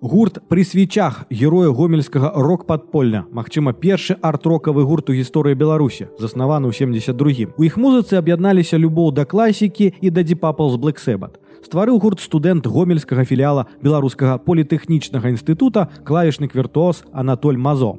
Гурт 0.03 0.43
пры 0.51 0.67
свечах 0.67 1.23
героя 1.31 1.71
гомельскага 1.71 2.36
рок-падполля, 2.36 3.23
Магчыма, 3.31 3.71
першы 3.71 4.19
арт-рокавы 4.19 4.83
гурт 4.83 5.07
у 5.07 5.15
гісторыі 5.15 5.55
Беларусі, 5.55 6.12
заснаваны 6.19 6.67
ў 6.67 6.75
72. 6.75 7.55
У 7.55 7.63
іх 7.63 7.79
музыцы 7.79 8.19
аб'ядналіся 8.19 8.75
любоў 8.75 9.15
да 9.15 9.23
класікі 9.23 9.93
і 9.95 10.12
да 10.12 10.27
дзіпапал 10.27 10.75
з 10.75 10.83
Блэксэбат 10.83 11.39
стварыў 11.63 11.99
гурт 11.99 12.19
студэнт 12.19 12.67
гомельскага 12.67 13.23
філіяла 13.26 13.65
беларускага 13.82 14.38
політэхнічнага 14.43 15.32
інстытута 15.34 15.88
клавішнік 16.04 16.56
віртуоз 16.56 17.04
Анатоль 17.12 17.58
Мазо. 17.58 17.97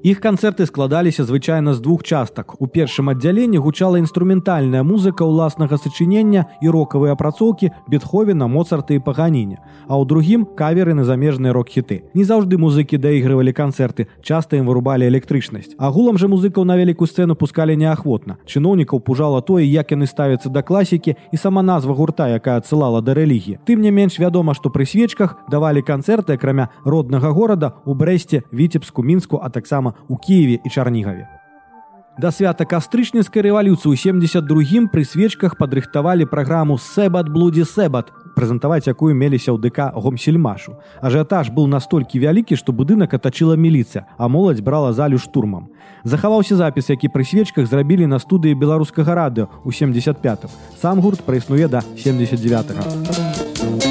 Іх 0.00 0.16
канцэрты 0.24 0.64
складаліся 0.64 1.24
звычайна 1.28 1.74
з 1.74 1.80
двух 1.84 2.02
частак. 2.02 2.56
У 2.56 2.64
першым 2.64 3.12
аддзяленні 3.12 3.60
гучала 3.60 4.00
інструментальная 4.00 4.80
музыка 4.80 5.28
ўласнага 5.28 5.76
сачынення 5.76 6.48
і 6.64 6.72
рокавыя 6.72 7.12
апрацоўкі 7.12 7.68
бетховена 7.84 8.48
моцарты 8.48 8.96
і 8.96 9.04
паганіне. 9.04 9.60
А 9.92 10.00
ў 10.00 10.08
другім 10.08 10.48
каверы 10.56 10.96
на 10.96 11.04
замежныя 11.04 11.52
рок-хіты. 11.52 12.08
Не 12.16 12.24
заўжды 12.24 12.56
музыкі 12.56 12.96
даігрывалі 12.96 13.52
канцэрты, 13.52 14.08
часта 14.24 14.56
ім 14.56 14.72
вырубалі 14.72 15.04
электрычнасць. 15.04 15.76
Агулам 15.76 16.16
жа 16.16 16.32
музыкаў 16.32 16.64
на 16.64 16.80
вялікую 16.80 17.04
сцэну 17.04 17.36
пускалі 17.36 17.76
неахвотна. 17.76 18.40
Чыноўнікаў 18.48 19.04
пужала 19.04 19.44
тое, 19.44 19.68
як 19.68 19.92
яны 19.92 20.08
ставяцца 20.08 20.48
да 20.48 20.64
класікі 20.64 21.20
і 21.28 21.36
сама 21.36 21.60
назва 21.60 21.92
гурта, 21.92 22.32
якая 22.32 22.56
адсылала 22.56 23.04
да 23.04 23.12
рэлігіі. 23.12 23.60
Тым 23.68 23.84
не 23.84 23.92
менш 23.92 24.16
вядома, 24.16 24.56
што 24.56 24.72
пры 24.72 24.88
свечках 24.88 25.36
давалі 25.52 25.84
канцэрты 25.84 26.40
акрамя 26.40 26.72
роднага 26.88 27.36
горада 27.36 27.76
у 27.84 27.92
брэсце, 27.92 28.48
віцебску 28.48 29.04
мінску, 29.04 29.36
а 29.36 29.52
таксама 29.52 29.89
у 30.08 30.16
Киеве 30.16 30.58
і 30.64 30.70
Чарнігаве. 30.70 31.28
Да 32.20 32.28
свята 32.34 32.66
кастрычніцкай 32.68 33.40
рэвалюцыі 33.46 33.94
ў 33.94 33.96
72 33.96 34.92
пры 34.92 35.06
свечках 35.08 35.54
падрыхтавалі 35.56 36.26
праграму 36.28 36.76
Сэбат 36.76 37.30
блудзі 37.32 37.64
Сэбат, 37.64 38.10
прэзентаваць 38.36 38.84
якую 38.90 39.16
меліся 39.16 39.54
ў 39.54 39.62
ДК 39.62 39.88
гомсельмашу. 39.94 40.76
Ажыятаж 41.00 41.48
быў 41.48 41.70
настолькі 41.70 42.20
вялікі, 42.20 42.60
што 42.60 42.76
будынак 42.76 43.16
атачыла 43.16 43.56
міліцыя, 43.56 44.04
а 44.20 44.28
моладзь 44.28 44.60
брала 44.60 44.92
залю 44.92 45.16
штурмам. 45.16 45.72
Захаваўся 46.04 46.60
запіс, 46.60 46.90
які 46.92 47.08
пры 47.08 47.24
свечках 47.24 47.64
зрабілі 47.64 48.04
на 48.04 48.20
студыі 48.20 48.52
беларускага 48.52 49.16
радыо 49.16 49.48
ў 49.64 49.72
75. 49.72 50.44
Сам 50.76 51.00
гурт 51.00 51.24
праіснуе 51.24 51.72
да 51.72 51.80
79. 51.96 52.76
-го. 52.76 53.89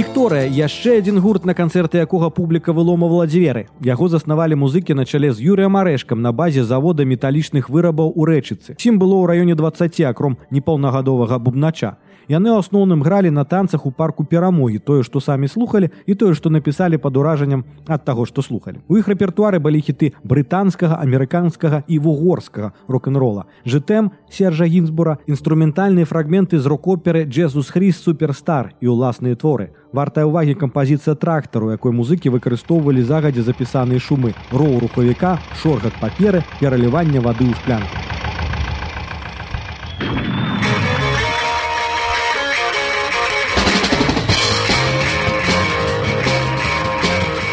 Вікторыя 0.00 0.48
яшчэ 0.48 0.94
адзін 0.96 1.20
гурт 1.20 1.44
на 1.44 1.52
канцэрты 1.52 2.00
якога 2.00 2.30
публіка 2.32 2.72
выломавала 2.72 3.26
дзверы 3.28 3.66
яго 3.84 4.08
заснавалі 4.08 4.56
музыкі 4.56 4.96
на 4.96 5.04
чале 5.04 5.28
з 5.28 5.44
юрыем 5.44 5.76
арэшкам 5.76 6.24
на 6.24 6.32
базе 6.32 6.64
завода 6.64 7.04
металічных 7.04 7.68
вырабаў 7.68 8.08
у 8.16 8.24
рэчыцы. 8.24 8.80
Чым 8.80 8.96
было 8.96 9.20
ў 9.20 9.28
раёне 9.28 9.54
20 9.60 10.00
акром 10.08 10.38
непаўнагадовага 10.48 11.36
бубнача 11.36 12.00
яны 12.30 12.54
ў 12.54 12.62
асноўным 12.62 13.02
гралі 13.02 13.34
на 13.34 13.44
танцах 13.44 13.86
у 13.86 13.90
парку 13.90 14.24
перамогі 14.24 14.78
тое 14.78 15.02
што 15.02 15.18
самі 15.18 15.50
слухали 15.50 15.90
і 16.06 16.14
тое 16.14 16.38
што 16.38 16.54
напісалі 16.54 17.02
пад 17.02 17.18
уражаннем 17.18 17.66
ад 17.90 18.06
таго 18.06 18.24
што 18.30 18.46
слухали 18.46 18.78
у 18.86 18.96
іх 19.02 19.10
рэпертуары 19.10 19.58
былі 19.58 19.82
хіты 19.82 20.14
брытанскага 20.22 21.02
амерыканскага 21.02 21.82
і 21.86 21.98
вугорскага 21.98 22.72
рок-н-рола. 22.88 23.46
Жытэм 23.64 24.12
сержа 24.30 24.66
гінзбура 24.66 25.18
інструментальныя 25.26 26.06
фрагменты 26.06 26.58
з 26.58 26.66
рок-оперы 26.66 27.24
джезус 27.24 27.70
хрис 27.70 27.98
суперстар 28.02 28.74
і 28.80 28.94
ўласныя 28.94 29.34
творы. 29.34 29.72
Вартая 29.92 30.26
увагі 30.26 30.54
кампазіцыя 30.54 31.18
трактару 31.18 31.72
якой 31.74 31.92
музыкі 31.92 32.30
выкарыстоўвалі 32.30 33.02
загадзя 33.02 33.42
запісаныя 33.42 33.98
шумы. 33.98 34.34
Роў 34.52 34.78
рухавіка 34.86 35.38
шоргат 35.62 35.98
паперы 36.00 36.46
пералівання 36.60 37.20
вады 37.20 37.50
ў 37.50 37.54
шклянку 37.58 38.19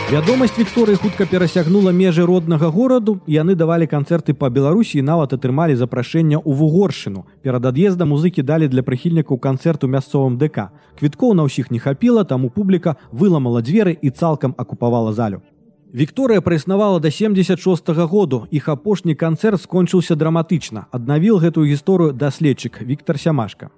Вядомасць 0.07 0.55
Вікторыі 0.55 0.95
хутка 0.95 1.25
перасягнула 1.27 1.91
межы 1.91 2.23
роднага 2.23 2.69
гораду, 2.71 3.19
яны 3.27 3.55
давалі 3.59 3.87
канцэрты 3.91 4.31
па 4.31 4.47
Беларусі 4.47 4.99
і 4.99 5.03
нават 5.03 5.33
атрымалі 5.35 5.75
запрашэнне 5.75 6.39
ў 6.39 6.47
вугоршыну. 6.55 7.25
Перад 7.43 7.67
ад'езда 7.67 8.07
музыкі 8.07 8.39
далі 8.39 8.71
для 8.71 8.87
прыхільнікаў 8.87 9.35
канцэрту 9.35 9.91
мясцовым 9.91 10.37
ДК. 10.39 10.71
Квіткоў 10.95 11.35
на 11.35 11.43
ўсіх 11.43 11.75
не 11.75 11.83
хапіла, 11.83 12.23
таму 12.23 12.47
публіка 12.47 12.95
выламала 13.11 13.59
дзверы 13.59 13.99
і 13.99 14.09
цалкам 14.15 14.55
акупавала 14.55 15.11
залю. 15.11 15.43
Вікторыя 15.91 16.39
праіснавала 16.39 17.03
да 17.03 17.11
76 17.11 17.91
-го 17.91 18.07
году. 18.07 18.47
Іх 18.51 18.69
апошні 18.69 19.11
канцэрт 19.11 19.59
скончыўся 19.59 20.15
драматычна. 20.15 20.87
Аднавіл 20.91 21.43
гэтую 21.43 21.67
гісторыю 21.67 22.13
даследчык 22.13 22.79
Віктор 22.79 23.19
Сямашка 23.19 23.75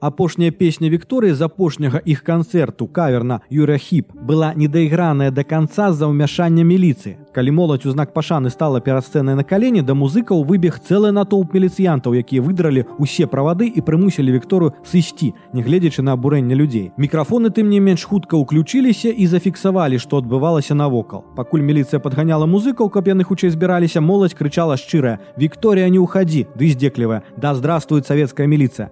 апошняя 0.00 0.50
песня 0.50 0.88
Вікторыі 0.88 1.34
з 1.34 1.42
апошняга 1.42 2.00
іх 2.04 2.24
канцэрту 2.24 2.88
каверна 2.88 3.40
Юрахіп 3.50 4.12
была 4.16 4.54
недаіграная 4.56 5.30
да 5.30 5.44
канца 5.44 5.92
з-за 5.92 6.08
ўмяшання 6.08 6.64
міліцыі. 6.64 7.16
Калі 7.36 7.50
моладзь 7.50 7.86
у 7.86 7.92
знак 7.92 8.12
пашаны 8.16 8.50
стала 8.50 8.80
перасцэнай 8.80 9.36
на 9.36 9.44
калені 9.44 9.82
да 9.82 9.94
музыкаў 9.94 10.42
выбег 10.42 10.80
цэлы 10.80 11.12
натоўп 11.12 11.52
міліцыянтаў, 11.54 12.16
якія 12.16 12.42
выдралі 12.42 12.88
ўсе 12.98 13.28
правады 13.28 13.68
і 13.68 13.80
прымусілі 13.84 14.32
Вікторыю 14.32 14.72
сысці, 14.82 15.34
нягледзячы 15.52 16.02
на 16.02 16.16
абурэнне 16.16 16.56
людзей. 16.56 16.92
Мікрафоны 16.96 17.52
тым 17.52 17.68
не 17.68 17.78
менш 17.78 18.04
хутка 18.04 18.40
ўключыліся 18.40 19.12
і 19.12 19.26
зафіксавалі, 19.26 20.00
што 20.00 20.24
адбывалася 20.24 20.74
навокал. 20.74 21.24
Пакуль 21.36 21.62
міліцыя 21.62 22.00
падганяла 22.00 22.48
музыкаў, 22.48 22.88
каб 22.88 23.06
яны 23.06 23.22
хутчэй 23.22 23.52
збіраліся, 23.52 24.00
моладзь 24.00 24.34
крычала 24.34 24.80
шчырая: 24.80 25.20
Вікторія 25.36 25.92
не 25.92 26.00
ўхадзі, 26.00 26.48
ды 26.56 26.72
здзеклівая, 26.72 27.22
да 27.36 27.54
здравствует 27.54 28.06
савецкая 28.06 28.48
міліцыя 28.48 28.90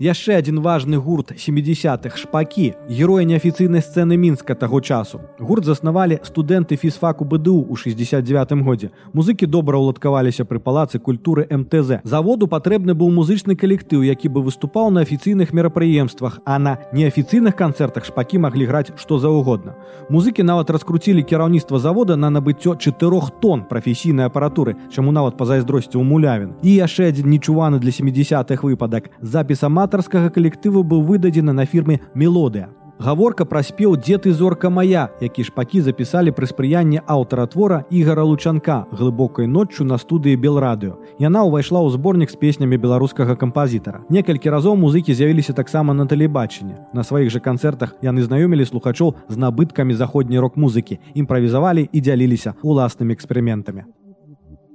яшчэ 0.00 0.38
адзін 0.42 0.60
важны 0.60 0.98
гурт 0.98 1.32
70-х 1.38 2.18
шпакі 2.18 2.74
героя 2.88 3.24
неафіцыйнай 3.24 3.80
сцэны 3.80 4.16
мінска 4.18 4.54
таго 4.54 4.80
часу. 4.80 5.20
Гурт 5.38 5.64
заснавалі 5.64 6.18
студэнты 6.24 6.76
фізфаку 6.76 7.24
бДУ 7.24 7.62
у 7.62 7.76
69 7.76 8.52
годзе. 8.66 8.90
Музыкі 9.12 9.46
добра 9.46 9.78
ўладкаваліся 9.78 10.44
пры 10.44 10.58
палацы 10.58 10.98
культуры 10.98 11.46
мтз 11.46 12.02
заводу 12.02 12.46
патрэбны 12.50 12.94
быў 12.94 13.14
музычны 13.14 13.54
калектыў 13.54 14.02
які 14.02 14.28
бы 14.28 14.42
выступаў 14.42 14.90
на 14.90 15.06
афіцыйных 15.06 15.52
мерапрыемствах 15.52 16.40
а 16.44 16.58
на 16.58 16.78
неафіцыйных 16.92 17.54
канцэртах 17.54 18.04
шпакі 18.04 18.42
маглі 18.42 18.66
граць 18.66 18.90
што 18.98 19.18
заўгодна. 19.18 19.78
Музыкі 20.10 20.42
нават 20.42 20.70
раскруцілі 20.70 21.22
кіраўніцтва 21.22 21.78
завода 21.78 22.16
на 22.16 22.30
набыццё 22.30 22.74
чатырох 22.76 23.30
тонн 23.40 23.62
прафесійнай 23.70 24.26
апаратуры 24.26 24.74
чаму 24.90 25.12
нават 25.12 25.38
пазайздросці 25.38 25.98
ў 25.98 26.02
мулявін. 26.02 26.58
І 26.62 26.82
яшчэ 26.82 27.14
адзін 27.14 27.30
нечуваны 27.30 27.78
для 27.78 27.94
70-х 27.94 28.58
выпадак 28.66 29.10
запіса 29.22 29.68
мат 29.68 29.83
аматарскага 29.84 30.32
калектыву 30.32 30.80
быў 30.82 31.04
выдадзены 31.04 31.52
на 31.52 31.66
фірме 31.68 32.00
мелодыя. 32.14 32.72
Гаворка 33.04 33.44
пра 33.44 33.60
спеў 33.60 33.96
дзед 33.98 34.24
і 34.26 34.32
зорка 34.32 34.70
мая, 34.70 35.10
які 35.20 35.44
шпакі 35.44 35.82
запісалі 35.82 36.30
пры 36.30 36.46
спрыянні 36.46 37.02
аўтара 37.04 37.44
твора 37.50 37.82
ігара 37.90 38.22
лучанка 38.24 38.86
глыбокай 38.92 39.50
ноччу 39.50 39.84
на 39.84 39.98
студыі 39.98 40.38
белрадыё. 40.38 40.94
Яна 41.18 41.42
ўвайшла 41.44 41.82
ў 41.82 41.90
зборнік 41.90 42.30
з 42.30 42.38
песнямі 42.38 42.78
беларускага 42.78 43.34
кампазітара. 43.36 44.06
Некалькі 44.08 44.48
разоў 44.48 44.78
музыкі 44.78 45.12
з'явіліся 45.12 45.52
таксама 45.52 45.92
на 45.92 46.06
тэлебачанні. 46.06 46.94
На 46.94 47.02
сваіх 47.02 47.34
жа 47.34 47.42
канцэртах 47.42 47.98
яны 48.00 48.22
знаёмілі 48.22 48.64
слухачоў 48.64 49.18
з 49.28 49.36
набыткамі 49.36 49.92
заходняй 49.92 50.38
рок-музыкі, 50.38 51.02
імправізавалі 51.18 51.90
і 51.90 51.98
дзяліліся 52.00 52.54
уласнымі 52.62 53.12
эксперыментамі. 53.12 53.84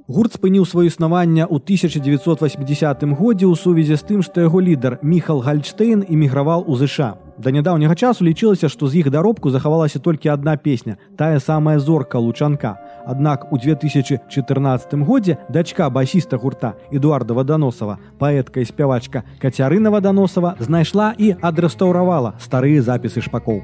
Гурт 0.10 0.34
спыніў 0.34 0.66
сваё 0.66 0.90
існаванне 0.90 1.46
ў 1.46 1.62
1980 1.62 3.06
годзе 3.14 3.46
ў 3.46 3.54
сувязі 3.54 3.94
з 3.94 4.02
тым, 4.02 4.26
што 4.26 4.42
яго 4.42 4.58
лідар 4.58 4.98
Міхал 5.06 5.38
Гальштейн 5.46 6.02
эміграваў 6.02 6.66
у 6.66 6.74
ЗША. 6.82 7.22
Да 7.38 7.54
нядаўняга 7.54 7.94
часу 7.94 8.26
лічылася, 8.26 8.74
што 8.74 8.90
з 8.90 9.06
іх 9.06 9.14
даробку 9.14 9.54
захавалася 9.54 10.02
толькі 10.02 10.34
адна 10.34 10.58
песня, 10.58 10.98
тая 11.14 11.38
самая 11.38 11.78
зорка 11.78 12.18
лучанка. 12.18 12.82
Аднак 13.06 13.54
у 13.54 13.62
2014 13.62 14.98
годзе 15.06 15.38
дачка 15.46 15.94
басіста 15.94 16.42
гурта 16.42 16.74
Эдуарда 16.90 17.38
Ваданосава, 17.38 18.02
паэтка 18.18 18.66
і 18.66 18.66
спявачка 18.66 19.22
Кацярына 19.38 19.94
Ваданосава 19.94 20.58
знайшла 20.58 21.14
і 21.22 21.38
адрэстаўравала 21.38 22.34
старыя 22.42 22.82
запісы 22.82 23.22
шпакоў. 23.22 23.62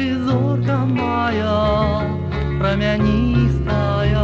ты 0.00 0.16
зорка 0.24 0.86
моя 0.88 2.19
прамяністая 2.60 4.20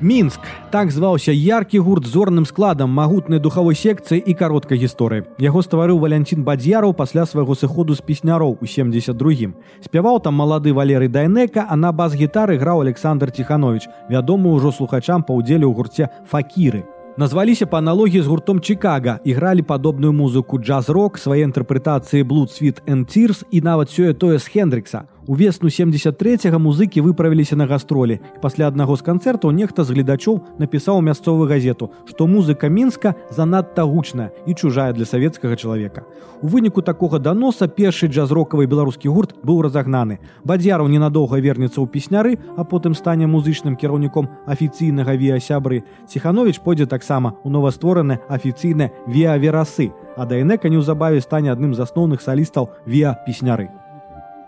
Мінск 0.00 0.40
так 0.70 0.90
зваўся 0.90 1.32
яркі 1.32 1.78
гурт 1.78 2.06
зорным 2.06 2.44
складам 2.46 2.90
магутнай 2.92 3.40
духавой 3.40 3.74
секцыі 3.74 4.20
і 4.20 4.34
кароткай 4.34 4.78
гісторыі. 4.78 5.24
Яго 5.42 5.64
стварыў 5.64 5.98
валянцін 6.04 6.44
бадзяраў 6.44 6.92
пасля 6.94 7.24
свайго 7.26 7.56
сыходу 7.56 7.96
з 7.96 8.04
песняроў 8.04 8.58
у 8.60 8.66
72. 8.66 9.56
Спяваў 9.84 10.20
там 10.20 10.36
малады 10.36 10.76
валеры 10.76 11.08
Дайнека, 11.08 11.66
а 11.68 11.76
на 11.76 11.90
бас-гітары 11.92 12.60
граў 12.60 12.84
Александр 12.84 13.32
Ціханович, 13.32 13.88
вядомы 14.08 14.52
ўжо 14.52 14.70
слухачам 14.70 15.24
па 15.24 15.34
ўдзеле 15.34 15.64
ў 15.64 15.72
гурце 15.72 16.12
факіры 16.28 16.84
назваліся 17.18 17.66
па 17.66 17.78
аналогіі 17.78 18.22
з 18.22 18.26
гуртом 18.26 18.60
Чикага 18.60 19.18
ігралі 19.24 19.62
падобную 19.62 20.12
музыку 20.14 20.58
джаз-рок 20.62 21.18
свае 21.18 21.42
інтэрпрэтацыі 21.50 22.22
блудсвіт 22.22 22.78
энцірс 22.86 23.42
і 23.50 23.58
нават 23.60 23.90
сёе 23.90 24.14
тое 24.14 24.38
з 24.38 24.46
хендрыкса 24.46 25.02
Увесну 25.28 25.68
73 25.68 26.56
музыкі 26.58 27.00
выправіліся 27.04 27.56
на 27.56 27.66
гастролі. 27.66 28.18
пасля 28.40 28.68
аднаго 28.68 28.96
з 28.96 29.02
канцэртаў 29.02 29.52
нехта 29.52 29.84
з 29.84 29.92
гледачоў 29.92 30.40
напісаў 30.58 31.02
мясцовую 31.02 31.48
газету, 31.48 31.90
што 32.08 32.26
музыка 32.26 32.68
мінска 32.68 33.14
занадта 33.30 33.84
гучная 33.84 34.30
і 34.46 34.54
чужая 34.54 34.92
для 34.92 35.04
савецкага 35.04 35.56
чалавека. 35.56 36.08
У 36.40 36.48
выніку 36.48 36.80
такога 36.80 37.18
даноса 37.18 37.68
першы 37.68 38.08
джаз-рокавы 38.08 38.64
беларускі 38.66 39.08
гурт 39.08 39.36
быў 39.44 39.60
разагнаны. 39.68 40.18
Бадзяраў 40.44 40.88
ненадоўга 40.88 41.36
вернецца 41.44 41.76
ў 41.76 41.86
песняры, 41.92 42.38
а 42.56 42.64
потым 42.64 42.94
стане 42.94 43.26
музычным 43.28 43.76
кіраўніком 43.76 44.28
афіцыйнага 44.48 45.12
віасябры. 45.12 45.84
Ціханович 46.08 46.64
пойдзе 46.64 46.86
таксама 46.86 47.36
ў 47.44 47.52
новаствораны 47.52 48.24
афіцыйна 48.32 48.88
віаверасы, 49.04 49.92
а 50.16 50.24
дайнека 50.24 50.72
неўзабаве 50.72 51.20
стане 51.20 51.52
адным 51.52 51.76
з 51.76 51.84
асноўных 51.84 52.24
салістаў 52.24 52.72
віа 52.88 53.12
песняры. 53.28 53.68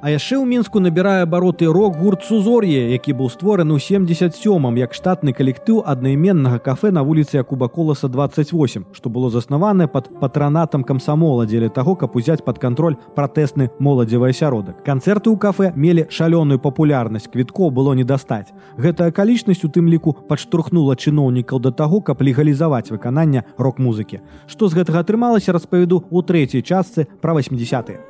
А 0.01 0.09
яшчэ 0.09 0.41
ў 0.41 0.49
мінску 0.49 0.81
набірае 0.81 1.29
абароты 1.29 1.69
рок-гурт 1.69 2.25
сузор'е, 2.25 2.89
які 2.89 3.13
быў 3.13 3.29
створаны 3.29 3.77
ў 3.77 3.85
77 3.85 4.33
як 4.81 4.97
штатны 4.97 5.37
калектыў 5.37 5.85
аднайменнага 5.85 6.57
кафе 6.57 6.89
на 6.89 7.05
вуліцы 7.05 7.37
Якуба 7.37 7.69
коласа 7.69 8.09
28, 8.09 8.97
што 8.97 9.13
было 9.13 9.29
заснаванае 9.29 9.93
пад 9.93 10.09
патранатам 10.17 10.89
камсамола 10.89 11.45
дзеля 11.45 11.69
таго, 11.69 12.01
каб 12.01 12.17
узяць 12.17 12.41
пад 12.41 12.57
кантроль 12.57 12.97
пратэсны 13.13 13.69
моладзевы 13.77 14.33
асяродак. 14.33 14.81
Канцэрты 14.89 15.29
ў 15.29 15.37
кафе 15.37 15.77
мелі 15.77 16.09
шалёную 16.09 16.57
папулярнасць 16.57 17.29
квіткоў 17.29 17.69
было 17.69 17.93
не 17.93 18.09
дастаць. 18.09 18.57
Гэтая 18.81 19.13
акалічнасць 19.13 19.69
у 19.69 19.69
тым 19.69 19.85
ліку 19.93 20.17
падштурхнула 20.17 20.97
чыноўнікаў 20.97 21.61
да 21.61 21.77
таго, 21.77 22.01
каб 22.01 22.25
легалізаваць 22.25 22.89
выкананне 22.89 23.45
рок-музыкі. 23.61 24.25
Што 24.49 24.73
з 24.73 24.81
гэтага 24.81 25.05
атрымалася 25.05 25.53
распавяду 25.53 26.09
ў 26.09 26.25
трэцяй 26.25 26.65
частцы 26.65 27.05
пра 27.21 27.37
80. 27.37 28.10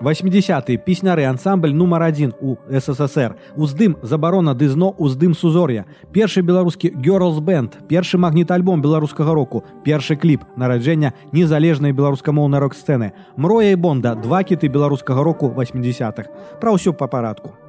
80 0.00 0.84
песняры 0.84 1.24
ансамбль 1.24 1.74
нумар 1.74 2.02
адзін 2.08 2.34
у 2.40 2.56
ссср. 2.70 3.36
Уздым 3.56 3.96
забарона 4.02 4.54
дызно 4.54 4.92
уздым 4.98 5.34
сузор'я 5.34 5.86
першы 6.12 6.42
беларускі 6.42 6.92
гёрлс 6.94 7.40
бенд 7.40 7.76
першы 7.88 8.18
магніт 8.18 8.50
альбом 8.50 8.82
беларускага 8.82 9.34
року. 9.34 9.64
Першы 9.84 10.16
кліп 10.16 10.44
нараджэння 10.56 11.12
незалежнай 11.32 11.92
беларускамоўнай 11.92 12.60
рок-сцэны. 12.60 13.12
Мроя 13.36 13.72
і 13.72 13.76
бонда 13.76 14.14
два 14.14 14.42
кіты 14.42 14.68
беларускага 14.68 15.22
року 15.22 15.52
80-х 15.54 16.28
пра 16.60 16.72
ўсё 16.72 16.92
па 16.92 17.06
парадку 17.06 17.65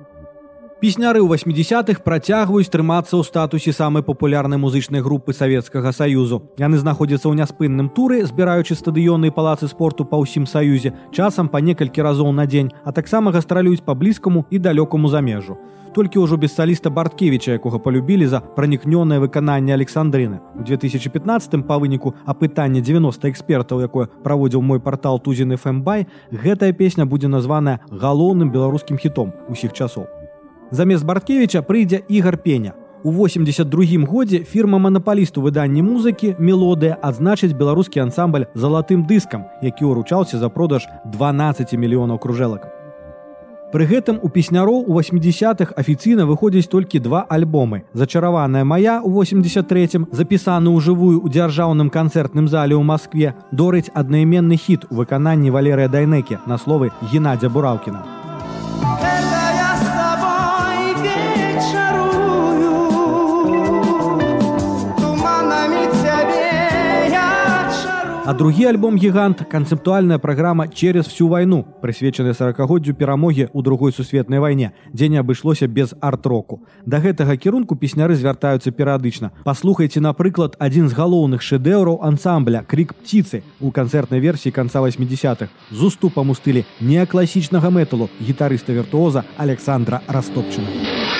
Песняры 0.78 1.26
ў 1.26 1.42
80-х 1.42 2.06
працягваюць 2.06 2.70
трымацца 2.70 3.18
ў 3.18 3.26
статусе 3.26 3.74
самай 3.74 4.06
папулярнай 4.06 4.62
музычнай 4.62 5.02
групы 5.02 5.34
савецкага 5.34 5.90
саюзу. 5.90 6.54
Яны 6.62 6.78
знаходзяцца 6.78 7.26
ў 7.26 7.34
няспынным 7.34 7.90
туры, 7.90 8.22
збіраючы 8.22 8.78
стадыёны 8.78 9.32
і 9.32 9.34
палацы 9.34 9.66
спорту 9.66 10.06
па 10.06 10.22
ўсім 10.22 10.46
саюзе, 10.46 10.94
часам 11.10 11.50
па 11.50 11.66
некалькі 11.66 12.06
разоў 12.06 12.30
на 12.30 12.46
дзень, 12.46 12.70
а 12.86 12.94
таксама 12.94 13.34
гастралююць 13.34 13.82
па 13.82 13.98
блізкаму 13.98 14.46
і 14.54 14.62
далёкаму 14.62 15.10
замежу. 15.10 15.58
Толькі 15.98 16.22
ўжо 16.22 16.38
без 16.38 16.54
саліста 16.54 16.94
барткевіча, 16.94 17.58
якога 17.58 17.82
палюбілі 17.82 18.30
за 18.30 18.46
пранікнёнае 18.46 19.18
выкананне 19.18 19.74
Александрыны. 19.74 20.46
У 20.54 20.62
2015 20.62 21.66
па 21.66 21.82
выніку 21.82 22.14
апытання 22.22 22.86
90 22.86 23.26
экспертаў, 23.34 23.82
якое 23.82 24.14
праводзіў 24.22 24.62
мой 24.62 24.78
партал 24.78 25.18
тузіны 25.18 25.58
фэмбай, 25.58 26.06
гэтая 26.30 26.70
песня 26.78 27.10
будзе 27.10 27.34
названая 27.34 27.82
галоўным 27.90 28.54
беларускім 28.54 29.02
хітом 29.02 29.34
усіх 29.50 29.74
часоў. 29.74 30.06
Замест 30.72 31.06
барткевича 31.06 31.62
прыйдзе 31.64 32.04
ігар 32.10 32.38
пеня. 32.38 32.74
У 33.04 33.12
82 33.12 34.06
годзе 34.06 34.44
фірма 34.44 34.78
манапалісту 34.78 35.42
выданні 35.42 35.82
музыкі 35.82 36.36
мелодыя 36.40 36.98
адзначыць 37.02 37.56
беларускі 37.56 38.04
ансамбль 38.04 38.48
залатым 38.54 39.06
дыскам, 39.08 39.46
які 39.62 39.86
ўручаўся 39.86 40.38
за 40.38 40.50
продаж 40.50 40.90
12 41.06 41.72
мільёнаў 41.72 42.20
кружэлак. 42.20 42.68
Пры 43.72 43.84
гэтым 43.88 44.20
у 44.24 44.28
песняроў 44.28 44.84
у 44.88 45.00
80-х 45.00 45.72
афіцыйна 45.76 46.26
выходзіць 46.28 46.68
толькі 46.68 47.00
два 47.00 47.24
альбомы. 47.30 47.84
Зачараваная 47.94 48.64
мая 48.64 49.00
ў 49.00 49.12
83 49.12 50.08
запісаны 50.12 50.72
ў 50.72 50.80
жывую 50.84 51.24
ў 51.24 51.28
дзяржаўным 51.32 51.92
канцэртным 51.92 52.48
зале 52.48 52.76
ў 52.76 52.84
Маскве 52.84 53.36
дорыць 53.52 53.92
аднайменны 53.94 54.56
хіт 54.56 54.88
у 54.92 55.00
выкананні 55.00 55.52
валерыя 55.52 55.88
дайнекі 55.88 56.40
на 56.48 56.58
словы 56.58 56.92
геннадзя 57.12 57.52
бураўкіна. 57.52 58.17
А 68.28 68.34
другі 68.34 68.66
альбом 68.66 68.98
гігант 68.98 69.42
канцэптуальная 69.52 70.18
праграма 70.18 70.68
через 70.68 71.06
всю 71.08 71.30
вайну, 71.30 71.64
прысвечаны 71.82 72.34
сорокагоддзю 72.36 72.92
перамогі 72.92 73.48
ў 73.56 73.64
другой 73.64 73.96
сусветнай 73.96 74.44
вайне, 74.44 74.74
дзе 74.92 75.08
не 75.08 75.16
абышлося 75.16 75.64
без 75.72 75.96
арт-року. 76.02 76.60
Да 76.84 77.00
гэтага 77.00 77.38
кірунку 77.40 77.80
песняры 77.80 78.20
звяртаюцца 78.20 78.76
перыядычна. 78.76 79.32
Паслухайце, 79.48 80.04
напрыклад, 80.04 80.60
адзін 80.60 80.92
з 80.92 81.00
галоўных 81.00 81.40
шэдэўраў 81.40 82.04
ансамбля 82.04 82.68
крик 82.68 83.00
птицы 83.00 83.48
у 83.64 83.72
канцэртнай 83.72 84.20
версіі 84.20 84.52
канца 84.52 84.84
80-х 84.84 85.48
з 85.72 85.80
уступам 85.80 86.28
у 86.28 86.36
стылі 86.36 86.68
неакласічнага 86.84 87.72
мэталу 87.72 88.12
гітарыста 88.20 88.76
віртуоза 88.76 89.24
Александра 89.40 90.04
Растопчына. 90.12 91.17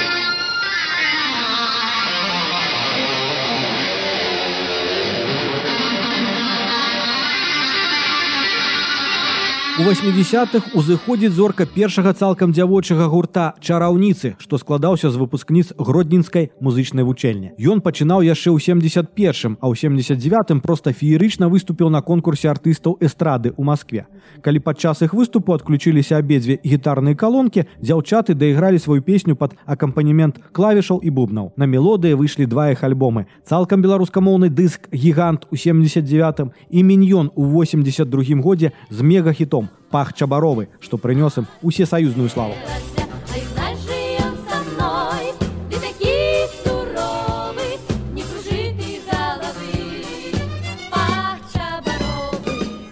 У 9.78 9.84
80-х 9.84 10.74
узыходзіць 10.74 11.36
зорка 11.38 11.68
першага 11.70 12.10
цалкам 12.18 12.50
дзявочага 12.50 13.06
гурта 13.14 13.54
чараўніцы, 13.62 14.34
што 14.42 14.58
складаўся 14.58 15.12
з 15.14 15.22
выпускніц 15.22 15.78
гроднінскай 15.78 16.50
музычнай 16.58 17.06
вучэльні. 17.06 17.54
Ён 17.62 17.86
пачынаў 17.86 18.26
яшчэ 18.26 18.50
ў 18.50 18.58
71, 18.58 19.62
а 19.62 19.70
ў 19.70 19.78
79 19.78 20.66
проста 20.66 20.98
феерычна 20.98 21.46
выступіў 21.46 21.94
на 21.94 22.02
конкурсе 22.02 22.50
артыстаў 22.50 22.98
эстрады 23.06 23.54
ў 23.54 23.62
Маскве. 23.62 24.10
Калі 24.42 24.60
падчас 24.66 25.06
іх 25.06 25.14
выступу 25.14 25.54
адключыліся 25.54 26.18
абедзве 26.18 26.58
гітарныя 26.66 27.14
калонкі, 27.14 27.70
дзяўчаты 27.78 28.34
даігралі 28.34 28.82
сваю 28.82 29.06
песню 29.06 29.38
пад 29.38 29.54
акампанемент 29.70 30.42
клавішаў 30.58 31.06
і 31.06 31.14
бубнаў. 31.14 31.54
На 31.54 31.70
мелодыі 31.70 32.18
выйшлі 32.18 32.50
два 32.50 32.74
іх 32.74 32.82
альбомы. 32.82 33.30
Цалкам 33.46 33.86
беларускамоўны 33.86 34.50
дыск 34.50 34.90
гігант 34.90 35.46
у 35.54 35.56
79 35.56 36.50
і 36.50 36.80
міньён 36.82 37.30
у 37.38 37.46
82 37.46 38.42
годзе 38.42 38.74
з 38.90 39.06
мегахітом 39.06 39.67
пах 39.92 40.14
чабаровы, 40.14 40.68
што 40.80 40.98
прынёс 40.98 41.38
ім 41.38 41.48
усе 41.62 41.86
саюзную 41.86 42.30
славу. 42.30 42.54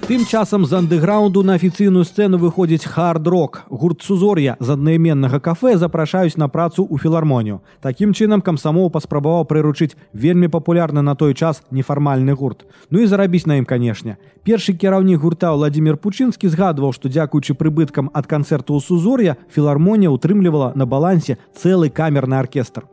Тым 0.05 0.21
часам 0.23 0.65
з 0.69 0.73
андэграунду 0.77 1.41
на 1.41 1.55
афіцыйную 1.57 2.05
сцэну 2.05 2.37
выходзіць 2.37 2.85
хард-рок. 2.85 3.65
Гурт 3.73 4.05
сузор'я 4.05 4.53
з 4.59 4.77
аднайменнага 4.77 5.39
кафе 5.41 5.81
запрашаюць 5.81 6.37
на 6.37 6.45
працу 6.45 6.85
ў 6.85 7.01
філармонію. 7.01 7.65
Такім 7.81 8.13
чынам 8.13 8.45
камсамоў 8.45 8.93
паспрабаваў 8.93 9.49
прыручыць 9.49 9.97
вельмі 10.13 10.45
папулярны 10.45 11.01
на 11.01 11.17
той 11.17 11.33
час 11.33 11.65
нефармальны 11.73 12.37
гурт. 12.37 12.69
Ну 12.93 13.01
і 13.01 13.09
зарабіць 13.09 13.49
на 13.49 13.57
ім, 13.57 13.65
канешне. 13.65 14.21
Першы 14.45 14.77
кіраўнік 14.77 15.25
гурта 15.25 15.57
Владзімир 15.57 15.97
Пучынскі 15.97 16.53
згадваў, 16.53 16.93
што 16.93 17.09
дзякуючы 17.09 17.57
прыбыткам 17.57 18.13
ад 18.13 18.29
канцэрту 18.29 18.77
ў 18.77 18.85
сузор'я 18.85 19.41
філармонія 19.49 20.13
ўтрымлівала 20.13 20.77
на 20.77 20.85
балансе 20.85 21.41
цэлы 21.57 21.89
камерны 21.89 22.37
аркестр. 22.37 22.85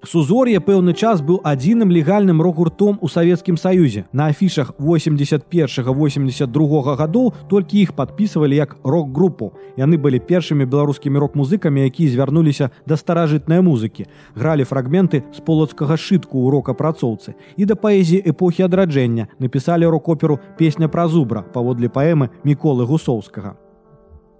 Сузор'е 0.00 0.56
пэўны 0.64 0.96
час 0.96 1.20
быў 1.20 1.44
адзіным 1.44 1.92
легальным 1.92 2.40
рок-гуртом 2.40 2.96
у 3.04 3.08
савецкім 3.08 3.60
саюзе. 3.60 4.04
На 4.12 4.28
афішах 4.32 4.72
81-82 4.80 6.96
гадоў 6.96 7.34
толькі 7.50 7.82
іх 7.82 7.92
падпісывалі 7.92 8.56
як 8.56 8.76
рок-групу. 8.82 9.52
Яны 9.76 9.98
былі 10.00 10.20
першымі 10.24 10.64
беларускімі 10.64 11.20
рок-музыкамі, 11.20 11.84
якія 11.84 12.16
звярнуліся 12.16 12.70
да 12.86 12.96
старажытнай 12.96 13.60
музыкі. 13.60 14.06
Гралі 14.34 14.64
фрагменты 14.64 15.22
з 15.36 15.40
полацкага 15.44 16.00
шытку 16.00 16.48
ў 16.48 16.50
рок-апрацоўцы 16.56 17.36
і 17.60 17.68
да 17.68 17.76
паэзіі 17.76 18.24
эпохі 18.24 18.72
адраджэння 18.72 19.28
напісалі 19.36 19.84
рок-оперу 19.84 20.40
песня 20.56 20.88
пра 20.88 21.12
зубра 21.12 21.44
паводле 21.52 21.92
паэмы 21.92 22.32
міколы 22.40 22.88
гусоўскага. 22.88 23.60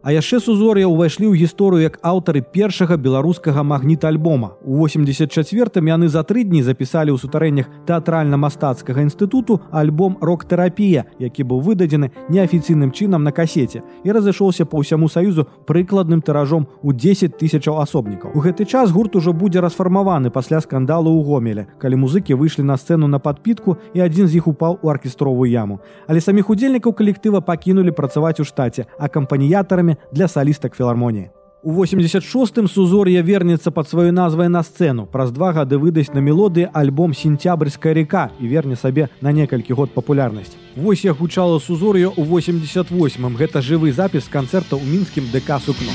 А 0.02 0.12
яшчэ 0.16 0.40
сузор'я 0.40 0.88
ўвайшлі 0.88 1.28
ў 1.28 1.44
гісторыю 1.44 1.84
як 1.84 2.00
аўтары 2.00 2.40
першага 2.40 2.96
беларускага 2.96 3.60
магніта 3.60 4.08
альбома. 4.08 4.56
У 4.64 4.80
84 4.80 5.28
яны 5.76 6.08
за 6.08 6.24
тры 6.24 6.40
дні 6.40 6.64
запісалі 6.64 7.12
ў 7.12 7.20
сутарэннях 7.20 7.68
тэатральна-мастацкага 7.84 9.04
інстытуту 9.04 9.60
альбом 9.68 10.16
рок-тэрапія, 10.24 11.04
які 11.20 11.44
быў 11.44 11.60
выдадзены 11.60 12.16
неафіцыйным 12.32 12.96
чынам 12.96 13.28
на 13.28 13.32
касеце 13.36 13.84
і 14.00 14.08
разышоўся 14.08 14.64
па 14.64 14.80
ўсяму 14.80 15.12
саюзу 15.12 15.44
прыкладным 15.68 16.24
тыражом 16.24 16.64
у 16.80 16.96
10 16.96 17.36
тысячаў 17.36 17.84
асобнікаў. 17.84 18.32
У 18.32 18.40
гэты 18.40 18.64
час 18.64 18.96
гурт 18.96 19.20
ужо 19.20 19.36
будзе 19.36 19.60
расфармаваны 19.60 20.32
пасля 20.32 20.64
скандалу 20.64 21.12
ў 21.12 21.28
гомеле, 21.28 21.68
калі 21.76 22.00
музыкі 22.00 22.40
выйшлі 22.40 22.64
на 22.64 22.80
сцэну 22.80 23.04
на 23.04 23.20
падпітку 23.20 23.76
і 23.92 24.00
адзін 24.00 24.32
з 24.32 24.40
іх 24.40 24.48
упаў 24.48 24.80
у 24.80 24.88
аркестровую 24.88 25.52
яму. 25.52 25.84
Але 26.08 26.24
саміх 26.24 26.48
удзельнікаў 26.48 26.96
калектыва 26.96 27.44
пакінулі 27.44 27.92
працаваць 27.92 28.40
у 28.40 28.48
штаце 28.48 28.88
акампаніятарамі 28.96 29.89
альбоме 29.90 29.96
для 30.12 30.28
салістак 30.28 30.76
філармоніі. 30.76 31.30
У 31.62 31.72
86-м 31.72 32.68
сузор'я 32.68 33.22
вернецца 33.22 33.70
пад 33.70 33.86
сваёй 33.86 34.12
назвай 34.12 34.48
на 34.48 34.62
сцэну. 34.62 35.04
Праз 35.04 35.30
два 35.30 35.52
гады 35.52 35.76
выдасць 35.76 36.14
на 36.14 36.20
мелодыі 36.20 36.70
альбом 36.72 37.12
сентябрьская 37.12 37.92
река 37.92 38.30
і 38.40 38.48
верне 38.48 38.76
сабе 38.76 39.10
на 39.20 39.32
некалькі 39.32 39.74
год 39.74 39.92
папулярнасць. 39.92 40.56
Вось 40.76 41.04
як 41.04 41.16
гучала 41.20 41.60
сузор'я 41.60 42.08
ў 42.08 42.24
88 42.24 43.36
гэта 43.36 43.60
жывы 43.60 43.92
запіс 43.92 44.24
канцэрта 44.32 44.80
ў 44.80 44.88
мінскім 44.88 45.28
ДК 45.28 45.60
сукно. 45.60 45.92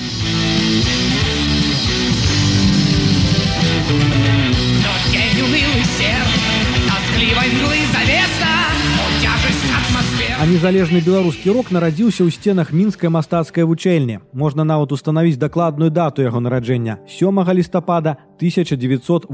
А 10.46 10.48
незалежны 10.48 11.02
беларускі 11.02 11.58
рок 11.58 11.72
нарадзіўся 11.74 12.22
ў 12.22 12.30
сценах 12.30 12.70
мінскай 12.70 13.10
мастацкай 13.10 13.66
вучэльні. 13.66 14.22
Можна 14.30 14.62
нават 14.62 14.94
устанавіць 14.94 15.42
дакладную 15.42 15.90
дату 15.90 16.22
яго 16.22 16.38
нараджэння 16.38 17.02
сёмага 17.10 17.50
лістапада 17.50 18.22
1981 18.38 19.26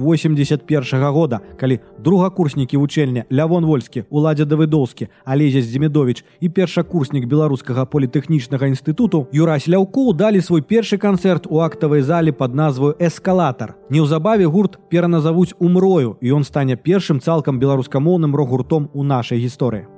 года, 1.12 1.44
калі 1.60 1.84
другакурснікі 2.00 2.80
вучэльня 2.80 3.28
Лявон 3.28 3.68
Вольскі, 3.68 4.08
Уладзя 4.08 4.48
Давыдоўскі, 4.48 5.12
Алезец 5.28 5.68
Дземедович 5.68 6.24
і 6.40 6.48
першакурснік 6.48 7.28
беларускага 7.28 7.84
політэхнічнага 7.84 8.72
інстытуту 8.72 9.28
Юрась 9.36 9.68
Ляўку 9.68 10.16
далі 10.16 10.40
свой 10.40 10.64
першы 10.64 10.96
канцэрт 10.96 11.44
у 11.52 11.60
актавай 11.60 12.08
залі 12.08 12.32
пад 12.32 12.56
назваю 12.56 12.96
эскалатар. 13.04 13.76
Неўзабаве 13.92 14.48
гурт 14.48 14.80
пераназавуць 14.88 15.60
умрою 15.60 16.16
і 16.24 16.40
ён 16.40 16.48
стане 16.48 16.80
першым 16.80 17.20
цалкам 17.20 17.60
беларускамоўным 17.60 18.32
рок-гуртом 18.32 18.88
у 18.94 19.04
нашай 19.04 19.44
гісторыі 19.44 19.92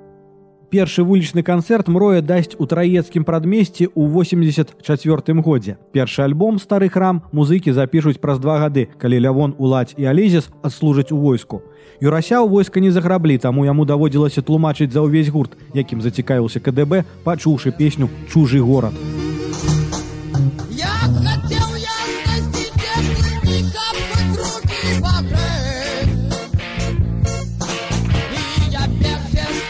першы 0.73 1.05
вулічны 1.05 1.45
канцэрт 1.45 1.87
мроя 1.93 2.25
дасць 2.25 2.57
у 2.57 2.65
траецкім 2.65 3.21
прадмесці 3.27 3.93
ў 3.93 4.09
84 4.09 5.41
годзе. 5.45 5.77
Першы 5.93 6.25
альбом 6.25 6.57
стары 6.57 6.89
храм 6.89 7.21
музыкі 7.31 7.77
запішуць 7.77 8.17
праз 8.17 8.41
два 8.41 8.57
гады, 8.57 8.89
калі 8.97 9.21
лявон 9.21 9.53
уладзь 9.61 9.93
і 9.97 10.09
алезіс 10.09 10.49
адслужаць 10.65 11.13
у 11.13 11.21
войску. 11.21 11.61
Юрася 12.01 12.41
ў 12.41 12.49
войска 12.49 12.81
не 12.81 12.89
заграблі, 12.89 13.37
таму 13.37 13.69
яму 13.69 13.85
даводзілася 13.85 14.41
тлумачыць 14.41 14.89
за 14.89 15.05
ўвесь 15.05 15.29
гурт, 15.29 15.53
якім 15.77 16.01
зацікавіўся 16.01 16.57
КДБ, 16.57 17.05
пачуўшы 17.21 17.69
песню 17.69 18.09
чужы 18.33 18.57
горад. 18.57 18.97
Я 18.97 19.32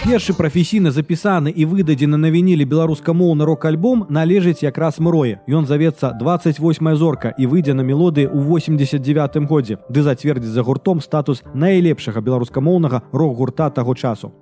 першы 0.03 0.33
прафесійна 0.33 0.91
запісаны 0.91 1.47
і 1.47 1.63
выдадзены 1.63 2.17
на 2.19 2.27
вінілі 2.27 2.67
беларускамоўны 2.67 3.47
рок-альбом 3.47 4.03
належыць 4.11 4.59
якраз 4.59 4.99
мроі 4.99 5.39
ён 5.47 5.63
завецца 5.65 6.11
28 6.19 6.95
зорка 6.99 7.31
і 7.39 7.47
выйдзе 7.47 7.71
на 7.71 7.87
мелодыі 7.87 8.27
ў 8.27 8.43
89 8.43 9.47
годзе 9.47 9.79
ды 9.87 10.03
зацвердзіць 10.03 10.51
за 10.51 10.63
гуртом 10.67 10.99
статус 10.99 11.39
найлепшага 11.55 12.19
беларускамоўнага 12.19 13.01
рок-гурта 13.13 13.69
таго 13.69 13.95
часу 13.95 14.35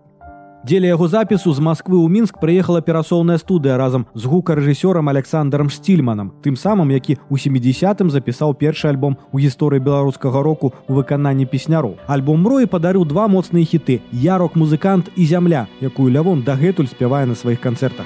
Дзеля 0.63 0.93
яго 0.93 1.07
запісу 1.09 1.49
з 1.57 1.59
Масквы 1.59 1.97
ў 1.97 2.05
мінск 2.05 2.37
прыехала 2.37 2.85
перасоўная 2.85 3.41
студыя 3.41 3.81
разам 3.81 4.05
з 4.13 4.29
гукарэжысёрам 4.29 5.09
Александром 5.09 5.73
Стільманам, 5.73 6.37
тым 6.45 6.53
самым, 6.53 6.93
які 6.93 7.17
ў 7.33 7.41
70-м 7.41 8.13
запісаў 8.13 8.53
першы 8.53 8.85
альбом 8.93 9.17
у 9.33 9.41
гісторыі 9.41 9.81
беларускага 9.81 10.45
року 10.45 10.69
ў 10.85 11.01
выкананні 11.01 11.49
песняру. 11.49 11.97
Альбом 12.05 12.45
мроі 12.45 12.69
падарыў 12.69 13.09
два 13.09 13.25
моцныя 13.25 13.65
хіты: 13.65 14.05
ярок 14.13 14.53
музыкант 14.53 15.09
і 15.17 15.25
зямля, 15.25 15.65
якую 15.81 16.13
лявон 16.13 16.45
дагэтуль 16.45 16.93
спявае 16.93 17.25
на 17.25 17.33
сваіх 17.33 17.57
канцэртах. 17.57 18.05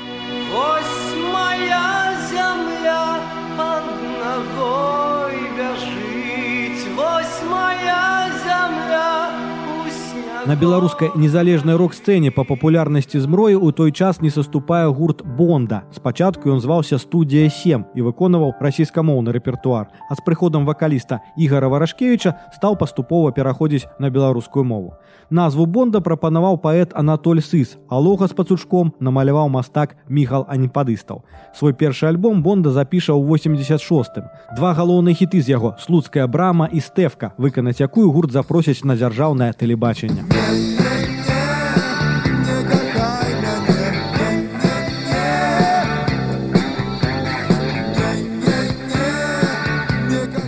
На 10.46 10.56
беларускай 10.56 11.10
незалежнай 11.18 11.74
рок-сцэне 11.74 12.30
па 12.30 12.44
папулярнасці 12.46 13.18
змроі 13.18 13.58
ў 13.58 13.74
той 13.74 13.90
час 13.90 14.22
не 14.22 14.30
саступае 14.30 14.86
гурт 14.94 15.24
Бонда. 15.26 15.90
Спачатку 15.90 16.54
ён 16.54 16.62
зваўся 16.62 17.02
студія 17.02 17.50
7 17.50 17.98
і 17.98 18.06
выконваў 18.06 18.54
расійскамоўны 18.62 19.34
рэпертуар, 19.34 19.90
а 19.90 20.14
з 20.14 20.22
прыходам 20.22 20.70
вакаліста 20.70 21.26
Ігара 21.34 21.66
Варашкевіча 21.66 22.38
стаў 22.54 22.78
паступова 22.78 23.34
пераходзіць 23.34 23.90
на 23.98 24.14
беларускую 24.14 24.62
мову. 24.62 24.94
Назву 25.34 25.66
Бонда 25.66 25.98
прапанаваў 26.06 26.62
паэт 26.62 26.94
Анатоль 26.94 27.42
Сыс, 27.42 27.82
а 27.90 27.98
лога 27.98 28.30
з 28.30 28.38
пацучком 28.38 28.94
намаляваў 29.02 29.50
мастак 29.50 29.98
Міхал 30.06 30.46
Аніпадыстаў. 30.46 31.26
Свой 31.58 31.74
першы 31.74 32.06
альбом 32.06 32.46
Бонда 32.46 32.70
запіша 32.70 33.18
ў 33.18 33.26
86. 33.26 34.22
Два 34.54 34.78
галоўныя 34.78 35.18
хіты 35.18 35.42
з 35.42 35.58
яго 35.58 35.74
слуцкая 35.82 36.30
брама 36.30 36.70
і 36.70 36.78
стэфка, 36.78 37.34
выканаць 37.42 37.82
якую 37.82 38.14
гурт 38.14 38.30
запросяць 38.30 38.86
на 38.86 38.94
дзяржаўнае 38.94 39.58
тэлебачанне. 39.58 40.35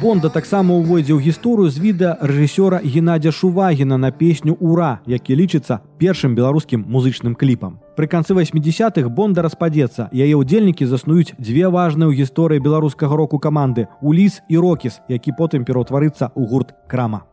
Бонда 0.07 0.29
таксама 0.31 0.71
ўводзіў 0.79 1.19
гісторыю 1.19 1.67
з 1.67 1.83
відэа 1.83 2.23
рэжысёра 2.23 2.79
Геннадзя 2.79 3.33
Шувагіна 3.35 3.97
на 3.99 4.07
песню 4.15 4.55
Ура, 4.55 5.03
які 5.03 5.35
лічыцца 5.35 5.83
першым 5.99 6.31
беларускім 6.31 6.87
музычным 6.87 7.35
кліпам. 7.35 7.83
Пры 7.99 8.07
канцы 8.07 8.31
80-х 8.31 9.11
Бонда 9.11 9.43
распадзецца. 9.43 10.07
Яе 10.15 10.39
ўдзельнікі 10.39 10.87
заснуюць 10.87 11.35
дзве 11.35 11.67
важныя 11.67 12.07
ў 12.07 12.23
гісторыі 12.23 12.63
беларускага 12.63 13.19
року 13.19 13.35
каманды 13.35 13.91
Уліс 13.99 14.39
і 14.47 14.63
Рокіс, 14.63 15.03
які 15.11 15.35
потым 15.35 15.67
пераўтварыцца 15.67 16.31
ў 16.31 16.43
гурт 16.47 16.71
крама. 16.87 17.27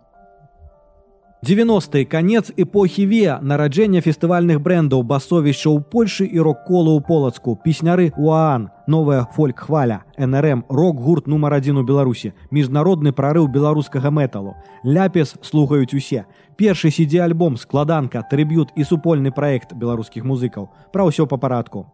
90 1.45 2.07
канец 2.07 2.53
эпохі 2.57 3.05
ве 3.05 3.36
нараджэння 3.45 4.01
фестывальных 4.01 4.62
брэндаў 4.64 5.03
басовішча 5.05 5.68
ў 5.68 5.84
Польшы 5.92 6.24
і 6.24 6.40
рок-колу 6.40 6.95
ў 6.97 7.05
полацку 7.05 7.53
песняры 7.61 8.07
уаан 8.16 8.70
новая 8.88 9.28
фольк 9.36 9.61
хваля 9.61 9.99
нрм 10.16 10.64
рок-гурт 10.72 11.28
нумар 11.28 11.53
адзін 11.61 11.82
у 11.82 11.84
беларусі 11.84 12.32
міжнародны 12.49 13.12
прарыў 13.12 13.51
беларускага 13.53 14.09
мэталу 14.09 14.55
ляпес 14.88 15.36
слухаюць 15.45 15.92
усе. 15.92 16.24
Першы 16.57 16.88
сідзе 16.88 17.20
альбом 17.20 17.61
складанка 17.61 18.24
трыб'ют 18.24 18.72
і 18.72 18.88
супольны 18.88 19.28
праект 19.28 19.76
беларускіх 19.76 20.24
музыкаў. 20.24 20.72
Пра 20.97 21.05
ўсё 21.05 21.28
па 21.28 21.36
парадку. 21.36 21.92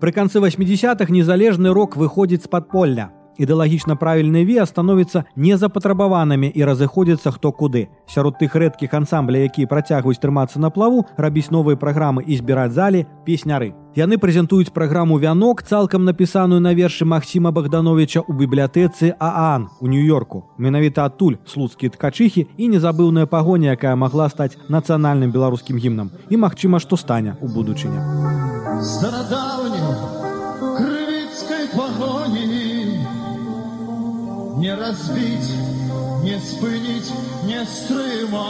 Пры 0.00 0.08
канцы 0.08 0.40
80-х 0.40 1.12
незалежны 1.12 1.76
рок 1.76 2.00
выходзіць 2.00 2.48
з 2.48 2.48
падполля 2.48 3.12
ідэалагічна 3.38 3.96
правільны 3.96 4.44
ве 4.44 4.64
становіцца 4.66 5.24
незапатрабаванымі 5.36 6.50
і 6.54 6.64
разыходзяцца 6.64 7.30
хто 7.34 7.52
куды. 7.52 7.88
Сярод 8.06 8.38
тых 8.40 8.54
рэдкіх 8.54 8.94
ансамбля, 8.94 9.44
якія 9.48 9.66
працягваюць 9.66 10.20
трымацца 10.20 10.60
на 10.60 10.70
плаву, 10.70 11.06
рабіць 11.16 11.50
новыя 11.50 11.76
праграмы 11.76 12.22
і 12.26 12.36
збіраць 12.36 12.72
залі 12.72 13.06
песняры. 13.26 13.74
Яны 13.94 14.18
прэзентуюць 14.18 14.74
праграму 14.74 15.18
вянок 15.22 15.62
цалкам 15.62 16.04
напісаную 16.04 16.60
на 16.60 16.74
вершы 16.74 17.06
Масіма 17.06 17.54
Богдановича 17.54 18.26
ў 18.26 18.34
бібліятэцы 18.34 19.14
Аан 19.18 19.68
у 19.80 19.86
нью-йорку. 19.86 20.50
Менавіта 20.58 21.06
адтуль 21.06 21.38
слуцкія 21.46 21.94
ткачыхі 21.94 22.48
і 22.58 22.68
незабыўная 22.74 23.26
пагоня, 23.30 23.78
якая 23.78 23.94
магла 23.94 24.26
стаць 24.28 24.58
нацыянальным 24.68 25.30
беларускім 25.30 25.78
гімнам 25.78 26.10
і 26.26 26.36
магчыма, 26.42 26.82
што 26.82 26.98
стане 26.98 27.38
ў 27.38 27.46
будучыні. 27.54 27.98
Старадаўню 28.82 30.13
не 34.57 34.75
разбіць, 34.75 35.53
не 36.23 36.39
спыніць, 36.39 37.11
не 37.45 37.65
стрыма. 37.65 38.45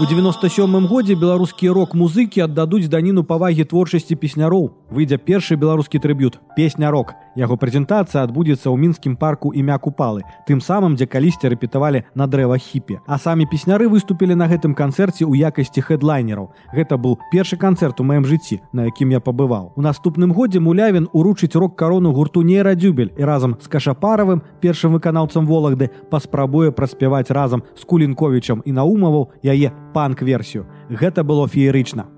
У 0.00 0.06
97 0.06 0.86
годзе 0.86 1.14
беларускія 1.14 1.72
рок-музыкі 1.76 2.40
аддадуць 2.40 2.88
даніну 2.88 3.20
павагі 3.24 3.64
творчасці 3.68 4.16
песняроў. 4.16 4.70
Выйдзе 4.90 5.18
першы 5.20 5.60
беларускі 5.60 6.00
трыбют, 6.00 6.40
песня 6.56 6.90
рок. 6.90 7.12
Яго 7.35 7.57
прэзентацыя 7.59 8.23
адбудзецца 8.23 8.71
ў 8.71 8.79
мінскім 8.79 9.19
парку 9.19 9.51
імя 9.51 9.75
купалы, 9.75 10.23
тым 10.47 10.63
самым, 10.63 10.95
дзе 10.95 11.03
калісьці 11.03 11.51
рэпетавалі 11.51 12.05
на 12.15 12.27
дрэва 12.31 12.55
хіпе. 12.55 13.03
А 13.07 13.19
самі 13.19 13.43
песняры 13.51 13.91
выступілі 13.91 14.39
на 14.39 14.47
гэтым 14.47 14.71
канцэрце 14.71 15.27
ў 15.27 15.43
якасці 15.51 15.83
хэдлайнераў. 15.83 16.55
Гэта 16.71 16.95
быў 16.95 17.19
першы 17.35 17.59
канцэрт 17.59 17.99
у 17.99 18.07
маім 18.07 18.23
жыцці, 18.23 18.63
на 18.71 18.87
якім 18.87 19.11
я 19.11 19.19
пабываў. 19.19 19.75
У 19.75 19.83
наступным 19.83 20.31
годзе 20.31 20.63
мулявін 20.63 21.11
уручыць 21.11 21.59
рок-карону 21.59 22.15
гурту 22.15 22.39
нейрадзюбель 22.47 23.11
і 23.19 23.27
разам 23.27 23.59
з 23.59 23.67
кашапаравым 23.67 24.39
першым 24.63 24.95
выканаўцам 24.95 25.43
волахды 25.43 25.91
паспрабуе 26.07 26.71
праспяваць 26.71 27.35
разам 27.35 27.67
з 27.75 27.83
кулінковічам 27.83 28.63
і 28.63 28.71
наумаваў 28.71 29.31
яе 29.43 29.75
панк-версію. 29.91 30.71
Гэта 30.87 31.27
было 31.27 31.51
феерычна. 31.51 32.14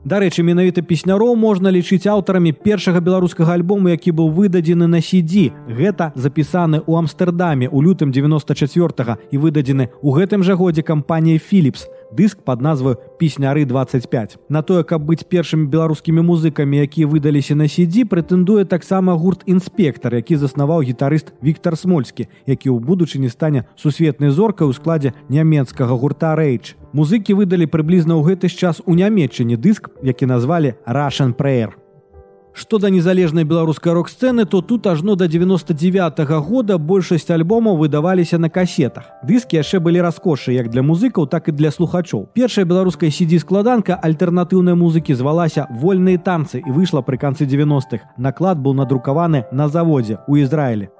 Дарэчы, 0.00 0.40
менавіта 0.40 0.80
песняроў 0.80 1.34
можна 1.36 1.68
лічыць 1.68 2.08
аўтарамі 2.08 2.56
першага 2.56 3.04
беларускага 3.04 3.52
альбому, 3.52 3.92
які 3.92 4.16
быў 4.16 4.32
выдадзены 4.32 4.88
на 4.88 5.04
сидзі. 5.04 5.52
Гэта 5.68 6.16
запісаны 6.16 6.80
ў 6.80 7.04
Амстэрдаме 7.04 7.68
ў 7.68 7.78
лютым 7.84 8.08
94 8.08 9.20
і 9.28 9.36
выдадзены 9.36 9.92
ў 10.00 10.08
гэтым 10.16 10.40
жа 10.40 10.56
годзе 10.56 10.80
кампаніяй 10.80 11.36
Філіпс 11.36 11.84
дыск 12.12 12.42
под 12.42 12.60
назваю 12.60 12.98
песняры 13.18 13.64
25 13.64 14.38
на 14.48 14.62
тое 14.62 14.84
каб 14.84 15.02
быць 15.08 15.24
першымі 15.24 15.66
беларускімі 15.72 16.22
музыкамі 16.22 16.82
якія 16.84 17.08
выдаліся 17.08 17.56
на 17.56 17.68
сидзі 17.68 18.04
прэтэндуе 18.04 18.64
таксама 18.64 19.16
гурт 19.16 19.42
інспектор 19.46 20.14
які 20.14 20.36
заснаваў 20.36 20.82
гітарыст 20.84 21.32
Віктор 21.42 21.78
смольскі 21.78 22.28
які 22.46 22.70
ў 22.70 22.78
будучыні 22.78 23.32
стане 23.32 23.64
сусветнай 23.76 24.30
зоркай 24.30 24.68
у 24.68 24.72
складзе 24.72 25.14
нямецкага 25.28 25.96
гурта 25.96 26.36
рэйч 26.36 26.76
музыкі 26.92 27.34
выдалі 27.40 27.66
прыблізна 27.66 28.20
ў 28.20 28.34
гэты 28.34 28.52
ж 28.52 28.54
час 28.54 28.82
у 28.84 28.94
нямметчыне 28.94 29.56
дыск 29.56 29.88
які 30.04 30.28
назвалі 30.28 30.76
рашан 30.84 31.32
праер 31.32 31.79
Што 32.52 32.78
да 32.78 32.90
незалежнай 32.90 33.44
беларускай 33.44 33.92
рок-сцэны, 33.92 34.44
то 34.44 34.60
тут 34.60 34.86
ажно 34.86 35.16
да 35.16 35.26
99 35.28 36.18
-го 36.18 36.40
года 36.40 36.78
большасць 36.78 37.30
альбомаў 37.30 37.76
выдаваліся 37.76 38.38
на 38.38 38.48
касетах. 38.48 39.04
Дыскі 39.24 39.56
яшчэ 39.56 39.80
былі 39.80 40.00
раскошы 40.00 40.52
як 40.52 40.68
для 40.68 40.82
музыкаў, 40.82 41.26
так 41.26 41.48
і 41.48 41.52
для 41.52 41.70
слухачоў. 41.70 42.28
Першая 42.34 42.64
беларуская 42.64 43.10
сидзі-складанка 43.10 43.98
альтэрнатыўнай 44.02 44.74
музыкі 44.74 45.14
звалася 45.14 45.66
вольныя 45.70 46.18
танцы 46.18 46.58
і 46.58 46.70
выйшла 46.70 47.02
пры 47.02 47.16
канцы 47.18 47.46
90-х. 47.46 48.02
Наклад 48.18 48.58
быў 48.58 48.74
надрукаваны 48.74 49.44
на 49.52 49.68
заводзе 49.68 50.18
ў 50.28 50.42
Ізраілі. 50.42 50.99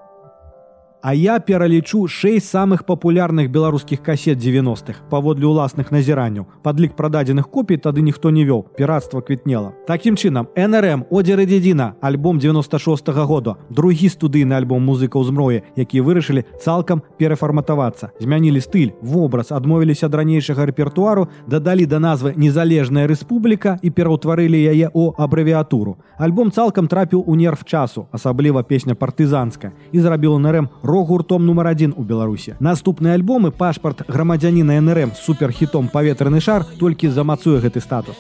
А 1.03 1.15
я 1.15 1.39
пералічу 1.41 2.05
шэсць 2.13 2.51
самых 2.53 2.85
папулярных 2.85 3.49
беларускіх 3.49 4.03
касет 4.05 4.37
90-х 4.37 5.01
паводле 5.09 5.49
ўласных 5.49 5.89
назіранняў. 5.89 6.45
Падлік 6.61 6.93
прададзеных 6.93 7.49
копій 7.49 7.81
тады 7.81 8.05
ніхто 8.05 8.29
не 8.29 8.45
вёў, 8.45 8.69
піратства 8.77 9.25
квітнела. 9.25 9.73
Такім 9.89 10.21
чынам 10.21 10.53
НРМ 10.53 11.09
Одзеры 11.09 11.47
дзедзіна, 11.49 11.95
альбом 12.03 12.39
96 12.39 13.09
-го 13.09 13.25
года, 13.25 13.57
другі 13.71 14.09
студыйны 14.13 14.53
альбом 14.53 14.85
музыкаў 14.85 15.25
змроі, 15.25 15.63
якія 15.77 16.03
вырашылі 16.03 16.45
цалкам 16.61 17.03
перафарматавацца. 17.17 18.11
Змянілі 18.21 18.61
стыль, 18.61 18.93
вобраз, 19.01 19.53
адмовіліся 19.53 20.07
ад 20.07 20.15
ранейшага 20.15 20.67
рэпертуару, 20.67 21.29
дадалі 21.47 21.87
да 21.87 21.99
назвы 21.99 22.37
незалежная 22.37 23.07
рэспубліка 23.07 23.79
і 23.83 23.91
пераўтварылі 23.91 24.61
яе 24.69 24.91
о 24.93 25.15
абрэвіатуру. 25.17 25.97
Альбом 26.19 26.51
цалкам 26.51 26.89
трапіў 26.89 27.25
у 27.27 27.37
нерв 27.37 27.65
часу, 27.65 28.07
асабліва 28.13 28.63
песня 28.63 28.95
партызанска 28.95 29.73
і 29.93 30.01
зрабіў 30.01 30.39
НРМ 30.39 30.69
рок-гуртом 30.91 31.47
нумар 31.47 31.71
адзін 31.73 31.95
у 31.97 32.03
беларусе 32.03 32.57
наступныя 32.59 33.15
альбомы 33.19 33.51
пашпарт 33.51 34.03
грамадзяніна 34.09 34.81
нрм 34.81 35.15
суперхітом 35.15 35.89
паветраны 35.89 36.41
шар 36.41 36.67
толькі 36.81 37.15
замацуе 37.15 37.61
гэты 37.63 37.81
статус. 37.81 38.19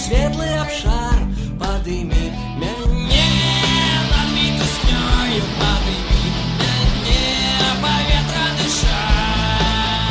Светлы 0.00 0.49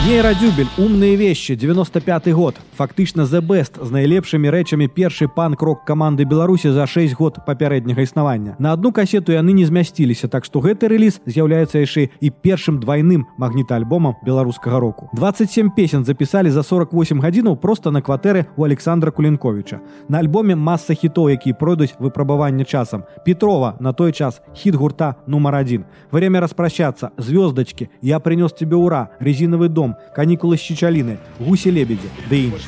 Нейрадюбель 0.10 0.66
умные 0.80 1.16
вещи 1.16 1.54
95 1.54 2.34
год. 2.34 2.56
Фактычна 2.76 3.22
The 3.26 3.42
Best 3.46 3.78
з 3.86 3.92
найлепшымі 3.92 4.50
рэчамі 4.50 4.88
першы 4.88 5.28
панк-рок 5.28 5.86
каманды 5.86 6.26
Беларусі 6.26 6.72
за 6.72 6.88
6 6.88 7.14
год 7.14 7.38
папярэдняга 7.46 8.02
існавання 8.02 8.56
на 8.58 8.74
одну 8.74 8.92
касету 8.92 9.32
яны 9.32 9.54
не 9.54 9.66
змясціліся 9.70 10.28
так 10.28 10.46
што 10.46 10.66
гэты 10.66 10.90
рэліз 10.90 11.22
з'яўляецца 11.28 11.78
яшчэ 11.78 12.10
і 12.22 12.32
першым 12.32 12.80
двойным 12.80 13.28
магнітаальбомам 13.38 14.16
беларускага 14.26 14.80
року. 14.80 15.10
27 15.14 15.70
песен 15.78 16.06
запісалі 16.06 16.50
за 16.50 16.64
48 16.64 17.22
гадзінаў 17.22 17.62
просто 17.62 17.92
на 17.92 18.02
кватэры 18.02 18.48
у 18.58 18.64
Александра 18.64 19.12
кулінковича 19.12 19.80
на 20.10 20.18
альбоме 20.18 20.56
масса 20.56 20.98
хітоў 20.98 21.30
які 21.30 21.54
пройдуць 21.54 21.94
выпрабаванне 22.00 22.66
часам. 22.66 23.04
Петрова 23.26 23.78
на 23.80 23.94
той 23.94 24.12
час 24.12 24.42
хит 24.56 24.74
гурта 24.74 25.16
нумар 25.28 25.56
один 25.56 25.86
время 26.10 26.40
распрощаться 26.42 27.12
звездочки 27.18 27.92
я 28.02 28.20
принес 28.20 28.54
тебе 28.54 28.76
ура 28.76 29.12
резиновый 29.20 29.70
дом 29.70 29.99
каникулы 30.14 30.58
с 30.58 30.62
чичалины 30.62 31.20
гуси 31.40 31.70
лебеди 31.70 32.10
да 32.30 32.36
и 32.36 32.48
больше 32.48 32.68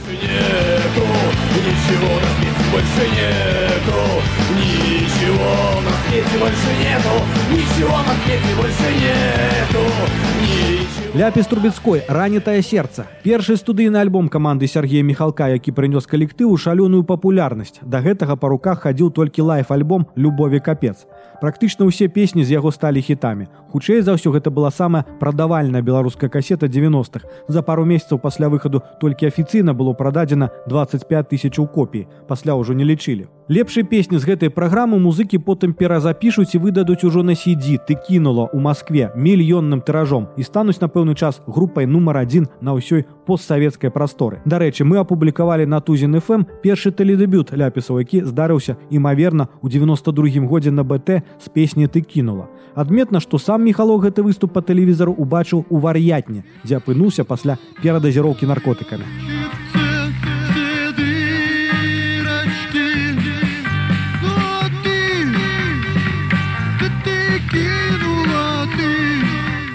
нету, 3.11 3.95
ничего 4.57 5.81
на 5.81 5.91
свете 6.07 6.37
больше 6.39 6.71
нету, 6.79 7.13
ничего 7.51 7.97
на 7.97 8.13
свете 8.23 8.55
больше 8.55 8.89
нету, 8.99 9.83
ничего. 10.41 11.10
Ляпіс 11.13 11.47
трубецкой 11.47 12.03
ранетае 12.07 12.61
сердце 12.63 13.03
першы 13.23 13.57
студыйны 13.59 13.99
альбом 13.99 14.29
каманды 14.29 14.65
Сергея 14.65 15.03
михалка 15.03 15.49
які 15.51 15.75
прынёс 15.75 16.07
калектыву 16.07 16.55
шалёную 16.55 17.03
папулярнасць. 17.03 17.83
Да 17.83 17.99
гэтага 17.99 18.39
па 18.39 18.47
руках 18.47 18.87
хадзіў 18.87 19.11
толькі 19.11 19.41
лайф 19.41 19.75
альбом 19.75 20.07
любові 20.15 20.63
капец 20.63 21.03
практычна 21.41 21.89
ўсе 21.89 22.07
песні 22.07 22.45
з 22.45 22.53
яго 22.53 22.71
сталі 22.71 23.01
хітамі. 23.01 23.49
Хутчэй 23.73 24.05
за 24.05 24.13
ўсё 24.13 24.29
гэта 24.31 24.53
была 24.53 24.69
самая 24.69 25.03
прадавальная 25.19 25.81
беларуская 25.81 26.29
касета 26.29 26.69
90-х 26.69 27.25
за 27.49 27.61
пару 27.65 27.83
месяцаў 27.83 28.21
пасля 28.21 28.47
выхаду 28.47 28.85
толькі 29.01 29.27
афіцыйна 29.27 29.73
было 29.73 29.97
прададзена 29.97 30.53
25 30.69 31.27
тысячаў 31.33 31.67
копій. 31.67 32.07
Пасля 32.29 32.53
ўжо 32.53 32.77
не 32.77 32.85
лічылі. 32.85 33.27
Лепшай 33.49 33.83
песні 33.83 34.21
з 34.21 34.23
гэтай 34.23 34.53
праграмы 34.53 35.01
музыкі 35.01 35.41
потым 35.41 35.73
перазапішуць 35.73 36.53
і 36.55 36.61
выдадуць 36.61 37.03
ужо 37.03 37.25
на 37.25 37.35
сидзі 37.35 37.81
ты 37.83 37.97
кінула 37.97 38.47
ў 38.53 38.61
Маскве 38.61 39.11
мільённым 39.17 39.81
тыражом 39.81 40.29
і 40.37 40.45
стануць 40.45 40.77
напэўны 41.01 41.15
час 41.15 41.41
групай 41.47 41.85
нумар 41.85 42.17
адзін 42.17 42.47
на 42.61 42.73
ўсёй 42.77 43.05
постсавецкай 43.25 43.89
прасторы 43.89 44.41
дарэчы 44.45 44.85
мы 44.85 45.01
апублікавалі 45.01 45.65
на 45.65 45.81
тузін 45.81 46.19
фм 46.21 46.45
першы 46.61 46.91
тэледэбют 46.91 47.53
ляпісаў 47.53 47.99
які 48.05 48.23
здарыўся 48.25 48.77
імаверна 48.89 49.49
у 49.61 49.69
92 49.69 50.45
годзе 50.45 50.71
на 50.71 50.83
бт 50.83 51.25
з 51.41 51.49
песні 51.49 51.87
ты 51.87 52.01
кінула 52.01 52.47
адметна 52.75 53.19
што 53.19 53.37
сам 53.37 53.65
міхалог 53.65 54.05
гэты 54.05 54.21
выступ 54.21 54.53
па 54.53 54.61
тэлевізару 54.61 55.13
убачыў 55.17 55.65
у 55.69 55.77
вар'ятне 55.77 56.45
дзе 56.63 56.77
апынуўся 56.77 57.25
пасля 57.25 57.57
перадазіроўкі 57.81 58.45
наркотыкамі 58.45 59.30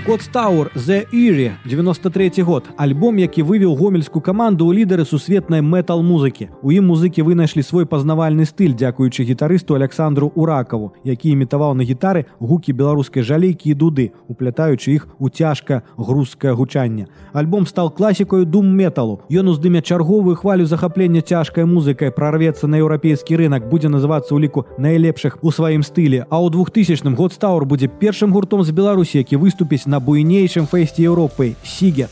Котстаур 0.06 0.70
The 0.76 1.04
Eerie 1.12 1.52
93 1.64 2.42
год. 2.42 2.64
Альбом 2.76 3.16
які 3.18 3.42
вывеў 3.42 3.74
гомельскую 3.74 4.22
каманду 4.22 4.70
ў 4.70 4.78
лідары 4.78 5.02
сусветнай 5.04 5.62
метал 5.66 5.98
музыкі 5.98 6.46
у 6.62 6.70
ім 6.70 6.94
музыкі 6.94 7.26
вынайшлі 7.26 7.58
свой 7.66 7.90
пазнавальны 7.90 8.46
стыль 8.46 8.78
дзякуючы 8.78 9.26
гітарысту 9.26 9.74
александру 9.74 10.30
уракаву 10.38 10.94
які 11.02 11.34
імітаваў 11.34 11.74
на 11.74 11.82
гітары 11.82 12.30
гукі 12.38 12.70
беларускай 12.70 13.26
жалейкі 13.26 13.70
і 13.70 13.74
дуды 13.74 14.12
уплятаючы 14.30 14.94
іх 14.94 15.08
у 15.18 15.28
цяжка 15.28 15.82
грузкае 15.98 16.54
гучанне. 16.54 17.10
Альбом 17.32 17.66
стал 17.66 17.90
класікою 17.90 18.46
дум 18.46 18.70
металу. 18.78 19.26
Ён 19.26 19.50
уздыме 19.50 19.82
чарговую 19.82 20.36
хвалю 20.36 20.66
захаплення 20.66 21.18
цяжкай 21.20 21.66
музыкай 21.66 22.14
прорвецца 22.14 22.70
на 22.70 22.78
еўрапейскі 22.78 23.42
рынок 23.42 23.66
будзе 23.66 23.90
называцца 23.90 24.38
ў 24.38 24.46
ліку 24.46 24.70
найлепшых 24.78 25.42
у 25.42 25.50
сваім 25.50 25.82
стылі 25.82 26.22
а 26.30 26.38
ў 26.38 26.54
2000 26.54 27.10
год 27.18 27.34
стаур 27.34 27.66
будзе 27.66 27.90
першым 27.90 28.30
гуртом 28.30 28.62
з 28.62 28.70
беларусі 28.70 29.18
які 29.18 29.42
выступіць 29.42 29.90
на 29.90 29.95
на 29.96 30.00
буйнейшым 30.00 30.66
фэсце 30.68 31.08
Еўропы 31.08 31.56
Сігет. 31.64 32.10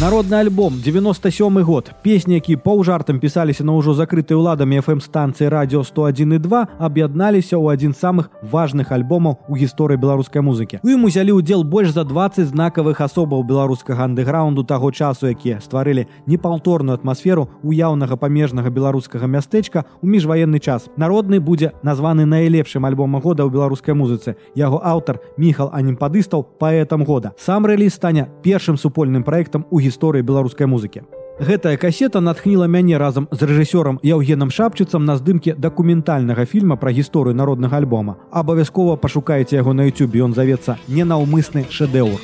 Народны 0.00 0.34
альбом 0.34 0.80
97 0.84 1.62
год. 1.62 1.90
Песні 2.02 2.34
які 2.34 2.56
паўжартам 2.56 3.20
пісаліся 3.20 3.64
на 3.64 3.78
ўжо 3.78 3.94
закрытай 3.94 4.34
уладамі 4.34 4.80
фм 4.82 4.98
станцыі 4.98 5.46
радио 5.48 5.84
101 5.84 6.32
і 6.34 6.38
2 6.38 6.66
аб'ядналіся 6.82 7.54
ў 7.54 7.78
адзін 7.78 7.94
з 7.94 8.02
самых 8.02 8.26
важных 8.42 8.90
альбомаў 8.90 9.38
у 9.46 9.54
гісторыі 9.54 9.94
беларускай 9.94 10.42
музыкі. 10.42 10.82
У 10.82 10.90
ім 10.90 11.06
узялі 11.06 11.38
ўдзел 11.38 11.62
больш 11.62 11.94
за 11.94 12.02
20 12.02 12.50
знакавых 12.50 12.98
асобаў 12.98 13.46
беларускага 13.46 14.02
андэграунду 14.10 14.66
таго 14.66 14.90
часу 14.90 15.30
якія 15.30 15.62
стварылі 15.62 16.10
непаўторную 16.26 16.98
атмасферу 16.98 17.46
уяўнага 17.62 18.18
памежнага 18.18 18.74
беларускага 18.74 19.30
мястэчка 19.30 19.86
у 20.02 20.10
міжваенны 20.10 20.58
час. 20.58 20.90
Народны 20.98 21.38
будзе 21.38 21.70
названы 21.86 22.26
найлепшым 22.26 22.82
альбома 22.82 23.22
года 23.22 23.46
ў 23.46 23.54
беларускай 23.54 23.94
музыцы. 23.94 24.34
Яго 24.58 24.82
аўтар 24.82 25.22
міхал 25.38 25.70
анімпадыстаў 25.70 26.58
паэтам 26.58 27.06
года. 27.06 27.30
Сам 27.38 27.62
рэліз 27.62 27.94
стане 27.94 28.26
першым 28.42 28.74
супольным 28.74 29.22
праектам 29.22 29.70
у 29.70 29.84
гісторыі 29.84 29.84
беларускай 30.00 30.66
музыкі. 30.66 31.02
Гэтая 31.40 31.76
касета 31.76 32.20
натхніла 32.20 32.68
мяне 32.70 32.94
разам 32.96 33.26
з 33.32 33.42
рэжысёрам 33.42 33.98
Яўгенам 34.02 34.50
шапчыцам 34.54 35.04
на 35.04 35.16
здымке 35.18 35.54
дакументальнага 35.58 36.44
фільма 36.46 36.76
пра 36.76 36.92
гісторыю 36.94 37.34
народнага 37.34 37.76
альбома. 37.76 38.16
Абавязкова 38.30 38.94
пашукаеце 38.96 39.56
яго 39.56 39.74
на 39.74 39.90
YouTube, 39.90 40.14
ён 40.14 40.32
завецца 40.32 40.78
ненаўмысны 40.86 41.66
шэдэўр. 41.70 42.22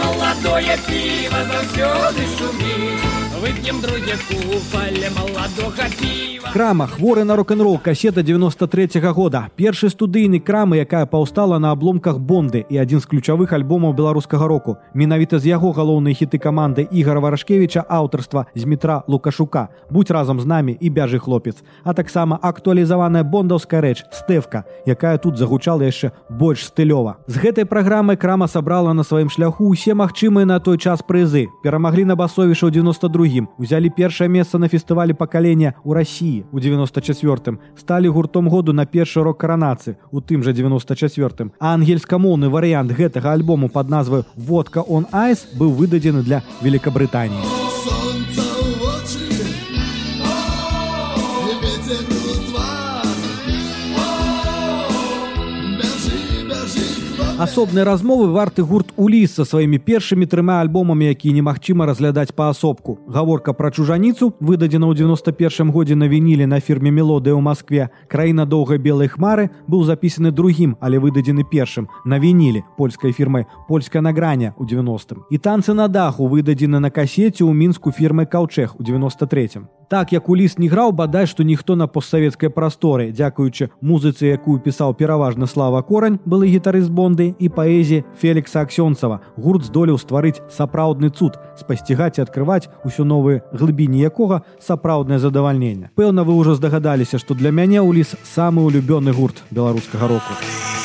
Маладое 0.00 0.76
піва 0.88 1.40
заўсёды 1.44 2.24
шуміць 2.38 3.09
вып'ем 3.40 3.80
друзі 3.80 4.14
купале 4.28 5.08
маладога 5.16 5.88
піва 5.98 6.30
крама 6.52 6.86
хворы 6.86 7.24
на 7.24 7.36
рок-н-рол 7.36 7.78
касета 7.78 8.22
93 8.22 9.00
-го 9.00 9.12
года. 9.12 9.48
Першы 9.56 9.88
студыйны 9.88 10.40
крамы 10.40 10.76
якая 10.76 11.06
паўстала 11.06 11.58
на 11.58 11.70
абломках 11.70 12.18
бонды 12.18 12.64
і 12.68 12.78
адзін 12.78 13.00
з 13.00 13.06
ключавых 13.06 13.52
альбомаў 13.52 13.92
беларускага 13.92 14.48
року. 14.48 14.76
Менавіта 14.94 15.38
з 15.38 15.46
яго 15.46 15.72
галоўнай 15.72 16.14
хіты 16.14 16.38
каманды 16.38 16.88
ігора 16.90 17.20
варашкевича 17.20 17.84
аўтарства 17.88 18.46
з 18.54 18.64
метра 18.64 19.02
лукашука. 19.06 19.68
Будь 19.90 20.10
разам 20.10 20.40
з 20.40 20.46
намі 20.46 20.76
і 20.80 20.90
бяжы 20.90 21.18
хлопец. 21.18 21.62
А 21.84 21.92
таксама 21.92 22.38
актуалізаваная 22.42 23.22
бондаўская 23.22 23.80
рэч 23.80 24.04
стэвка 24.10 24.64
якая 24.86 25.18
тут 25.18 25.38
загучала 25.38 25.82
яшчэ 25.82 26.10
больш 26.28 26.66
стылёва. 26.66 27.14
З 27.26 27.38
гэтай 27.38 27.64
праграмай 27.64 28.16
крама 28.16 28.48
сабрала 28.48 28.94
на 28.94 29.04
сваім 29.04 29.30
шляху 29.30 29.68
усе 29.68 29.94
магчымыя 29.94 30.46
на 30.46 30.58
той 30.58 30.78
час 30.78 31.02
прызы. 31.08 31.46
Перамаглі 31.62 32.04
на 32.04 32.16
басовіша 32.16 32.66
ў 32.66 32.70
92 32.70 33.26
другім 33.30 33.48
узялі 33.58 33.90
першае 33.90 34.28
месца 34.28 34.58
на 34.58 34.66
фестывалі 34.66 35.14
пакалення 35.14 35.74
ў 35.86 35.94
рассіі 35.94 36.44
у 36.50 36.58
94 36.58 37.58
сталі 37.78 38.08
гуртом 38.10 38.50
году 38.50 38.72
на 38.72 38.86
першы 38.86 39.22
рок 39.22 39.38
каранацыі 39.38 39.94
у 40.10 40.18
тым 40.18 40.42
жа 40.42 40.52
94 40.52 41.54
а 41.60 41.74
ангельскамоўны 41.78 42.50
варыянт 42.50 42.90
гэтага 42.90 43.30
альбому 43.30 43.70
под 43.70 43.88
назваю 43.88 44.26
водка 44.34 44.82
он 44.82 45.06
айс 45.12 45.46
быў 45.54 45.70
выдадзены 45.78 46.26
для 46.26 46.42
великкабрытаніі 46.62 48.09
асобнай 57.40 57.84
размовы 57.84 58.26
варты 58.32 58.60
гурт 58.60 58.90
уліс 59.00 59.32
са 59.38 59.46
сваімі 59.48 59.78
першымі 59.80 60.26
трыма 60.28 60.58
альбомамі 60.60 61.06
які 61.08 61.32
немагчыма 61.32 61.86
разглядаць 61.88 62.34
паасобку 62.36 62.98
гаворка 63.08 63.54
пра 63.56 63.70
чужаніцу 63.72 64.28
выдадзена 64.44 64.84
ў 64.84 65.00
91 65.00 65.72
годзе 65.72 65.96
на 65.96 66.04
вінілі 66.12 66.44
на 66.44 66.60
фірме 66.60 66.92
мелодыя 66.92 67.32
ў 67.32 67.40
Маскве. 67.40 67.88
Краіна 68.12 68.44
доўгай 68.44 68.76
белай 68.76 69.08
хмары 69.08 69.48
быў 69.64 69.88
запісаны 69.88 70.36
другім 70.36 70.76
але 70.84 71.00
выдадзены 71.00 71.48
першым 71.48 71.88
на 72.04 72.20
вінілі 72.20 72.60
польскай 72.76 73.16
фірмай 73.16 73.48
польская 73.72 74.04
награня 74.04 74.52
ў 74.60 74.68
90 74.68 75.32
і 75.32 75.40
танцы 75.40 75.72
на 75.72 75.88
даху 75.88 76.28
выдадзены 76.28 76.76
на 76.76 76.92
касеце 76.92 77.40
ў 77.40 77.56
мінску 77.56 77.88
фірмай 77.88 78.28
каўчэх 78.28 78.76
у 78.76 78.84
93 78.84 79.64
так 79.90 80.12
як 80.12 80.28
уліс 80.28 80.54
не 80.58 80.68
граў 80.68 80.92
бадай 80.92 81.26
што 81.26 81.42
ніхто 81.42 81.74
на 81.74 81.88
постсавецкай 81.90 82.48
прасторы. 82.54 83.10
Дзякуючы 83.10 83.70
музыцы 83.82 84.30
якую 84.30 84.60
пісаў 84.62 84.94
пераважна 84.94 85.50
слава 85.50 85.82
корань 85.82 86.20
былы 86.24 86.46
гітары 86.46 86.80
з 86.80 86.88
і 87.38 87.48
паэзіі 87.48 88.04
фелікса 88.18 88.64
аксёнцава 88.64 89.20
гурт 89.36 89.68
здолеў 89.68 89.98
стварыць 90.00 90.42
сапраўдны 90.48 91.10
цуд 91.10 91.38
спасцігаць 91.60 92.18
і 92.18 92.24
адкрываць 92.26 92.68
усё 92.84 93.04
новыя 93.04 93.44
глыбіні 93.52 94.02
якога 94.02 94.42
сапраўднае 94.58 95.18
задавальненне. 95.18 95.90
Пэўна 95.94 96.24
вы 96.24 96.34
ўжо 96.34 96.56
здагадаліся 96.58 97.18
што 97.18 97.34
для 97.34 97.50
мяне 97.50 97.80
ўліс 97.80 98.16
самы 98.24 98.64
улюбёны 98.66 99.12
гурт 99.12 99.44
беларускага 99.50 100.08
року 100.08 100.79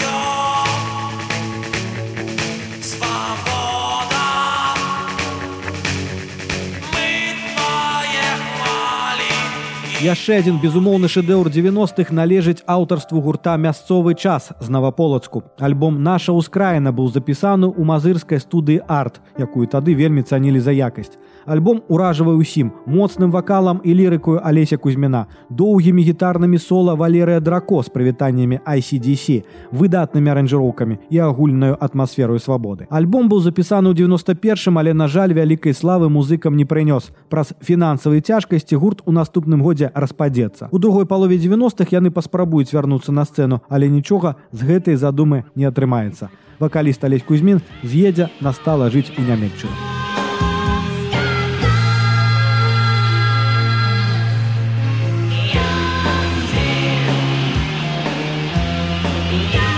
Яшчэ 10.05 10.35
адзін 10.37 10.59
безумоўны 10.61 11.09
шэдэўр 11.09 11.47
90-х 11.49 12.13
належыць 12.13 12.61
аўтарству 12.69 13.23
гурта 13.25 13.55
мясцовы 13.57 14.13
час 14.13 14.51
з 14.61 14.69
наваполацку. 14.69 15.41
Альбом 15.57 16.03
наша 16.05 16.29
ўскраіна 16.29 16.93
быў 16.93 17.09
запісаны 17.09 17.73
ў 17.73 17.81
мазырскай 17.81 18.37
студыі 18.37 18.85
арт, 18.85 19.17
якую 19.41 19.65
тады 19.65 19.97
вельмі 19.97 20.21
цанілі 20.21 20.61
за 20.61 20.77
якасць. 20.77 21.17
Альбом 21.49 21.81
уражвае 21.89 22.37
ўсім 22.37 22.69
моцным 22.85 23.33
вакалам 23.33 23.81
і 23.81 23.97
лірыкую 23.97 24.45
алеся 24.45 24.77
кузьміна, 24.77 25.25
доўгімі 25.49 26.05
гітарнымі 26.05 26.61
сола 26.61 26.93
валерыя 26.93 27.41
драко 27.41 27.81
з 27.81 27.89
прывітаннямі 27.89 28.61
ICDC, 28.61 29.41
выдатнымі 29.73 30.29
аранжыроўкамі 30.29 31.01
і 31.09 31.17
агульнаю 31.17 31.81
атмасферою 31.81 32.37
свабоды. 32.37 32.85
Альбом 32.93 33.25
быў 33.25 33.41
запісаны 33.41 33.89
ў 33.89 34.05
91, 34.05 34.77
але 34.77 34.93
на 34.93 35.09
жаль 35.09 35.33
вялікай 35.33 35.73
славы 35.73 36.13
музыкам 36.13 36.57
не 36.57 36.65
прынёс. 36.65 37.09
Праз 37.29 37.57
фінансавыя 37.61 38.21
цяжкасці 38.21 38.77
гурт 38.77 39.01
у 39.05 39.13
наступным 39.13 39.65
годзе 39.65 39.93
распадзецца. 39.95 40.69
У 40.71 40.77
другой 40.77 41.07
палове 41.07 41.39
90-х 41.39 41.89
яны 41.95 42.11
паспрабуюць 42.11 42.75
вярнуцца 42.75 43.15
на 43.15 43.25
сцэну, 43.25 43.63
але 43.71 43.87
нічога 43.87 44.35
з 44.51 44.67
гэтай 44.67 44.99
задумы 44.99 45.47
не 45.55 45.65
атрымаецца. 45.65 46.29
Вакаліст 46.59 47.03
Алесь 47.03 47.23
Кузьмін 47.23 47.63
з'едзе 47.83 48.29
настала 48.43 48.91
жыць 48.91 49.11
у 49.17 49.21
нямецчыну. 49.23 49.73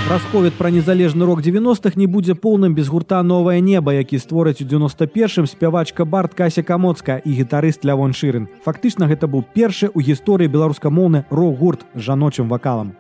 Расповед 0.10 0.54
пра 0.54 0.70
незалежны 0.72 1.26
рок 1.26 1.42
90-х 1.42 2.00
не 2.00 2.08
будзе 2.08 2.34
поўным 2.34 2.74
без 2.74 2.88
гурта 2.88 3.22
новае 3.24 3.60
неба, 3.60 3.92
які 3.92 4.20
створаць 4.20 4.62
у 4.62 4.66
91 4.66 5.48
спявачка 5.48 6.06
бард 6.06 6.34
Кася 6.34 6.64
камоцка 6.64 7.18
і 7.18 7.32
гітарыст 7.36 7.84
Лявон 7.84 8.14
Шырын. 8.14 8.48
Фактычна 8.64 9.12
гэта 9.12 9.28
быў 9.28 9.44
першы 9.44 9.92
ў 9.92 10.00
гісторыі 10.00 10.48
беларускамоўны 10.48 11.26
рок-гурт 11.30 11.84
жаночым 11.94 12.48
вакалам. 12.48 12.96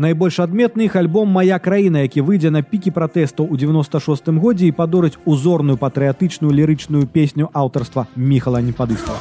Найбольш 0.00 0.40
адметны 0.40 0.88
іх 0.88 0.96
альбом 0.96 1.28
мая 1.28 1.58
краіна, 1.60 2.08
які 2.08 2.24
выйдзе 2.24 2.48
на 2.48 2.64
пікі 2.64 2.96
пратэстаў 2.96 3.44
у 3.44 3.60
96 3.60 4.32
годзе 4.40 4.64
і 4.64 4.72
падорыць 4.72 5.20
узорную 5.26 5.76
патрыятычную 5.76 6.56
лірычную 6.56 7.04
песню 7.04 7.50
аўтарства 7.52 8.08
міхала 8.16 8.64
непадыстава. 8.64 9.20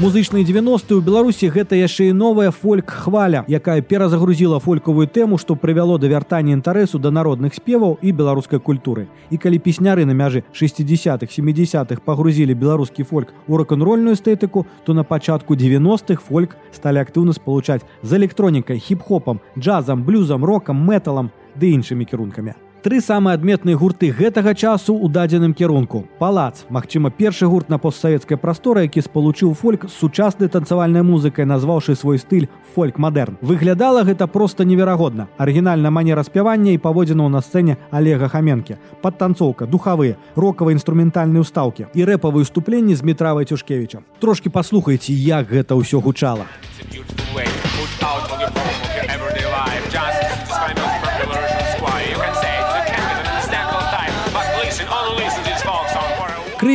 Музычныя 0.00 0.44
90 0.48 0.96
у 0.96 1.02
беларусі 1.04 1.50
гэта 1.52 1.76
яшчэ 1.76 2.08
і 2.08 2.12
новая 2.16 2.50
фольк 2.56 2.88
хваля 2.88 3.44
якая 3.52 3.84
перазагрузіла 3.84 4.56
фолькавую 4.56 5.04
тэму 5.04 5.36
што 5.36 5.56
прывяло 5.60 5.98
да 6.00 6.08
вяртання 6.08 6.56
інтарэсу 6.56 6.96
да 6.96 7.12
народных 7.12 7.52
спеваў 7.52 7.98
і 8.00 8.12
беларускай 8.12 8.64
культуры. 8.64 9.12
І 9.28 9.36
калі 9.36 9.60
песняры 9.60 10.08
на 10.08 10.16
мяжы 10.16 10.40
60-х 10.56 11.28
70-х 11.28 12.00
пагрузілі 12.00 12.56
беларускі 12.56 13.04
фольк 13.04 13.34
у 13.46 13.60
рок-н-рольную 13.60 14.16
эстэтыку 14.16 14.64
то 14.86 14.94
на 14.94 15.04
пачатку 15.04 15.52
90-х 15.52 16.24
фольк 16.24 16.56
сталі 16.72 17.04
актыўна 17.04 17.36
спалучаць 17.36 17.84
з 18.00 18.16
электронікай 18.16 18.80
хіп-хопам 18.80 19.44
джазам 19.58 20.02
блюзам 20.08 20.48
рокам 20.48 20.80
металам 20.80 21.28
ды 21.60 21.76
іншымі 21.76 22.08
кірункамі 22.08 22.56
Тры 22.80 23.02
самыя 23.04 23.36
адметныя 23.36 23.76
гурты 23.76 24.08
гэтага 24.08 24.54
часу 24.56 24.94
ў 24.96 25.12
дадзеным 25.12 25.52
кірунку. 25.52 26.08
Палац, 26.16 26.64
магчыма, 26.72 27.10
першы 27.12 27.44
гурт 27.44 27.68
на 27.68 27.76
постсавецкай 27.76 28.40
прасторы, 28.40 28.88
які 28.88 29.04
спалучыў 29.04 29.52
фольк 29.52 29.84
з 29.84 29.92
сучаснай 29.92 30.48
танцавальнай 30.48 31.04
музыкай, 31.04 31.44
назваўшы 31.44 31.92
свой 31.92 32.16
стыль 32.16 32.48
фольк-мадэрн. 32.72 33.36
Выглядала 33.44 34.00
гэта 34.00 34.24
проста 34.24 34.64
неверагодна. 34.64 35.28
Арыгінальная 35.36 35.92
манера 35.92 36.24
спявання 36.24 36.72
і 36.72 36.80
паводзінаў 36.80 37.28
на 37.28 37.44
сцэне 37.44 37.76
Олега 37.92 38.32
Хаменкі. 38.32 38.80
Падтанцоўка, 39.04 39.68
духавыя, 39.68 40.16
рокавыя 40.32 40.72
інструментальныя 40.72 41.44
ўстаўкі 41.44 41.92
і 41.92 42.00
рэпавыя 42.08 42.48
уступленні 42.48 42.96
з 42.96 43.04
метравай 43.04 43.44
цюшкевіча. 43.44 44.00
Трошкі 44.24 44.48
паслухайце, 44.48 45.12
як 45.12 45.52
гэта 45.52 45.76
ўсё 45.76 46.00
гучала. 46.00 46.48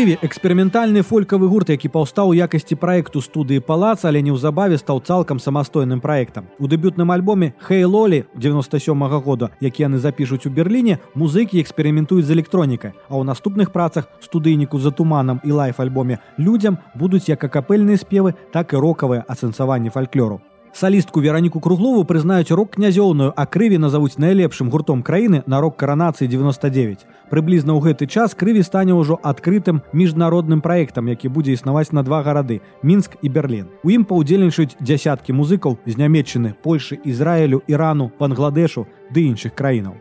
Крыві 0.06 0.22
эксперыментальны 0.22 1.02
фолькавы 1.02 1.48
гурт 1.50 1.72
які 1.74 1.90
паўстаў 1.90 2.30
у 2.30 2.34
якасці 2.38 2.76
праекту 2.78 3.24
студыі 3.26 3.58
палац 3.58 4.06
але 4.06 4.22
неўзабаве 4.22 4.78
стаў 4.78 5.02
цалкам 5.02 5.42
самастойным 5.42 5.98
праектам. 5.98 6.46
У 6.60 6.70
дэбютным 6.70 7.10
альбоме 7.10 7.54
хейлолі 7.58 8.26
97 8.36 8.94
-го 8.94 9.20
года 9.20 9.50
які 9.60 9.84
яны 9.84 9.98
запішуць 9.98 10.46
у 10.46 10.50
берерліне 10.50 11.00
музыкі 11.16 11.58
эксперыментуюць 11.58 12.26
з 12.26 12.38
электронікай 12.38 12.94
а 13.10 13.18
ў 13.18 13.26
наступных 13.26 13.72
працах 13.72 14.06
студыйніку 14.22 14.78
за 14.80 14.92
туманам 14.92 15.42
і 15.44 15.52
лайф 15.52 15.80
альбоме 15.80 16.20
людзям 16.38 16.78
будуць 16.94 17.30
як 17.30 17.44
акапельныя 17.44 17.98
спевы 17.98 18.34
так 18.54 18.74
і 18.74 18.78
рокавыя 18.78 19.26
ацэнсаванні 19.28 19.90
фальклору 19.90 20.42
салістку 20.76 21.22
вераніку 21.22 21.60
круглову 21.60 22.04
прызнаюць 22.04 22.52
рок 22.52 22.76
князёўную 22.76 23.32
а 23.32 23.46
крыві 23.48 23.80
назавуць 23.80 24.20
найлепшым 24.20 24.70
гуртом 24.70 25.04
краіны 25.08 25.42
на 25.48 25.62
рок 25.64 25.78
каранацыі 25.80 26.28
99 26.28 27.06
прыблізна 27.32 27.72
ў 27.72 27.80
гэты 27.80 28.12
час 28.12 28.36
крыві 28.36 28.60
стане 28.60 28.92
ўжо 28.92 29.16
адкрытым 29.24 29.80
міжнародным 29.96 30.60
праектам 30.60 31.08
які 31.08 31.32
будзе 31.32 31.56
існаваць 31.56 31.96
на 31.96 32.04
два 32.04 32.20
гарады 32.28 32.60
мінск 32.84 33.16
і 33.22 33.30
берлін. 33.30 33.72
У 33.88 33.90
ім 33.96 34.04
паўдзельнічаюць 34.04 34.76
дзясяткі 34.84 35.32
музыкаў 35.32 35.80
з 35.88 35.96
нямметчыны 35.96 36.60
польшы 36.60 37.00
ізраілю 37.08 37.64
ірану 37.72 38.12
бангладешу 38.20 38.84
ды 39.16 39.32
іншых 39.32 39.56
краінаў. 39.56 39.96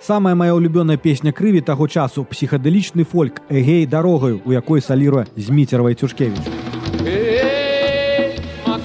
Самая 0.00 0.32
моя 0.34 0.56
улюбёная 0.56 0.96
песня 0.96 1.36
крыві 1.36 1.60
таго 1.60 1.84
часу 1.84 2.24
псіхадэлічны 2.24 3.04
фольк 3.04 3.42
эгей 3.50 3.84
дарогаю 3.84 4.40
у 4.46 4.56
якой 4.56 4.80
саліруе 4.80 5.28
зміцервай 5.36 5.94
цюшкевич 5.94 6.40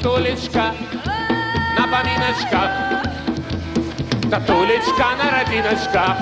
матулечка 0.03 0.72
напаміначка 2.34 2.69
Татулечка 4.29 5.05
на 5.17 5.31
радзіначка. 5.31 6.17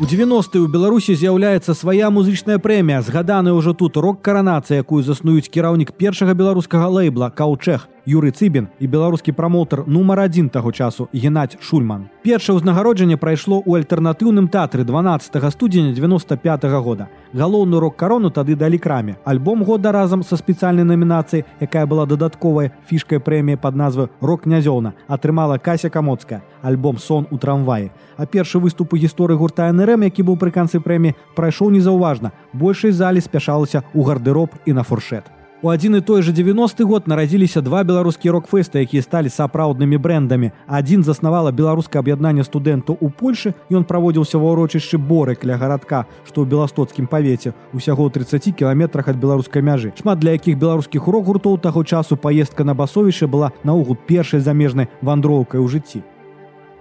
У 0.00 0.06
90 0.06 0.58
у 0.58 0.66
Беларусі 0.66 1.12
з'яўляецца 1.14 1.74
свая 1.74 2.08
музычная 2.08 2.56
прэмія, 2.56 3.04
згаданая 3.04 3.52
ўжо 3.52 3.76
тут 3.76 4.00
рок-каранацыя, 4.00 4.80
якую 4.80 5.04
заснуюць 5.04 5.52
кіраўнік 5.52 5.92
першага 5.92 6.32
беларускага 6.32 6.88
лейбла 6.88 7.28
каўчэх 7.28 7.84
Юры 8.06 8.30
Цыбін 8.30 8.68
і 8.80 8.86
беларускі 8.86 9.32
прамоўтар 9.32 9.84
нумар 9.86 10.20
адзін 10.24 10.48
таго 10.48 10.72
часу 10.72 11.08
геннадь 11.12 11.56
Шульман. 11.60 12.08
Першае 12.22 12.56
ўзнагароджанне 12.56 13.16
прайшло 13.16 13.60
ў 13.60 13.80
альтэрнатыўным 13.80 14.48
тэатры 14.48 14.84
12 14.84 15.50
студзеня 15.52 15.92
95 15.92 16.64
-го 16.64 16.80
года. 16.82 17.08
Галоўны 17.34 17.80
рок-карону 17.80 18.30
тады 18.30 18.56
далі 18.56 18.78
краме. 18.78 19.16
Альбом 19.24 19.64
года 19.64 19.92
разам 19.92 20.22
са 20.22 20.36
спецыяльнай 20.36 20.84
намінацыяй, 20.84 21.44
якая 21.60 21.86
была 21.86 22.06
дадатковая 22.06 22.72
фішкай 22.86 23.18
прэміі 23.18 23.56
пад 23.56 23.76
назвы 23.76 24.08
рок-князёўна, 24.20 24.92
атрымала 25.08 25.58
кася 25.58 25.90
камоцкая, 25.90 26.42
альбом 26.62 26.98
сон 26.98 27.26
у 27.30 27.38
трамваі. 27.38 27.90
А 28.16 28.26
першы 28.26 28.58
выступ 28.58 28.94
у 28.94 28.96
гісторыі 28.96 29.36
гурта 29.36 29.72
НРМ, 29.72 30.02
які 30.02 30.22
быў 30.22 30.36
пры 30.36 30.50
канцы 30.50 30.80
прэміі, 30.80 31.14
прайшоў 31.36 31.70
незаўважна. 31.70 32.32
Большай 32.52 32.92
залі 32.92 33.20
спяшалася 33.20 33.82
ў 33.94 34.04
гардэроб 34.04 34.50
і 34.66 34.72
на 34.72 34.82
фуршет. 34.82 35.39
У 35.62 35.68
адзін 35.68 35.96
і 35.96 36.00
той 36.00 36.22
жа 36.24 36.32
90 36.32 36.84
год 36.88 37.04
нарадзіліся 37.04 37.60
два 37.60 37.84
беларускія 37.84 38.32
рок-фэсты, 38.32 38.80
якія 38.80 39.04
сталі 39.04 39.28
сапраўднымі 39.28 40.00
брэндамі. 40.00 40.56
Адзін 40.64 41.04
заснавала 41.04 41.52
беларускае 41.52 42.00
аб'яднанне 42.00 42.48
студэнтаў 42.48 42.96
у 42.96 43.10
Польшы, 43.12 43.52
ён 43.68 43.84
праводзіўся 43.84 44.40
ва 44.40 44.56
ўрочышчы 44.56 44.96
борык 44.96 45.44
ля 45.44 45.60
гарадка, 45.60 46.08
што 46.24 46.40
ў 46.40 46.48
беластоцкім 46.48 47.04
павеце 47.12 47.52
усяго 47.76 48.08
30 48.08 48.56
кіламетрах 48.56 49.12
ад 49.12 49.20
беларускай 49.20 49.60
мяжы. 49.60 49.92
Шмат 50.00 50.24
для 50.24 50.32
якіх 50.40 50.56
беларускіх 50.56 51.04
рок-гуртоў 51.04 51.60
таго 51.60 51.84
часу 51.84 52.16
паездка 52.16 52.64
на 52.64 52.72
басовішча 52.72 53.28
была 53.28 53.52
наогул 53.60 54.00
першай 54.00 54.40
замежнай 54.40 54.88
вандроўкай 55.04 55.60
у 55.60 55.68
жыцці. 55.68 56.00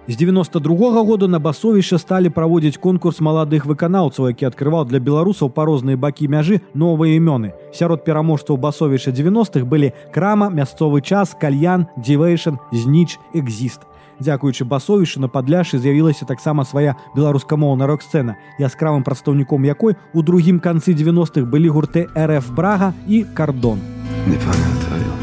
З 0.10 0.18
92 0.18 0.76
-го 0.76 1.06
году 1.06 1.28
на 1.28 1.40
басовішча 1.40 1.98
сталі 1.98 2.30
праводзіць 2.30 2.78
конкурс 2.78 3.22
маладых 3.22 3.66
выканаўцаў, 3.66 4.28
які 4.28 4.46
адкрываў 4.46 4.86
для 4.86 5.00
беларусаў 5.00 5.50
па 5.50 5.66
розныя 5.66 5.98
бакі 5.98 6.28
мяжы 6.28 6.62
новыя 6.74 7.20
імёны. 7.20 7.52
Сярод 7.72 8.04
пераможцаў 8.04 8.58
басовішча 8.58 9.12
90-х 9.12 9.66
былі 9.66 9.92
крама, 10.14 10.50
мясцовы 10.50 11.02
час, 11.02 11.36
кальян, 11.42 11.86
дзівэйшн, 11.98 12.58
зніч, 12.74 13.20
экзіст. 13.36 13.82
Дзякуючы 14.20 14.66
басовішчу 14.66 15.20
на 15.22 15.28
падляшы 15.28 15.78
з'явілася 15.78 16.26
таксама 16.26 16.66
свая 16.66 16.96
беларускамоўна 17.16 17.86
рок-сцэна, 17.86 18.34
яскравым 18.60 19.04
прадстаўніком 19.04 19.66
якой 19.66 19.94
у 20.14 20.22
другім 20.24 20.60
канцы 20.60 20.94
90-х 20.94 21.46
былі 21.46 21.70
гурты 21.70 22.08
РФ 22.18 22.50
брага 22.50 22.94
і 23.08 23.26
кардон. 23.38 23.78
Не 24.26 24.38
памятаю 24.42 25.14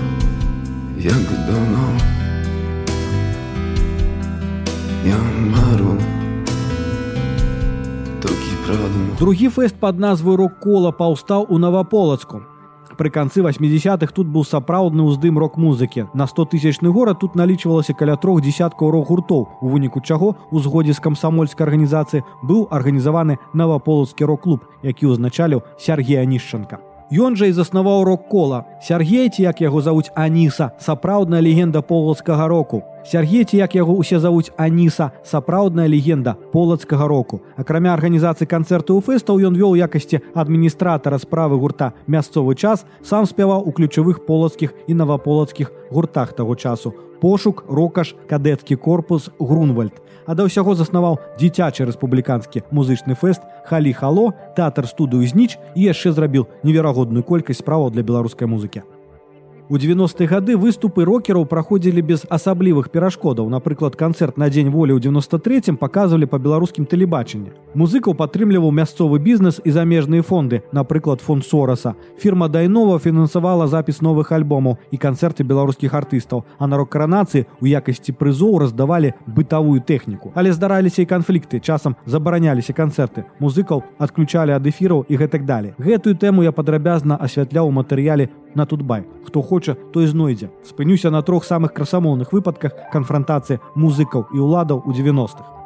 як 1.02 1.26
давно 1.50 2.15
Другі 9.18 9.48
фэст 9.48 9.78
пад 9.80 9.98
назву 9.98 10.36
рок-кола 10.36 10.90
паўстаў 10.92 11.46
у 11.48 11.58
наваполацку. 11.58 12.42
Пры 12.96 13.10
канцы 13.12 13.42
80-х 13.44 14.12
тут 14.16 14.28
быў 14.32 14.44
сапраўдны 14.48 15.04
ўздым 15.04 15.36
рок-музыкі. 15.36 16.08
На 16.16 16.26
100 16.26 16.48
тысячны 16.56 16.88
горад 16.88 17.20
тут 17.20 17.36
налічвалася 17.36 17.92
каля 17.92 18.16
трох 18.16 18.40
десяткаў 18.40 18.90
рок-гуртоў, 18.90 19.48
у 19.60 19.66
выніку 19.68 20.00
чаго 20.00 20.34
у 20.50 20.64
згодзе 20.64 20.96
з 20.96 21.04
камсамольскай 21.04 21.68
арганізацыі 21.68 22.24
быў 22.42 22.66
арганізаваны 22.72 23.36
наваполацкі 23.52 24.24
рок-клуб, 24.24 24.64
які 24.82 25.12
ўзначаліў 25.12 25.62
Сергея 25.76 26.24
Нішчанка. 26.24 26.85
Ён 27.06 27.36
жа 27.38 27.46
і 27.46 27.54
заснаваў 27.54 28.02
рок-кола. 28.02 28.64
Сергей 28.82 29.30
ці 29.30 29.42
як 29.46 29.60
яго 29.62 29.78
завуць 29.78 30.10
Аніса, 30.18 30.72
сапраўдная 30.82 31.38
легенда 31.38 31.78
полацкага 31.78 32.48
року. 32.48 32.82
Сергей 33.06 33.44
ці 33.46 33.62
як 33.62 33.78
яго 33.78 33.94
ўсе 33.94 34.18
завуць 34.18 34.50
Аніса, 34.58 35.14
сапраўдная 35.22 35.86
легенда 35.86 36.34
полацкага 36.50 37.06
року. 37.06 37.46
Акрамя 37.54 37.94
арганізацыі 37.94 38.50
канцэрту 38.50 38.98
ў 38.98 39.06
фэстаў 39.06 39.38
ён 39.38 39.54
вёў 39.54 39.78
якасці 39.78 40.18
адміністратара 40.34 41.22
справы 41.22 41.62
гурта 41.62 41.94
мясцовы 42.10 42.58
час, 42.58 42.82
сам 43.06 43.22
спяваў 43.22 43.62
у 43.62 43.70
ключавых 43.70 44.26
полацкіх 44.26 44.74
і 44.90 44.98
наваполацкіх 44.98 45.70
гуртах 45.94 46.34
таго 46.34 46.58
часу. 46.58 46.90
Пошук, 47.22 47.70
рокаш, 47.70 48.18
кадэцкі 48.26 48.74
корпус, 48.74 49.30
Грунвальд 49.38 49.94
а 50.26 50.34
да 50.34 50.46
ўсяго 50.46 50.74
заснаваў 50.74 51.18
дзіцячы 51.38 51.86
рэспубліканскі 51.86 52.66
музычны 52.74 53.14
фэст 53.14 53.46
халі 53.70 53.94
хало 53.94 54.26
тэатр 54.58 54.90
студыю 54.90 55.22
зніч 55.22 55.56
і 55.74 55.86
яшчэ 55.86 56.12
зрабіў 56.12 56.50
неверагодную 56.66 57.22
колькасць 57.22 57.62
справаў 57.62 57.94
для 57.94 58.02
беларускай 58.02 58.50
музыкі 58.50 58.82
У 59.68 59.78
90-е 59.82 60.28
гады 60.30 60.54
выступы 60.54 61.02
рокераў 61.02 61.42
праходзілі 61.50 61.98
без 61.98 62.22
асаблівых 62.30 62.86
перашкодаў. 62.94 63.48
Напрыклад, 63.50 63.96
канцэрт 63.98 64.38
на 64.38 64.46
дзень 64.46 64.70
волі 64.70 64.94
ў 64.94 65.02
93 65.02 65.74
паказвалі 65.74 66.30
па 66.30 66.38
беларускім 66.38 66.86
тэлебачанні. 66.86 67.50
Музыкаў 67.74 68.14
падтрымліваў 68.14 68.70
мясцовы 68.70 69.18
бізнес 69.18 69.58
і 69.58 69.74
замежныя 69.74 70.22
фонды, 70.22 70.62
напрыклад, 70.70 71.18
фонд 71.18 71.42
Сораса. 71.42 71.96
Фірма 72.14 72.46
Дайнова 72.46 73.00
фінансавала 73.02 73.66
запіс 73.66 73.98
новых 74.06 74.30
альбомаў 74.30 74.78
і 74.94 75.02
канцэрты 75.02 75.42
беларускіх 75.42 75.98
артыстаў, 75.98 76.46
а 76.62 76.70
на 76.70 76.78
рок-каранацыі 76.78 77.50
у 77.58 77.66
якасці 77.66 78.14
прызоў 78.14 78.62
раздавалі 78.62 79.18
бытавую 79.26 79.82
тэхніку. 79.82 80.30
Але 80.38 80.54
здараліся 80.54 81.02
і 81.02 81.10
канфлікты, 81.10 81.58
часам 81.58 81.98
забараняліся 82.06 82.70
канцэрты. 82.70 83.26
Музыкаў 83.42 83.82
адключалі 83.98 84.54
ад 84.54 84.62
эфіраў 84.62 85.10
і 85.10 85.18
гэтак 85.18 85.42
далі. 85.42 85.74
Гэтую 85.82 86.14
тэму 86.14 86.46
я 86.46 86.54
падрабязна 86.54 87.18
асвятляў 87.18 87.66
у 87.66 87.74
матэрыяле 87.74 88.30
на 88.56 88.66
тутбай. 88.66 89.04
Хто 89.24 89.42
хоча, 89.42 89.76
той 89.92 90.06
знойдзе. 90.06 90.50
Спынюся 90.64 91.10
на 91.10 91.22
трох 91.22 91.44
самых 91.44 91.72
красамоўных 91.72 92.32
выпадках 92.32 92.72
канфрантацыі 92.92 93.60
музыкаў 93.76 94.26
і 94.34 94.38
ўладаў 94.40 94.82
у 94.84 94.92
90-х. 94.92 95.56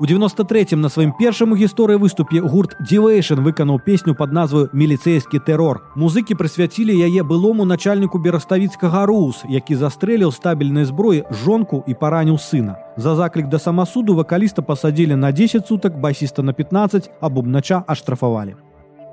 У 0.00 0.06
93 0.06 0.76
на 0.76 0.88
сваім 0.88 1.10
першым 1.18 1.52
у 1.52 1.56
гісторыі 1.58 1.98
выступе 1.98 2.38
гурт 2.38 2.76
Дівейшн 2.78 3.42
выканаў 3.42 3.80
песню 3.82 4.14
пад 4.14 4.30
назваю 4.30 4.70
міліцэйскі 4.72 5.42
тэрор. 5.42 5.82
Музыкі 5.98 6.38
прысвяцілі 6.38 6.94
яе 6.94 7.26
былому 7.26 7.66
начальніку 7.66 8.22
бераставіцкага 8.22 9.06
Рус, 9.10 9.42
які 9.50 9.74
застрэліў 9.74 10.30
стабільнай 10.30 10.86
зброі 10.86 11.24
жонку 11.42 11.82
і 11.82 11.98
параніў 11.98 12.38
сына. 12.38 12.78
За 12.96 13.16
заклік 13.18 13.50
да 13.50 13.58
самасуду 13.58 14.14
вакаліста 14.14 14.62
пасадзілі 14.62 15.18
на 15.18 15.32
10 15.32 15.66
сутак 15.66 15.98
басіста 15.98 16.42
на 16.42 16.52
15, 16.52 17.10
а 17.20 17.28
бубнача 17.28 17.82
аштрафавалі. 17.86 18.54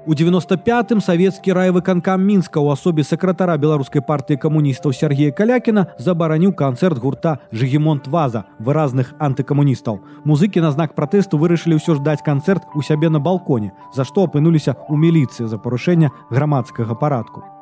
У 0.08 0.14
95-м 0.14 1.02
савецкі 1.02 1.54
райвыканкам 1.58 2.22
мінска 2.22 2.62
ў 2.62 2.78
асобе 2.78 3.02
сакратара 3.02 3.56
беларускай 3.58 4.06
партыі 4.06 4.38
камуністаў 4.38 4.94
Сергея 4.94 5.34
калякіна 5.34 5.98
забараніў 5.98 6.54
канцэрт 6.54 7.02
гурта 7.02 7.40
жыгемонт 7.50 8.06
ваза 8.06 8.44
выразных 8.62 9.18
антыкамуністаў 9.18 9.98
музыкі 10.22 10.62
на 10.62 10.70
знак 10.78 10.94
пратэсту 10.94 11.42
вырашылі 11.42 11.82
ўсё 11.82 11.98
ж 11.98 12.06
даць 12.06 12.22
канцэрт 12.22 12.78
у 12.78 12.86
сябе 12.86 13.10
на 13.10 13.18
балконе 13.18 13.74
за 13.98 14.06
што 14.06 14.30
апынуліся 14.30 14.78
ў 14.78 14.94
міліцыі 14.94 15.50
за 15.50 15.58
парушэння 15.58 16.14
грамадскага 16.30 16.94
парадку 16.94 17.55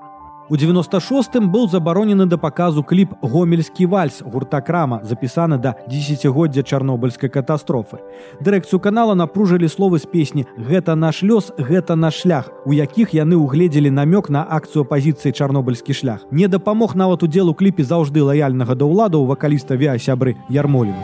У 0.50 0.56
96-м 0.56 1.52
быў 1.52 1.70
забаронены 1.72 2.26
да 2.28 2.38
паказу 2.38 2.84
кліп 2.84 3.14
гомельскі 3.22 3.86
вальс 3.88 4.20
гурта 4.22 4.60
крама 4.60 5.00
запісаны 5.04 5.58
да 5.58 5.76
десятгоддзя 5.88 6.64
чарнобыльскай 6.64 7.30
катастрофы. 7.30 8.04
Дырэкцыю 8.44 8.80
канала 8.84 9.16
напружылі 9.16 9.72
словы 9.72 10.04
з 10.04 10.06
песні 10.06 10.46
гэта 10.58 10.96
наш 10.96 11.24
лёс 11.24 11.56
гэта 11.56 11.96
наш 11.96 12.20
шлях 12.28 12.52
у 12.66 12.76
якіх 12.76 13.16
яны 13.16 13.40
ўгледзелі 13.40 13.88
намёк 13.88 14.28
на 14.28 14.44
акцыю 14.44 14.84
пазіцыі 14.84 15.32
чарнобыльскі 15.32 15.96
шлях 15.96 16.28
не 16.30 16.52
дапамог 16.52 16.96
нават 16.96 17.24
удзел 17.24 17.48
у 17.48 17.56
кліпе 17.56 17.88
заўжды 17.88 18.20
лаяльнага 18.20 18.76
да 18.76 18.84
ўладаў 18.84 19.24
вакаліста 19.24 19.80
вясябры 19.80 20.36
ярмолін 20.52 21.00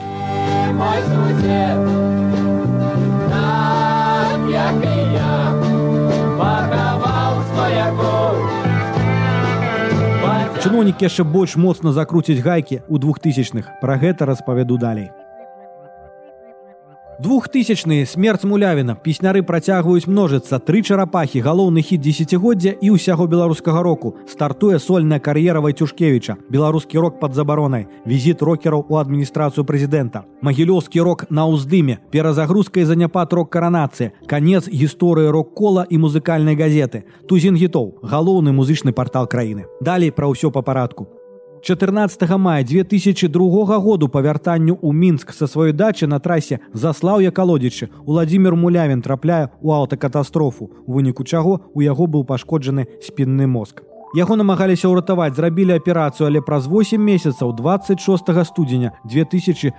Чыноўнікі 10.60 11.08
яшчэ 11.08 11.24
больш 11.24 11.56
моцна 11.56 11.96
закруціць 11.96 12.44
гайкі 12.44 12.84
ў 12.84 12.96
двухтысячных. 13.00 13.66
Пра 13.80 13.96
гэта 13.96 14.28
распавяду 14.28 14.76
далей 14.76 15.08
двухтысячные 17.20 18.06
смерць 18.06 18.48
мулявіна 18.48 18.96
песняры 18.96 19.44
працягваюць 19.44 20.08
множыцца. 20.08 20.60
Тры 20.64 20.82
чарапахі 20.82 21.44
галоўны 21.44 21.84
хід 21.84 22.02
десятгоддзя 22.02 22.80
і 22.80 22.96
ўсяго 22.96 23.28
беларускага 23.28 23.84
року. 23.84 24.16
Стартуе 24.28 24.80
сольная 24.80 25.20
кар'ера 25.20 25.60
вайцюшкевіча 25.60 26.38
беларускі 26.50 26.98
рок 26.98 27.20
под 27.20 27.36
забаронай 27.36 27.88
візіт 28.08 28.42
рокераў 28.42 28.86
у 28.88 28.96
адміністрацыю 28.96 29.68
прэзідэнта. 29.68 30.24
Магілёўскі 30.42 31.04
рок 31.04 31.28
на 31.30 31.44
ўздыме 31.52 32.00
перазагрузкай 32.12 32.88
заняпад 32.88 33.34
рок 33.34 33.52
каранацыі 33.52 34.16
канец 34.26 34.72
гісторыі 34.72 35.30
рок-кола 35.30 35.86
і 35.90 36.00
музыкальнай 36.00 36.56
газеты 36.56 37.04
тузін 37.28 37.60
гітоў 37.60 38.00
галоўны 38.00 38.56
музычны 38.56 38.96
партал 38.96 39.28
краіны. 39.28 39.68
Далей 39.84 40.16
пра 40.16 40.32
ўсё 40.32 40.56
па 40.56 40.64
парадку 40.64 41.19
14 41.62 42.38
мая 42.38 42.64
2002 42.64 43.80
году 43.80 44.08
па 44.08 44.22
вяртанню 44.22 44.78
ў 44.80 44.94
мінск 44.94 45.34
са 45.34 45.48
сваёй 45.48 45.74
дачы 45.74 46.08
на 46.08 46.20
трасе 46.20 46.60
заслаўя 46.74 47.32
калодзічы 47.32 47.90
владимир 48.06 48.56
мулявін 48.56 49.02
трапляе 49.02 49.52
ў 49.60 49.70
аўтакатастрофу 49.84 50.72
у 50.86 50.94
выніку 50.94 51.24
чаго 51.24 51.60
у 51.74 51.82
яго 51.82 52.08
быў 52.08 52.24
пашкоджаны 52.24 52.88
спінны 53.04 53.48
мозг 53.48 53.89
Яго 54.18 54.34
намагаліся 54.34 54.90
ўратаваць, 54.90 55.38
зрабілі 55.38 55.78
аперацыю, 55.78 56.26
але 56.26 56.42
праз 56.42 56.66
8 56.66 56.98
месяцаў 56.98 57.54
26 57.54 58.34
студзеня 58.50 58.98
2003 59.06 59.70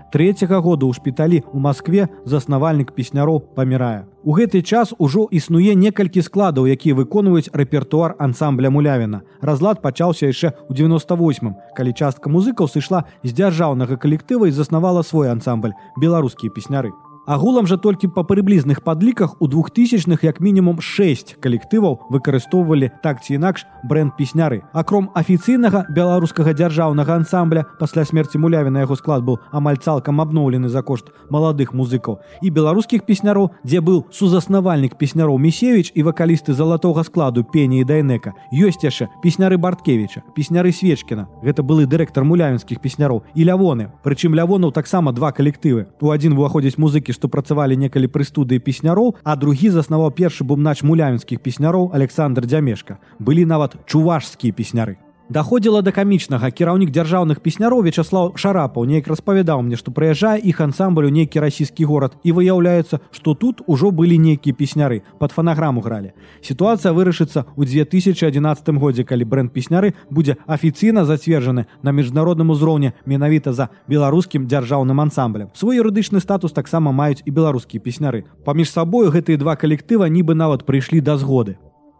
года 0.62 0.86
ў 0.86 0.92
шпіталі 0.94 1.42
ў 1.50 1.58
Маскве 1.58 2.06
заснавальнік 2.22 2.94
песняроў 2.94 3.42
памірае. 3.58 4.06
У 4.22 4.30
гэты 4.38 4.62
час 4.62 4.94
ужо 5.02 5.26
існуе 5.34 5.74
некалькі 5.74 6.22
складаў, 6.22 6.70
якія 6.70 6.94
выконваюць 6.94 7.50
рэпертуар 7.50 8.14
ансамбля 8.22 8.70
мулявіна. 8.70 9.26
Разлад 9.42 9.82
пачаўся 9.82 10.30
яшчэ 10.30 10.54
ў 10.70 10.78
98, 10.78 11.50
калі 11.74 11.90
частка 11.90 12.30
музыкаў 12.30 12.70
сышла 12.70 13.10
з 13.26 13.34
дзяржаўнага 13.34 13.98
калектыва 13.98 14.46
і 14.46 14.54
заснавала 14.54 15.02
свой 15.02 15.34
ансамбль 15.34 15.74
беларускія 15.98 16.54
песняры. 16.54 16.94
Агулам 17.26 17.66
жа 17.68 17.76
толькі 17.76 18.08
па 18.08 18.24
прыблізных 18.24 18.80
падліках 18.80 19.36
у 19.44 19.46
двухтысячных 19.46 20.24
як 20.24 20.40
мінімум 20.40 20.80
6 20.80 21.36
калектываў 21.44 22.08
выкарыстоўвалі 22.08 22.88
так 23.04 23.20
ці 23.20 23.36
інакш 23.36 23.66
бренд 23.84 24.16
песняры. 24.16 24.64
Акром 24.72 25.10
афіцыйнага 25.14 25.84
беларускага 25.92 26.56
дзяржаўнага 26.56 27.20
ансамбля 27.20 27.66
пасля 27.78 28.08
смерці 28.08 28.40
муляві 28.40 28.72
на 28.72 28.88
яго 28.88 28.96
склад 28.96 29.20
быў 29.22 29.36
амаль 29.52 29.76
цалкам 29.76 30.20
абноўлены 30.24 30.72
за 30.72 30.80
кошт 30.80 31.12
маладых 31.28 31.76
музыкаў 31.76 32.24
і 32.40 32.48
беларускіх 32.50 33.04
песняроў, 33.04 33.52
дзе 33.68 33.84
быў 33.84 34.08
сузаснавальнік 34.10 34.96
песняроў 34.96 35.36
Місевіч 35.36 35.92
і 35.94 36.02
вакалісты 36.08 36.56
залатога 36.56 37.04
складу 37.04 37.44
пені 37.44 37.80
і 37.80 37.84
дайнека. 37.84 38.32
Ёсць 38.48 38.80
яшчэ 38.80 39.12
песняры 39.22 39.60
Барткевіча, 39.60 40.24
песняры 40.34 40.72
Свечкіна. 40.72 41.28
Гэта 41.44 41.62
былы 41.62 41.84
дырэктар 41.84 42.24
мулявінскіх 42.24 42.80
песняроў 42.80 43.22
і 43.36 43.44
лявоны. 43.44 43.92
Прычым 44.02 44.34
лявонаў 44.34 44.72
таксама 44.72 45.12
два 45.12 45.32
калектывы. 45.36 45.92
У 46.00 46.10
адзін 46.10 46.32
уваходзіць 46.32 46.80
музыкі 46.80 47.09
музыкі 47.10 47.18
што 47.18 47.28
працавалі 47.28 47.76
некалі 47.76 48.08
пры 48.08 48.24
студыі 48.24 48.62
песняроў 48.62 49.16
а 49.24 49.36
другі 49.36 49.70
заснаваў 49.70 50.10
першы 50.14 50.44
бумнач 50.44 50.82
мулявінскіх 50.82 51.42
песняроў 51.42 51.90
александр 51.92 52.46
дзямешка. 52.46 52.98
Былі 53.18 53.44
нават 53.44 53.76
чувашскія 53.86 54.52
песняры 54.54 54.96
Даходзіла 55.30 55.78
да 55.86 55.92
камічнага 55.94 56.48
кіраўнік 56.50 56.90
дзяржаўных 56.90 57.38
песняроў 57.38 57.84
Вячаслав 57.86 58.32
Шарапаў 58.34 58.82
неяк 58.82 59.06
распавядаў 59.06 59.62
мне, 59.62 59.78
што 59.78 59.94
прыязджае 59.94 60.42
іх 60.42 60.58
ансамбль 60.58 61.06
у 61.06 61.12
нейкі 61.14 61.38
расійскі 61.38 61.86
горад 61.86 62.16
і 62.26 62.34
выяўляецца, 62.34 62.98
што 63.14 63.38
тут 63.38 63.62
ужо 63.70 63.92
былі 63.94 64.18
нейкія 64.18 64.58
песняры 64.58 65.06
пад 65.22 65.30
фанаграму 65.30 65.86
гралі. 65.86 66.10
Сітуацыя 66.42 66.90
вырашыцца 66.90 67.46
ў 67.54 67.62
2011 67.62 68.74
годзе, 68.74 69.06
калі 69.06 69.22
бренд 69.22 69.54
песняры 69.54 69.94
будзе 70.10 70.34
афіцыйна 70.50 71.06
зацверджаны 71.06 71.70
на 71.86 71.94
міжнародным 71.94 72.50
узроўні 72.50 72.98
менавіта 73.06 73.54
за 73.54 73.70
беларускім 73.86 74.50
дзяржаўным 74.50 74.98
ансамблем. 74.98 75.54
Свой 75.54 75.78
юрыдычны 75.78 76.18
статус 76.18 76.50
таксама 76.50 76.90
маюць 76.90 77.22
і 77.22 77.30
беларускія 77.30 77.78
песняры. 77.78 78.26
Паміж 78.42 78.74
сабою 78.74 79.14
гэтыя 79.14 79.38
два 79.38 79.54
калектыва 79.54 80.10
нібы 80.10 80.34
нават 80.34 80.66
прыйшлі 80.66 80.98
да 80.98 81.14
згоды. 81.14 81.54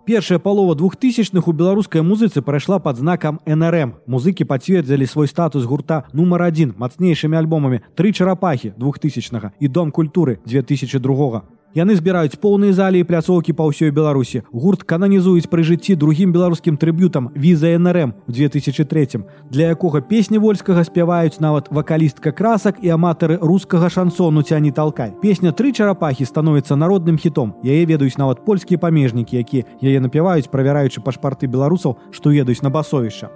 Першая 0.07 0.39
палова 0.39 0.75
двухтысячных 0.75 1.47
у 1.47 1.53
беларускай 1.53 2.01
музыцы 2.03 2.41
прайшла 2.41 2.79
под 2.79 2.97
знакам 2.97 3.41
нрм 3.45 3.95
музыкі 4.07 4.49
пацвердзілі 4.49 5.07
свой 5.07 5.29
статус 5.29 5.65
гурта 5.69 6.05
нумар 6.13 6.43
один 6.49 6.73
мацнейшымі 6.81 7.37
альбомамі 7.37 7.85
тры 7.95 8.13
чарапахі 8.13 8.73
двухтысячнага 8.81 9.53
і 9.61 9.69
дом 9.69 9.93
культуры 9.93 10.41
2002 10.47 11.60
Яны 11.75 11.95
збіраюць 11.95 12.35
поўныя 12.35 12.75
залі 12.75 12.99
і 12.99 13.07
пляцоўкі 13.07 13.55
па 13.55 13.63
ўсёй 13.71 13.95
Беларусі. 13.95 14.43
Гурт 14.51 14.83
кананізуюць 14.83 15.47
пры 15.47 15.63
жыцці 15.63 15.95
другім 15.95 16.35
беларускім 16.35 16.75
трыбютам 16.75 17.31
віза 17.39 17.71
НРМ 17.79 18.11
у 18.27 18.33
2003, 18.33 19.23
для 19.51 19.71
якога 19.71 20.03
песні 20.03 20.43
вольскага 20.43 20.83
спяваюць 20.83 21.39
нават 21.39 21.71
вакалістка 21.71 22.35
красак 22.35 22.83
і 22.83 22.91
аматары 22.91 23.39
рускага 23.39 23.87
шансону 23.87 24.43
цяні 24.43 24.75
талкай. 24.75 25.15
Песня 25.23 25.55
тры 25.55 25.71
чарапахі 25.71 26.27
становіцца 26.27 26.75
народным 26.75 27.15
хітом. 27.15 27.55
Яе 27.63 27.87
ведаюць 27.87 28.19
нават 28.19 28.43
польскія 28.45 28.79
памежнікі, 28.83 29.39
якія 29.39 29.63
яе 29.79 30.03
напяваюць, 30.03 30.51
правяраючы 30.51 30.99
пашпарты 31.07 31.47
беларусаў, 31.47 31.97
што 32.11 32.35
едуць 32.35 32.63
на 32.67 32.71
басовішча. 32.75 33.31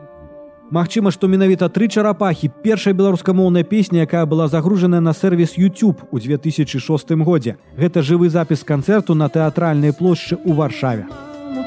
Магчыма, 0.75 1.13
што 1.15 1.29
менавіта 1.31 1.69
тры 1.71 1.87
чарапахі 1.87 2.49
першая 2.65 2.95
беларускамоўная 2.99 3.63
песня, 3.63 4.01
якая 4.03 4.27
была 4.27 4.49
загружаная 4.49 4.99
на 4.99 5.13
сервіс 5.15 5.55
YouTube 5.57 6.03
у 6.11 6.19
2006 6.19 7.13
годзе. 7.23 7.55
Гэта 7.79 8.03
жывы 8.03 8.27
запіс 8.29 8.67
канцэрту 8.67 9.15
на 9.15 9.29
тэатральнай 9.29 9.95
плошчы 9.95 10.35
ў 10.35 10.51
варшаве. 10.51 11.07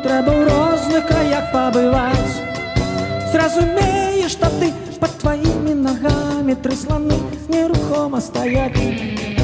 Трэба 0.03 0.28
ў 0.28 0.43
розных 0.51 1.08
краях 1.08 1.47
пабываць. 1.55 2.36
Зразумееш, 3.32 4.36
што 4.36 4.51
ты 4.60 4.76
под 4.99 5.16
тваімі 5.24 5.88
нагамі 5.88 6.60
тры 6.60 6.76
сланы 6.76 7.16
нерухома 7.47 8.20
стаяць. 8.20 9.36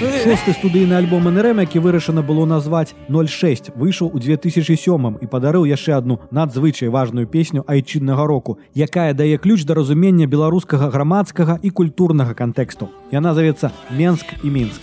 Шосты 0.00 0.54
студыйны 0.56 0.94
альбом 0.94 1.24
НРМ, 1.28 1.60
які 1.60 1.78
вырашана 1.78 2.22
было 2.22 2.46
назваць 2.46 2.94
06 3.08 3.76
выйшаў 3.76 4.08
у 4.08 4.18
2007 4.18 5.18
і 5.20 5.26
падарыў 5.28 5.68
яшчэ 5.68 5.92
адну 5.92 6.20
надзвычай 6.30 6.88
важную 6.88 7.26
песню 7.26 7.64
айчыннага 7.68 8.24
року, 8.26 8.56
якая 8.74 9.12
дае 9.12 9.36
ключ 9.36 9.64
да 9.68 9.74
разумення 9.74 10.26
беларускага 10.26 10.88
грамадскага 10.88 11.58
і 11.62 11.68
культурнага 11.68 12.32
кантэксту. 12.32 12.88
Яна 13.12 13.34
завецца 13.34 13.72
Менск 13.90 14.24
і 14.42 14.48
мінск. 14.48 14.80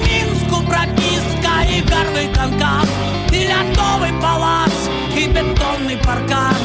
мінску 0.00 0.64
прапіска 0.64 1.54
і 1.68 1.84
гарвы 1.90 2.24
канкан 2.32 2.88
і 3.28 3.40
лятовы 3.44 4.10
палац 4.22 4.88
і 5.20 5.28
бетонны 5.36 5.96
паркан 6.04 6.56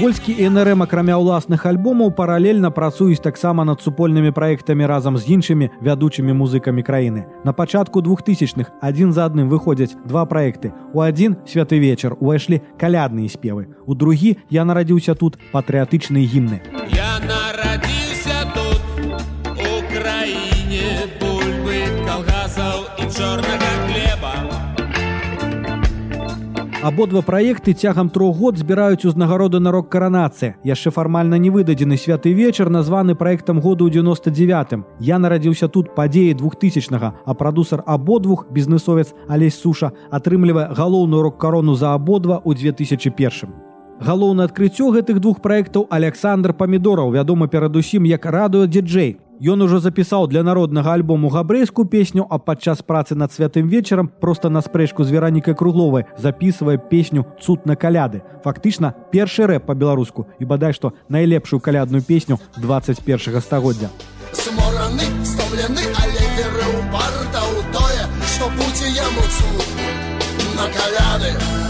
Вольскі 0.00 0.32
НРМ 0.32 0.80
акрамя 0.80 1.20
ўласных 1.20 1.66
альбомаў 1.68 2.08
паралельна 2.16 2.70
працуюць 2.72 3.20
таксама 3.20 3.66
над 3.68 3.84
супольнымі 3.84 4.32
праектамі 4.32 4.88
разам 4.88 5.20
з 5.20 5.28
іншымі 5.36 5.68
вядучымі 5.84 6.32
музыкамі 6.32 6.80
краіны. 6.80 7.26
На 7.44 7.52
пачатку 7.52 8.00
двухтысячных 8.00 8.72
адзін 8.80 9.12
за 9.12 9.28
адным 9.28 9.52
выходзяць 9.52 9.92
два 10.08 10.24
праекты. 10.24 10.72
У 10.96 11.04
адзін 11.04 11.36
святы 11.44 11.76
вечар 11.84 12.16
увайшлі 12.16 12.62
калядныя 12.80 13.28
спевы. 13.28 13.68
У 13.84 13.92
другі 13.92 14.38
я 14.48 14.64
нарадзіўся 14.64 15.12
тут 15.12 15.36
патрыятычныя 15.52 16.24
гімны. 16.24 16.64
Я 16.96 17.20
нарадзіўся 17.20 17.39
Абодва 26.82 27.20
праекты 27.20 27.74
цягам 27.74 28.08
трох 28.08 28.36
год 28.36 28.56
збіраюць 28.56 29.04
узнагароды 29.04 29.60
на 29.60 29.70
рок 29.70 29.90
каранацыя. 29.92 30.56
Яшчэ 30.64 30.88
фармальна 30.90 31.36
не 31.36 31.50
выдадзены 31.52 31.98
святы 32.00 32.32
вечар 32.32 32.70
названы 32.72 33.14
праектам 33.14 33.60
году 33.60 33.84
ў 33.84 34.00
99. 34.00 34.88
Я 34.98 35.18
нарадзіўся 35.20 35.68
тут 35.68 35.92
падзеі 35.94 36.32
двухтысячнага, 36.40 37.12
а 37.26 37.34
прадусар 37.34 37.84
абодвух 37.84 38.48
бізнесовец 38.48 39.12
Алесь 39.28 39.60
Суша 39.60 39.92
атрымлівае 40.08 40.72
галоўную 40.72 41.20
рок-карону 41.20 41.76
за 41.76 41.92
абодва 41.92 42.40
ў 42.40 42.56
2001. 42.56 43.52
Галоўнае 44.00 44.48
адкрыццё 44.48 44.88
гэтых 44.88 45.20
двух 45.20 45.44
праектаў 45.44 45.84
Александр 45.90 46.56
Памідораў 46.56 47.12
вядома 47.12 47.44
перадусім 47.44 48.08
як 48.08 48.24
радыо 48.24 48.64
дзеджэй. 48.64 49.20
Ён 49.40 49.62
ужо 49.64 49.78
запісаў 49.80 50.26
для 50.28 50.42
народнага 50.44 50.92
альбому 50.92 51.30
габрэйскую 51.32 51.88
песню, 51.88 52.26
а 52.28 52.36
падчас 52.36 52.82
працы 52.84 53.16
над 53.16 53.32
святым 53.32 53.72
вечарам 53.72 54.12
проста 54.20 54.50
на 54.52 54.60
спрэчку 54.60 55.00
з 55.00 55.16
веранікай 55.16 55.56
кругловай 55.56 56.04
записывае 56.18 56.76
песню 56.76 57.24
цуд 57.40 57.64
на 57.64 57.72
каляды. 57.72 58.20
Фактычна 58.44 58.92
першы 59.10 59.48
рэп 59.48 59.64
па-беларуску 59.64 60.28
і 60.38 60.44
бадай 60.44 60.76
што 60.76 60.92
найлепшую 61.08 61.60
калядную 61.60 62.04
песню 62.04 62.36
21 62.60 63.40
стагоддзя. 63.40 63.88
Смораны 64.36 65.08
стомлены 65.24 65.88
але 65.88 66.20
веры 66.36 66.64
ў 66.76 66.92
барта 66.92 67.40
ў 67.40 67.64
тое, 67.72 68.04
што 68.28 68.44
будзе 68.60 68.92
яму 68.92 69.24
цуд 69.24 69.64
на 70.52 70.68
каляды. 70.68 71.69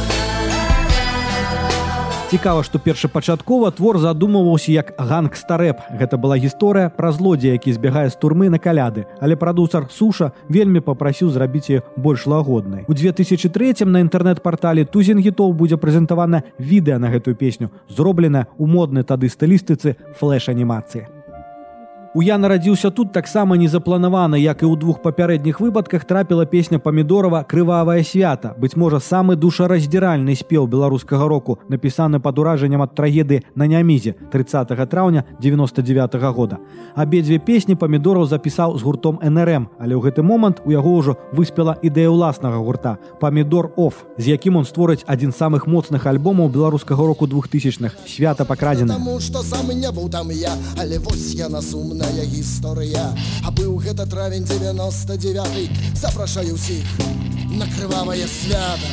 Цікава, 2.30 2.62
што 2.62 2.78
першапачаткова 2.78 3.72
твор 3.74 3.98
задумываўся 3.98 4.70
як 4.70 4.92
ганг 4.94 5.34
старэп. 5.34 5.82
Гэта 5.98 6.14
была 6.14 6.38
гісторыя 6.38 6.86
пра 6.86 7.10
злодзея, 7.10 7.58
які 7.58 7.74
збягае 7.74 8.06
з 8.06 8.14
турмы 8.14 8.46
на 8.46 8.62
каляды, 8.62 9.10
але 9.18 9.34
прадусар 9.34 9.90
суша 9.90 10.30
вельмі 10.46 10.78
папрасіў 10.78 11.34
зрабіць 11.34 11.82
больш 11.98 12.30
лагоднай. 12.30 12.86
У 12.86 12.94
2003 12.94 13.82
на 13.82 13.98
інтэрнэт-партале 14.06 14.86
тузін 14.86 15.18
гітоў 15.18 15.58
будзе 15.58 15.74
прэзентавана 15.74 16.46
відэа 16.62 17.02
на 17.02 17.10
гэтую 17.10 17.34
песню, 17.34 17.74
зроблена 17.90 18.46
ў 18.62 18.66
моднай 18.70 19.02
тады 19.02 19.26
стылістыцы 19.26 19.98
флеш-анімацыі. 20.14 21.10
У 22.12 22.22
я 22.26 22.38
нарадзіўся 22.38 22.90
тут 22.90 23.12
таксама 23.12 23.54
незапланавана, 23.56 24.34
як 24.34 24.62
і 24.62 24.66
ў 24.66 24.74
двух 24.74 24.98
папярэдніх 24.98 25.60
выпадках 25.62 26.02
трапіла 26.02 26.42
песня 26.42 26.82
памідорова 26.82 27.46
крывавае 27.46 28.02
свята. 28.02 28.50
Быць 28.58 28.74
можа, 28.74 28.98
самы 28.98 29.38
душараздзіральны 29.38 30.34
спеў 30.34 30.66
беларускага 30.66 31.28
року, 31.30 31.60
напісаны 31.70 32.18
пад 32.18 32.42
уражаннем 32.42 32.82
ад 32.82 32.98
трагеды 32.98 33.46
на 33.54 33.70
нямізе 33.70 34.18
30 34.34 34.74
траўня 34.90 35.22
99 35.38 36.18
-го 36.18 36.32
года. 36.34 36.58
Абедзве 36.96 37.38
песні 37.38 37.78
памідораў 37.78 38.26
запісаў 38.26 38.74
з 38.78 38.82
гуртом 38.82 39.22
НРМ, 39.22 39.70
але 39.78 39.94
ў 39.94 40.02
гэты 40.02 40.22
момант 40.22 40.58
у 40.66 40.72
яго 40.72 40.90
ўжо 40.98 41.16
выспела 41.30 41.78
ідэя 41.78 42.10
ўласнага 42.10 42.58
гурта 42.58 42.98
памідор 43.20 43.70
оф, 43.76 44.02
з 44.18 44.34
якім 44.34 44.56
он 44.56 44.64
створыць 44.64 45.06
адзін 45.06 45.30
з 45.30 45.38
самых 45.38 45.70
моцных 45.70 46.10
альбомаў 46.10 46.50
беларускага 46.50 47.06
року 47.06 47.30
двухтысячных 47.30 47.94
свята 48.06 48.44
пакрадзена. 48.44 48.98
што 49.20 49.42
сам 49.42 49.70
не 49.70 49.90
быў 49.92 50.10
там 50.10 50.30
я, 50.30 50.50
але 50.74 50.98
вось 50.98 51.34
я 51.38 51.48
на 51.48 51.62
сумна 51.62 51.99
сумная 52.00 52.24
гісторыя 52.24 53.14
А 53.44 53.50
быў 53.50 53.76
гэта 53.78 54.06
травень 54.08 54.44
99 54.44 55.96
запрашаю 55.96 56.54
ўсіх 56.56 56.84
на 57.52 57.66
крывавае 57.76 58.26
свята 58.26 58.88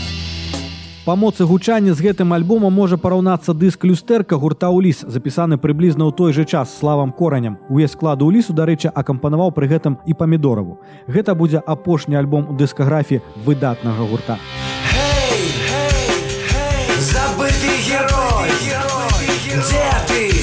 Па 1.05 1.15
моцы 1.15 1.47
гучання 1.47 1.93
з 1.95 2.03
гэтым 2.03 2.35
альбомам 2.35 2.73
можа 2.73 2.97
параўнацца 2.99 3.55
дыск 3.55 3.87
люстэрка 3.87 4.35
гурта 4.35 4.67
ўліс 4.75 5.07
запісаны 5.07 5.55
прыблізна 5.55 6.03
ў 6.03 6.11
той 6.11 6.35
жа 6.35 6.43
час 6.43 6.75
славам 6.75 7.15
кораням 7.15 7.57
увесь 7.69 7.95
складу 7.95 8.27
ўлісу 8.27 8.51
дарэчы 8.51 8.91
акампанаваў 8.91 9.55
пры 9.55 9.71
гэтым 9.71 10.03
і 10.03 10.13
памідораву 10.13 10.79
гэта 11.07 11.31
будзе 11.31 11.63
апошні 11.63 12.19
альбом 12.19 12.51
у 12.51 12.57
дыскаграфіі 12.59 13.23
выдатнага 13.47 14.03
гурта. 14.03 14.35
Hey, 14.91 15.47
hey, 15.71 15.95
hey, 16.51 16.99
забыты 16.99 17.71
герой, 17.87 18.51
герой, 18.67 19.23
герой. 19.47 19.63
Дзе 19.63 19.87
ты? 20.11 20.36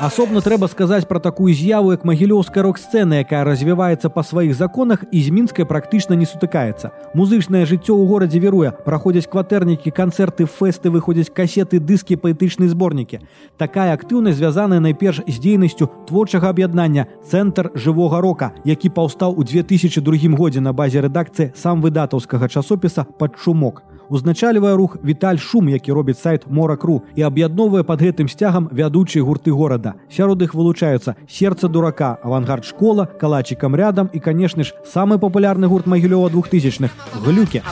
Асобна 0.00 0.40
трэба 0.40 0.64
сказаць 0.72 1.04
пра 1.04 1.20
такую 1.20 1.52
з'яву 1.52 1.92
як 1.92 2.06
магілёўская 2.08 2.64
рок-сцэна 2.64 3.20
якая 3.20 3.44
развіваецца 3.44 4.08
па 4.08 4.24
сваіх 4.24 4.56
законах 4.56 5.04
і 5.12 5.20
з 5.20 5.28
мінскай 5.28 5.68
практычна 5.68 6.16
не 6.16 6.24
сутыкаецца. 6.24 6.90
Музычнае 7.12 7.68
жыццё 7.68 7.92
ў 7.92 8.08
горадзе 8.08 8.40
веруе 8.40 8.72
праходзяць 8.86 9.28
кватэрнікі 9.28 9.92
канцэрты 9.92 10.48
фэсты 10.48 10.88
выходзяць 10.88 11.28
касеты 11.28 11.84
дыскі 11.84 12.16
паэтычныя 12.16 12.72
зборнікі. 12.72 13.20
Такая 13.60 13.92
актыўнасць 13.92 14.40
звязаная 14.40 14.80
найперш 14.80 15.20
з 15.28 15.36
дзейнасцю 15.36 15.92
творчага 16.08 16.48
аб'яднання 16.48 17.04
цэнтр 17.28 17.76
жывога 17.76 18.24
рока 18.24 18.56
які 18.64 18.88
паўстаў 18.88 19.36
у 19.36 19.44
2002 19.44 20.32
годзе 20.32 20.64
на 20.64 20.72
базе 20.72 21.04
рэдакцыі 21.04 21.52
сам 21.52 21.84
выдатаўскага 21.84 22.48
часопіса 22.48 23.04
пад 23.04 23.36
шумок 23.36 23.84
узначальвае 24.10 24.74
рух 24.76 24.96
віталь 25.04 25.38
шум 25.38 25.68
які 25.68 25.92
робіць 25.92 26.18
сайт 26.18 26.46
моракру 26.50 27.02
і 27.14 27.22
аб'ядноўвае 27.22 27.84
под 27.86 28.02
гэтым 28.02 28.28
сцягам 28.28 28.68
вядучыя 28.72 29.22
гурты 29.24 29.54
горада 29.54 29.89
сярод 30.10 30.42
іх 30.42 30.54
вылучаюцца 30.54 31.16
сердце 31.28 31.68
дурака 31.68 32.18
авангард 32.22 32.64
школа 32.64 33.06
калачикам 33.06 33.74
рядам 33.74 34.10
і 34.12 34.18
канешне 34.18 34.64
ж 34.64 34.74
самы 34.84 35.18
папулярны 35.18 35.66
гурт 35.66 35.86
магілёва 35.86 36.30
двухтысячных 36.30 36.90
глюкі 37.24 37.62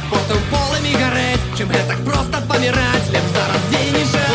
полымі 0.51 0.93
гарэць 1.03 1.45
чым 1.59 1.69
так 1.69 1.99
просто 2.05 2.39
паміраць. 2.49 3.07
Зараз 3.35 3.63
дзейніча 3.71 4.28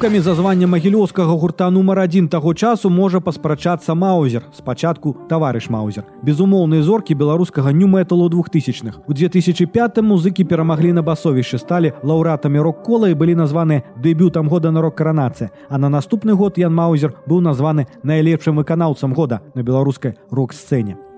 глюкамі 0.00 0.20
за 0.20 0.34
звання 0.34 0.66
магілёўскага 0.66 1.34
гурта 1.36 1.66
нумар 1.70 1.98
адзін 2.00 2.28
таго 2.32 2.54
часу 2.54 2.88
можа 2.88 3.20
паспрачацца 3.20 3.92
маузер 3.94 4.46
спачатку 4.56 5.12
таварыш 5.28 5.68
маузер 5.68 6.06
безумоўныя 6.24 6.80
зоркі 6.80 7.12
беларускага 7.12 7.68
нюмэталу 7.68 8.30
двухтысячных. 8.32 8.96
У 9.04 9.12
2005 9.12 10.00
музыкі 10.00 10.48
перамаглі 10.48 10.96
на 10.96 11.02
басовішчы 11.02 11.60
сталі 11.60 11.92
лаўратамі 12.00 12.64
рок-кола 12.64 13.12
і 13.12 13.14
былі 13.14 13.36
названы 13.44 13.84
дэбютам 14.00 14.48
года 14.48 14.72
на 14.72 14.80
рок-каранацыя 14.80 15.52
а 15.68 15.76
на 15.76 15.92
наступны 15.92 16.32
год 16.32 16.56
ян 16.56 16.72
маузер 16.72 17.12
быў 17.28 17.44
названы 17.44 17.84
найлепшым 18.02 18.56
выканаўцам 18.56 19.12
года 19.12 19.44
на 19.52 19.60
беларускай 19.60 20.16
рок-сцэне 20.30 21.09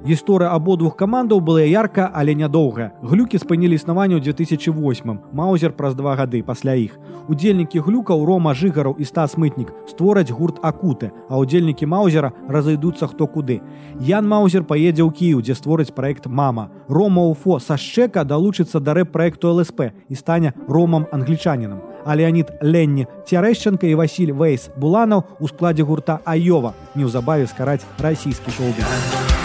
Гісторыя 0.00 0.56
абодвух 0.56 0.96
камандаў 0.96 1.42
была 1.44 1.60
ярка, 1.60 2.08
але 2.08 2.32
нядоўгая. 2.32 2.96
Глюкі 3.04 3.36
спынілі 3.36 3.76
існаванне 3.76 4.16
ў 4.16 4.32
2008. 4.32 5.20
Маузер 5.36 5.76
праз 5.76 5.92
два 5.92 6.16
гады 6.16 6.40
пасля 6.40 6.72
іх. 6.72 6.96
Удзельнікі 7.28 7.84
глюкаў 7.84 8.24
Рома 8.24 8.56
жыгараў 8.56 8.96
і 8.96 9.04
стас 9.04 9.36
мытнік 9.36 9.68
створаць 9.84 10.32
гурт 10.32 10.56
акуты, 10.64 11.12
а 11.28 11.36
ўдзельнікі 11.36 11.84
Маузера 11.84 12.32
разыйдуцца 12.48 13.12
хто 13.12 13.28
куды. 13.28 13.60
Ян 14.00 14.24
Маузер 14.24 14.64
паедзе 14.64 15.04
ў 15.04 15.12
Кіў, 15.12 15.44
дзе 15.44 15.52
створыць 15.52 15.92
праект 15.92 16.24
мама. 16.24 16.72
Рома 16.88 17.28
Уфо 17.28 17.60
са 17.60 17.76
шчека 17.76 18.24
далучыцца 18.24 18.80
да 18.80 18.96
рэп-праекту 18.96 19.52
ЛСП 19.52 19.92
і 20.08 20.14
стане 20.16 20.56
ромам 20.64 21.04
англічанінам. 21.12 21.84
А 22.08 22.16
Леонид 22.16 22.48
Ленні 22.64 23.04
Цярэшчанка 23.28 23.84
і 23.84 24.00
Васіль 24.00 24.32
Вейс 24.32 24.72
Буланаў 24.80 25.36
у 25.36 25.48
складзе 25.52 25.84
гурта 25.84 26.24
Айова 26.24 26.72
неўзабаве 26.96 27.44
скараць 27.44 27.84
расійскі 28.00 28.48
шоўбі. 28.48 29.39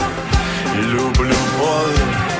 Люблю 0.74 1.34
бой 1.58 2.33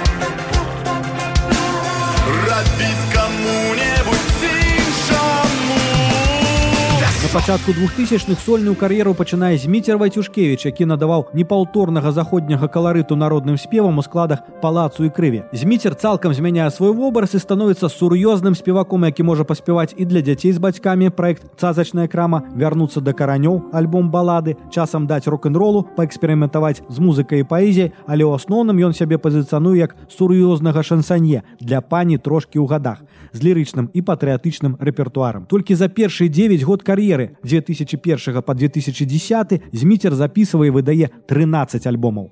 пачатку 7.36 7.74
двухтысячных 7.74 8.40
сольную 8.40 8.78
кар'еру 8.80 9.12
пачынае 9.14 9.58
зміцер 9.60 9.98
Вайцюшкевіч, 10.00 10.66
які 10.66 10.86
надаваў 10.88 11.26
непаўторнага 11.36 12.14
заходняга 12.16 12.70
каларыту 12.72 13.18
народным 13.20 13.58
спевам 13.60 14.00
у 14.00 14.04
складах 14.08 14.40
палацу 14.62 15.04
і 15.04 15.10
крыві. 15.12 15.42
Зміцер 15.52 16.00
цалкам 16.00 16.32
змяняе 16.32 16.72
свой 16.72 16.96
вобраз 16.96 17.36
і 17.36 17.44
становіцца 17.44 17.92
сур'ёзным 17.92 18.56
спеваком, 18.56 19.04
які 19.04 19.28
можа 19.28 19.44
паспяваць 19.44 19.92
і 19.98 20.06
для 20.06 20.22
дзяцей 20.22 20.56
з 20.56 20.64
бацькамі 20.64 21.10
праект 21.10 21.44
цазачная 21.60 22.08
крама 22.08 22.40
вярнуцца 22.56 23.04
да 23.04 23.12
каранёў 23.12 23.76
альбом 23.76 24.08
балады, 24.16 24.56
часам 24.72 25.04
даць 25.04 25.28
рок-н-ролу, 25.28 25.84
паэксперыментаваць 26.00 26.88
з 26.88 27.04
музыкай 27.04 27.44
і 27.44 27.50
паэзіяй, 27.52 27.92
але 28.08 28.24
ў 28.24 28.40
асноўным 28.40 28.80
ён 28.80 28.96
сябе 28.96 29.20
пазіцыянуе 29.20 29.84
як 29.84 30.00
сур'ёзнага 30.08 30.88
шансанье 30.88 31.44
для 31.60 31.84
пані 31.84 32.16
трошкі 32.16 32.64
ў 32.64 32.72
гадах 32.72 33.04
з 33.36 33.44
лірычным 33.44 33.92
і 33.92 34.00
патрыятычным 34.00 34.80
рэпертуарам. 34.80 35.52
Толькі 35.52 35.76
за 35.76 35.92
першыя 35.92 36.32
9 36.32 36.64
год 36.64 36.80
кар'еры 36.80 37.25
2001 37.44 38.42
по 38.42 38.54
2010 38.54 39.62
зміцер 39.72 40.14
записывае 40.14 40.72
выдае 40.72 41.10
13 41.28 41.88
альбомаў. 41.88 42.32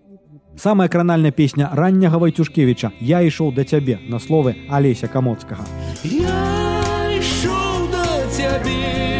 Самая 0.55 0.87
кранальная 0.87 1.31
песня 1.31 1.69
ранняга 1.73 2.19
Вайцюшкевіча 2.19 2.91
я 3.01 3.21
ішоў 3.21 3.53
да 3.55 3.63
цябе 3.63 3.99
на 4.07 4.19
словы 4.19 4.55
Алеся 4.69 5.07
камоцкага. 5.07 5.65
Я 6.03 7.17
ішоў 7.17 7.89
да 7.91 8.05
цябе 8.29 9.12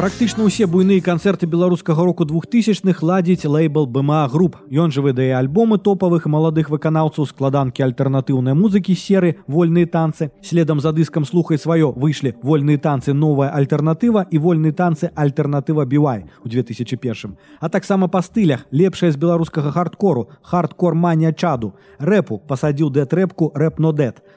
Практычна 0.00 0.46
ўсе 0.48 0.64
буйныя 0.64 1.04
канцэрты 1.04 1.44
беларускага 1.44 2.00
року 2.08 2.24
двухтысячных 2.24 3.02
ладзіць 3.04 3.44
лейбл 3.44 3.84
БМА 3.84 4.32
груп. 4.32 4.56
Ён 4.72 4.88
жа 4.88 5.04
выдае 5.04 5.36
альбомы 5.36 5.76
топавых 5.76 6.24
маладых 6.24 6.70
выканаўцаў 6.72 7.28
складанкі 7.28 7.84
альтэрнатыўнай 7.84 8.56
музыкі 8.56 8.96
серы 8.96 9.36
вольныя 9.44 9.84
танцы. 9.84 10.32
Следам 10.40 10.80
за 10.80 10.96
дыскам 10.96 11.28
слухай 11.28 11.60
сваё 11.60 11.92
выйшлі 11.92 12.32
вольныя 12.40 12.80
танцы 12.80 13.12
новая 13.12 13.52
альтэрнатыва 13.52 14.24
і 14.24 14.40
вольныя 14.40 14.72
танцы 14.72 15.12
альтэрнатыва 15.12 15.84
Бівай 15.84 16.24
у 16.40 16.48
2001. 16.48 17.36
А 17.60 17.68
таксама 17.68 18.08
па 18.08 18.24
стылях 18.24 18.64
лепшая 18.72 19.12
з 19.12 19.20
беларускага 19.20 19.68
хардкору, 19.68 20.30
хардкор 20.40 20.96
манія 20.96 21.36
чаду, 21.36 21.74
рэпу 21.98 22.40
пасадзіў 22.48 22.88
дэт-рэпку 22.88 23.52
рэп 23.52 23.76
нодэт, 23.76 24.16
металу, 24.16 24.29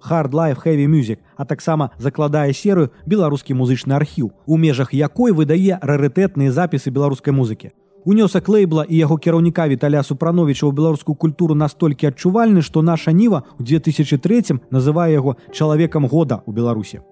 hard 0.00 0.32
life 0.32 0.64
heavy 0.64 0.86
music, 0.86 1.18
а 1.36 1.44
таксама 1.44 1.90
закладае 1.98 2.52
серыю 2.52 2.90
беларускі 3.06 3.54
музычны 3.54 3.92
архіў, 3.92 4.32
у 4.46 4.56
межах 4.56 4.94
якой 4.94 5.32
выдае 5.32 5.78
рарытэтныя 5.82 6.50
запісы 6.50 6.90
беларускай 6.90 7.32
музыкі. 7.32 7.70
Унёсак 8.04 8.48
лейбла 8.48 8.82
і 8.82 8.96
яго 8.96 9.16
кіраўніка 9.16 9.68
Віталя 9.68 10.02
Супрановича 10.02 10.66
ў 10.66 10.74
беларускую 10.74 11.14
культуру 11.14 11.54
настолькі 11.54 12.10
адчувальны, 12.10 12.62
што 12.62 12.82
наша 12.82 13.14
ніва 13.14 13.46
ў 13.58 13.78
2003 13.78 14.58
называе 14.74 15.12
яго 15.14 15.38
чалавекам 15.54 16.10
года 16.10 16.42
ў 16.42 16.50
Беларусі. 16.50 17.06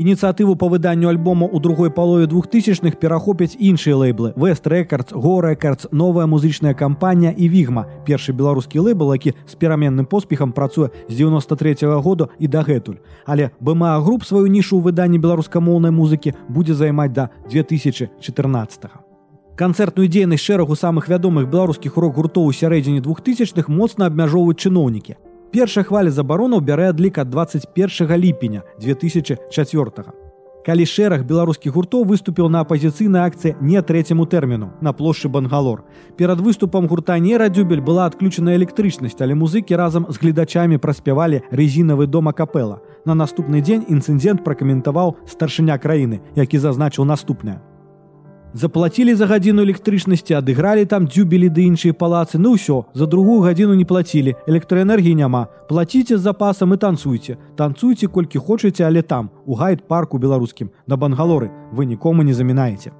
Ініцыятыву 0.00 0.56
па 0.56 0.70
выданню 0.72 1.10
альбома 1.12 1.44
ў 1.44 1.60
другой 1.60 1.90
палове 1.92 2.24
двухтысячных 2.24 2.96
перахопяць 2.96 3.52
іншыя 3.60 3.92
лейблы 3.92 4.32
West 4.40 4.64
Records, 4.64 5.12
Go 5.12 5.44
Records, 5.44 5.84
новая 5.92 6.24
музычная 6.24 6.72
кампанія 6.72 7.34
і 7.36 7.48
Вігма, 7.52 7.84
першы 8.08 8.32
беларускі 8.32 8.80
лейбл, 8.80 9.12
які 9.12 9.34
з 9.44 9.54
пераменным 9.54 10.08
поспехам 10.08 10.52
працуе 10.52 10.88
з 11.08 11.14
93 11.14 11.84
-го 11.84 12.00
году 12.00 12.28
і 12.38 12.48
дагэтуль. 12.48 13.04
Але 13.26 13.50
БМА 13.60 14.00
груп 14.00 14.24
сваю 14.24 14.46
нішу 14.46 14.80
ў 14.80 14.82
выданні 14.82 15.18
беларускамоўнай 15.18 15.92
музыкі 15.92 16.32
будзе 16.48 16.74
займаць 16.74 17.12
да 17.12 17.28
2014. 17.50 18.84
-го. 18.84 18.98
Канцэртную 19.56 20.08
дзейнасць 20.08 20.40
шэрагу 20.40 20.72
самых 20.72 21.08
вядомых 21.08 21.50
беларускіх 21.50 21.96
рок-гуртоў 21.96 22.48
у 22.48 22.52
сярэдзіне 22.52 23.00
двухтысячных 23.04 23.68
моцна 23.68 24.06
абмяжоўваюць 24.06 24.56
чыноўнікі. 24.56 25.16
Першая 25.52 25.84
хваля 25.84 26.08
забаронаў 26.08 26.62
бярэ 26.64 26.88
адлік 26.96 27.18
ад 27.20 27.28
21 27.30 28.16
ліпеня 28.16 28.62
2004. 28.80 30.02
-го. 30.02 30.12
Калі 30.62 30.86
шэраг 30.86 31.24
беларускіх 31.26 31.74
гуртоў 31.74 32.04
выступіў 32.06 32.48
на 32.48 32.62
апазіцыйнай 32.62 33.26
акцыі 33.26 33.56
не 33.60 33.82
трэцяму 33.82 34.26
тэрміну 34.26 34.70
на 34.80 34.92
плошчы 34.92 35.28
Бангалор. 35.28 35.82
Перад 36.16 36.40
выступам 36.40 36.86
гурта 36.86 37.18
нерадзюбель 37.18 37.82
была 37.82 38.06
адключана 38.06 38.54
электрычнасць, 38.54 39.20
але 39.20 39.34
музыкі 39.34 39.74
разам 39.76 40.06
з 40.08 40.16
гледачамі 40.22 40.78
праспявалі 40.78 41.42
рэзінавы 41.50 42.06
дома 42.06 42.32
капэла. 42.32 42.78
На 43.04 43.14
наступны 43.14 43.60
дзень 43.60 43.84
інцыдэнт 43.88 44.44
пракаментаваў 44.44 45.16
старшыня 45.26 45.76
краіны, 45.78 46.22
які 46.36 46.58
зазначыў 46.58 47.04
наступнае. 47.04 47.58
Заплацілі 48.54 49.14
за 49.14 49.26
гадзіну 49.26 49.64
электрычнасці, 49.64 50.36
адыгралі 50.36 50.84
там 50.84 51.08
дзюбілі 51.08 51.48
ды 51.48 51.64
іншыя 51.72 51.96
палацы, 51.96 52.36
ну 52.36 52.52
ўсё, 52.52 52.84
за 52.92 53.08
другую 53.08 53.40
гадзіну 53.40 53.72
не 53.72 53.88
плацілі, 53.88 54.36
электраэнергіі 54.44 55.16
няма. 55.16 55.48
Плаціце 55.72 56.20
з 56.20 56.20
запасам 56.20 56.76
і 56.76 56.76
танцуйце. 56.76 57.40
Танцуйце 57.56 58.12
колькі 58.12 58.38
хочаце, 58.38 58.84
але 58.84 59.00
там, 59.00 59.30
у 59.46 59.56
гайд 59.56 59.88
парку 59.88 60.18
беларускім, 60.18 60.68
на 60.86 61.00
бангалоры, 61.00 61.48
вы 61.72 61.88
нікому 61.88 62.22
не 62.22 62.34
замінаеце. 62.36 62.92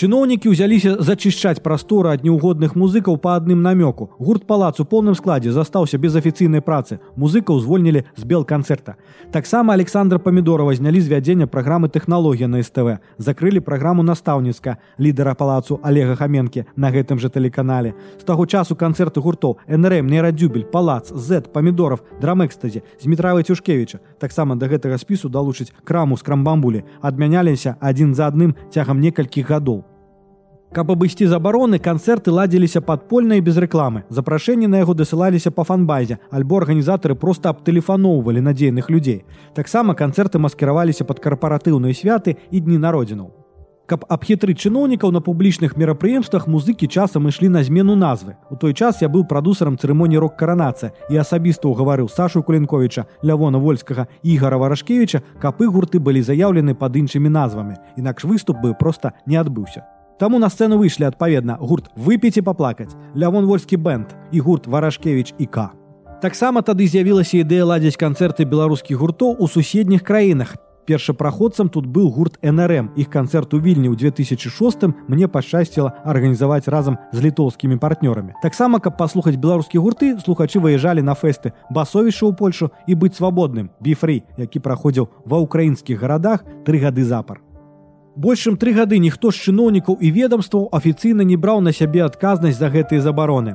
Чыноўнікі 0.00 0.48
ўзяліся 0.48 0.96
зачышчаць 1.04 1.60
прасторы 1.60 2.08
ад 2.16 2.22
неўгодных 2.24 2.72
музыкаў 2.72 3.18
па 3.20 3.34
адным 3.36 3.60
намёку. 3.60 4.08
Гурт 4.16 4.46
палац 4.48 4.80
у 4.80 4.86
поўным 4.88 5.12
складзе 5.12 5.52
застаўся 5.52 6.00
без 6.00 6.16
афіцыйнай 6.16 6.64
працы. 6.64 7.04
Музыкаў 7.20 7.60
звольнілі 7.60 8.08
з 8.16 8.24
бел 8.24 8.46
канцэрта. 8.48 8.96
Таксама 9.28 9.76
Александр 9.76 10.16
Памідорова 10.16 10.72
знялі 10.72 11.04
з 11.04 11.12
вядзення 11.12 11.44
праграмы 11.44 11.92
тэхналогія 11.92 12.48
на 12.48 12.62
СТВ. 12.64 12.96
Закрылі 13.18 13.60
праграму 13.60 14.00
настаўніцка 14.00 14.78
лідара 14.96 15.34
палацу 15.36 15.76
Олега 15.84 16.16
Хаменкі 16.16 16.64
на 16.80 16.88
гэтым 16.88 17.20
жа 17.20 17.28
тэлеканале. 17.28 17.92
З 18.16 18.24
таго 18.24 18.48
часу 18.48 18.80
канцэрты 18.80 19.20
гуртоў 19.20 19.60
НРМ, 19.68 20.08
Нерадзюбель, 20.08 20.64
палац, 20.64 21.12
Z, 21.12 21.52
памідоров, 21.52 22.00
драмэкстазе, 22.24 22.80
Змітравы 23.04 23.44
Цюшкевіча. 23.44 24.00
Таксама 24.16 24.56
да 24.56 24.64
гэтага 24.64 24.96
спісу 24.96 25.28
далучыць 25.28 25.76
краму 25.84 26.16
з 26.16 26.24
крамбамбулі. 26.24 26.88
Адмяняліся 27.04 27.76
адзін 27.84 28.16
за 28.16 28.32
адным 28.32 28.56
цягам 28.72 28.96
некалькіх 28.96 29.44
гадоў. 29.44 29.89
Каб 30.70 30.92
абысці 30.94 31.26
забароны 31.26 31.80
канцэрты 31.82 32.30
ладзіліся 32.30 32.78
падпольна 32.80 33.34
і 33.34 33.42
без 33.42 33.56
рэкламы. 33.58 34.04
Запрашэнні 34.06 34.68
на 34.70 34.78
яго 34.78 34.94
дасылаліся 34.94 35.50
па 35.50 35.64
фанбазе, 35.66 36.20
альбо 36.30 36.60
арганізатары 36.62 37.16
проста 37.18 37.50
абтэлефаноўвалі 37.50 38.38
надзейных 38.38 38.86
людзей. 38.86 39.24
Таксама 39.58 39.98
канцэрты 39.98 40.38
маскіраваліся 40.38 41.02
пад 41.10 41.18
карпаратыўныя 41.18 41.90
святы 41.90 42.36
і 42.54 42.60
дні 42.62 42.78
народзінаў. 42.86 43.34
Каб 43.90 44.06
абхітрыць 44.06 44.62
чыноўнікаў 44.62 45.10
на 45.10 45.18
публічных 45.18 45.74
мерапрыемствах 45.74 46.46
музыкі 46.46 46.86
часам 46.86 47.26
ішлі 47.26 47.50
на 47.50 47.66
змену 47.66 47.98
назвы. 47.98 48.38
У 48.46 48.54
той 48.54 48.70
час 48.70 49.02
я 49.02 49.10
быў 49.10 49.26
прадусарам 49.26 49.74
цырымоніі 49.74 50.22
рок-каранацыя 50.22 50.94
і 51.10 51.18
асабіста 51.18 51.66
ўгаварыў 51.66 52.06
Сашу 52.06 52.46
Кулінковіча, 52.46 53.10
Лявона 53.26 53.58
Вольскага 53.58 54.06
і 54.22 54.38
Ігара 54.38 54.62
Варашкевіча, 54.62 55.26
каб 55.42 55.58
і 55.58 55.66
гурты 55.66 55.98
былі 55.98 56.22
заяўлены 56.22 56.78
пад 56.78 56.94
іншымі 56.94 57.26
назвамі. 57.26 57.74
Інакш 57.98 58.22
выступ 58.22 58.62
бы 58.62 58.78
проста 58.78 59.18
не 59.26 59.34
адбыўся. 59.34 59.82
Таму 60.20 60.36
на 60.36 60.50
сцэну 60.52 60.76
выйшлі 60.76 61.08
адпаведна 61.08 61.56
гурт 61.56 61.88
выпіць 61.96 62.36
і 62.36 62.44
паплакаць, 62.44 62.92
Лявон 63.16 63.46
вольскі 63.48 63.80
бэнд 63.80 64.12
і 64.36 64.40
гурт 64.44 64.66
Варашкевіч 64.68 65.32
і 65.40 65.46
К. 65.48 65.72
Таксама 66.20 66.60
тады 66.60 66.84
з'явілася 66.84 67.40
ідэя 67.40 67.64
ладзіць 67.64 67.96
канцэрты 67.96 68.44
беларускіх 68.44 69.00
гуртоў 69.00 69.40
у 69.40 69.48
суседніх 69.48 70.04
краінах. 70.04 70.60
Першапраходцам 70.84 71.72
тут 71.72 71.88
быў 71.88 72.12
гурт 72.12 72.36
НРМ. 72.44 72.92
Іх 73.00 73.08
канцэрт 73.08 73.56
у 73.56 73.64
вільні 73.64 73.88
ў 73.88 73.96
2006 73.96 75.08
мне 75.08 75.24
пашчасціла 75.24 75.96
арганізаваць 76.04 76.68
разам 76.68 77.00
з 77.16 77.24
літоўскімі 77.24 77.80
партнёрамі. 77.80 78.36
Таксама, 78.44 78.76
каб 78.76 79.00
паслухаць 79.00 79.40
беларускія 79.40 79.80
гурты, 79.80 80.20
слухачы 80.20 80.60
выязджалі 80.60 81.00
на 81.00 81.16
фэсты 81.16 81.56
басовішча 81.72 82.28
ў 82.28 82.36
Польшу 82.36 82.68
і 82.84 82.92
быць 82.92 83.16
свабодным, 83.16 83.72
біфры, 83.80 84.28
які 84.36 84.60
праходзіў 84.60 85.08
ва 85.24 85.40
ўкраінскіх 85.40 85.96
гарадах 85.96 86.44
тры 86.68 86.76
гады 86.76 87.08
запар. 87.08 87.40
Больш 88.16 88.42
чым 88.42 88.56
тры 88.58 88.72
гады 88.74 88.98
ніхто 88.98 89.30
з 89.30 89.48
чыноўнікаў 89.48 89.98
і 90.02 90.10
ведомстваў 90.10 90.68
афіцыйна 90.74 91.22
не 91.22 91.36
браў 91.36 91.60
на 91.62 91.72
сябе 91.72 92.02
адказнасць 92.02 92.58
за 92.58 92.66
гэтыя 92.66 93.00
забароны. 93.00 93.54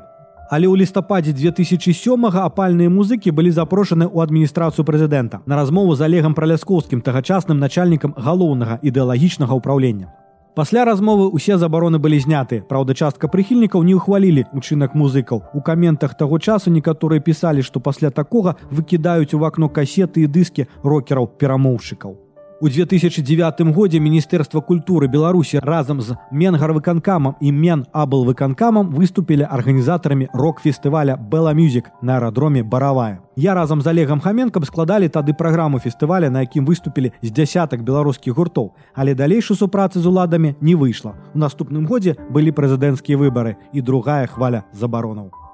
Але 0.50 0.70
ў 0.70 0.80
лістападзе 0.80 1.34
2007 1.36 1.92
апальныя 2.40 2.90
музыкі 2.90 3.36
былі 3.36 3.52
запрошаны 3.52 4.08
ў 4.08 4.24
адміністрацыю 4.24 4.88
прэзідэнта 4.88 5.42
на 5.46 5.56
размову 5.60 5.96
з 5.96 6.08
алегам 6.08 6.38
праляскоўскім 6.38 7.02
тагачасным 7.02 7.60
начальнікам 7.60 8.16
галоўнага 8.16 8.80
ідэалагічнага 8.80 9.52
ўправлення. 9.60 10.14
Пасля 10.56 10.86
размовы 10.88 11.28
ўсе 11.36 11.60
забароны 11.60 12.00
былі 12.00 12.16
зняты. 12.24 12.64
Праўда, 12.64 12.96
частка 12.96 13.28
прыхільнікаў 13.28 13.84
не 13.84 14.00
ўхвалілі 14.00 14.48
учынак 14.56 14.96
музыкаў. 14.96 15.52
У 15.52 15.60
каментах 15.60 16.16
таго 16.16 16.40
часу 16.40 16.72
некаторыя 16.72 17.20
пісалі, 17.20 17.60
што 17.60 17.84
пасля 17.84 18.08
такога 18.08 18.56
выкідаюць 18.72 19.36
у 19.36 19.44
вакно 19.44 19.68
касеты 19.68 20.24
і 20.24 20.32
дыскі 20.32 20.72
рокераў 20.80 21.28
перамоўшчыкаў. 21.36 22.25
У 22.62 22.70
2009 22.70 23.62
годзе 23.76 24.00
міністэрства 24.00 24.62
культуры 24.62 25.10
беларусі 25.12 25.60
разам 25.60 26.00
з 26.00 26.16
менгарвыканкамам 26.32 27.36
і 27.42 27.52
мен 27.52 27.84
абл 27.92 28.24
выканкамам 28.24 28.96
выступілі 28.96 29.44
арганізатарамі 29.44 30.30
рок-фестываля 30.32 31.20
беламюзік 31.20 31.92
на 32.02 32.16
аэрадроме 32.16 32.64
баравая 32.64 33.20
я 33.36 33.54
разам 33.54 33.82
з 33.82 33.88
олегам 33.92 34.24
хаменкам 34.24 34.64
складалі 34.64 35.12
тады 35.12 35.34
праграму 35.36 35.84
фестываля 35.84 36.32
на 36.32 36.48
якім 36.48 36.66
выступілі 36.66 37.12
з 37.22 37.32
дзясятак 37.32 37.84
беларускіх 37.84 38.34
гуртоў. 38.34 38.72
Але 38.96 39.16
далейшы 39.16 39.56
супрацы 39.56 40.00
з 40.00 40.08
уладамі 40.08 40.56
не 40.62 40.76
выйшла. 40.76 41.20
У 41.36 41.40
наступным 41.40 41.86
годзе 41.86 42.16
былі 42.32 42.56
прэзідэнцкія 42.56 43.20
выбары 43.20 43.58
і 43.74 43.82
другая 43.82 44.28
хваля 44.28 44.64
забаронаў 44.72 45.45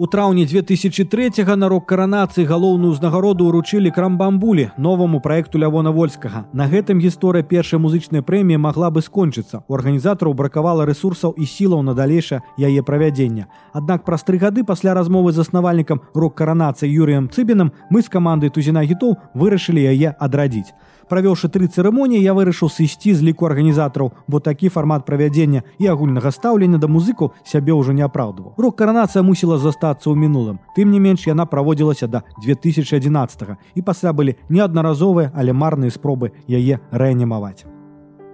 У 0.00 0.06
траўні 0.06 0.46
2003 0.46 1.30
на 1.56 1.68
рок 1.68 1.84
каранацыі 1.84 2.48
галоўную 2.48 2.96
ўзнагароду 2.96 3.44
ўручылі 3.52 3.90
крамбамбулі 3.92 4.70
новаму 4.80 5.20
праекту 5.20 5.60
лявона 5.60 5.92
вольскага. 5.92 6.48
На 6.56 6.72
гэтым 6.72 7.04
гісторыя 7.04 7.44
першай 7.44 7.76
музычнай 7.76 8.24
прэміі 8.24 8.56
магла 8.56 8.88
бы 8.88 9.04
скончыцца. 9.04 9.60
У 9.68 9.76
арганізатараў 9.76 10.32
бракавала 10.32 10.88
рэсурсаў 10.88 11.36
і 11.36 11.44
сілаў 11.44 11.84
на 11.84 11.92
далейша 11.92 12.40
яе 12.56 12.80
правядзення. 12.80 13.52
Аднак 13.76 14.08
праз 14.08 14.24
тры 14.24 14.40
гады 14.40 14.64
пасля 14.64 14.96
размовы 14.96 15.36
з 15.36 15.44
заснавальнікам 15.44 16.00
рок-каранацыі 16.16 16.88
Юрыем 16.88 17.28
Цыбінам 17.28 17.76
мы 17.92 18.00
з 18.00 18.08
камандай 18.08 18.48
тузіна 18.48 18.80
гітоў 18.80 19.20
вырашылі 19.36 19.84
яе 19.84 20.16
адрадзіць 20.16 20.72
правёўшы 21.10 21.50
тры 21.50 21.66
цырымоніі 21.66 22.22
я 22.22 22.34
вырашыў 22.38 22.70
сысці 22.70 23.14
з 23.14 23.26
ліку 23.26 23.50
арганізатараў. 23.50 24.12
Бо 24.30 24.40
такі 24.40 24.70
фармат 24.70 25.04
правядзення 25.04 25.62
і 25.78 25.90
агульнага 25.90 26.30
стаўлення 26.30 26.78
да 26.78 26.86
музыкаў 26.86 27.34
сябе 27.44 27.74
ўжо 27.74 27.92
не 27.92 28.06
апраўдваў. 28.06 28.54
Рок 28.56 28.78
каранацыя 28.78 29.26
мусіла 29.26 29.58
застацца 29.58 30.06
ў 30.06 30.14
мінулым. 30.14 30.62
Тым 30.78 30.94
не 30.94 31.02
менш 31.02 31.26
яна 31.26 31.46
праводзілася 31.50 32.06
да 32.06 32.22
2011 32.46 33.58
і 33.74 33.82
пасля 33.82 34.14
былі 34.14 34.38
неаднаразовыя 34.48 35.34
але 35.34 35.52
марныя 35.52 35.90
спробы 35.90 36.32
яе 36.46 36.78
рэанімаваць 36.94 37.79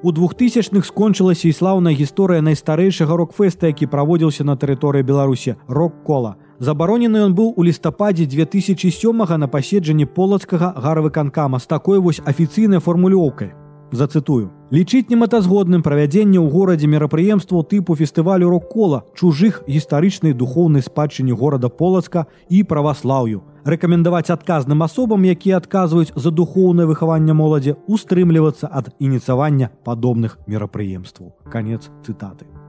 У 0.07 0.13
двухтысячных 0.13 0.87
скончылася 0.87 1.49
і 1.49 1.53
слаўная 1.53 1.93
гісторыя 1.99 2.39
найстарэйшага 2.39 3.17
рок-фэста, 3.19 3.73
які 3.73 3.91
праводзіўся 3.91 4.47
на 4.47 4.55
тэрыторыі 4.55 5.03
Беларусі 5.03 5.57
рок-кола. 5.67 6.37
Забаронены 6.63 7.27
ён 7.27 7.35
быў 7.35 7.51
у 7.59 7.67
лістападзе 7.67 8.31
2007 8.31 9.27
на 9.27 9.51
паседжанні 9.51 10.07
полацкага 10.07 10.79
гаравыканкама 10.79 11.59
з 11.59 11.67
такой 11.67 11.99
вось 11.99 12.23
афіцыйнай 12.23 12.79
фармулёўкай. 12.79 13.66
Зацытую. 13.93 14.51
Лічыць 14.75 15.07
нематазгодным 15.11 15.83
правядзенне 15.87 16.43
ў 16.43 16.51
горадзе 16.51 16.91
мерапрыемстваў 16.91 17.63
тыпу 17.71 17.95
фестывалю 17.95 18.51
рок-кола, 18.51 19.05
чужых 19.15 19.63
гістарычнай 19.71 20.35
духоўнай 20.35 20.83
спадчыне 20.83 21.31
горада 21.31 21.71
полацка 21.71 22.27
і 22.51 22.65
праваслаўю. 22.67 23.47
Рэкамендаваць 23.63 24.35
адказным 24.35 24.83
асобам, 24.83 25.23
якія 25.23 25.63
адказваюць 25.63 26.11
за 26.15 26.35
духоўнае 26.35 26.91
выхаванне 26.91 27.35
моладзі, 27.35 27.79
устрымлівацца 27.87 28.67
ад 28.67 28.91
ініцавання 28.99 29.71
падобных 29.87 30.39
мерапрыемстваў. 30.47 31.35
Канец 31.47 31.87
цытаты. 32.03 32.66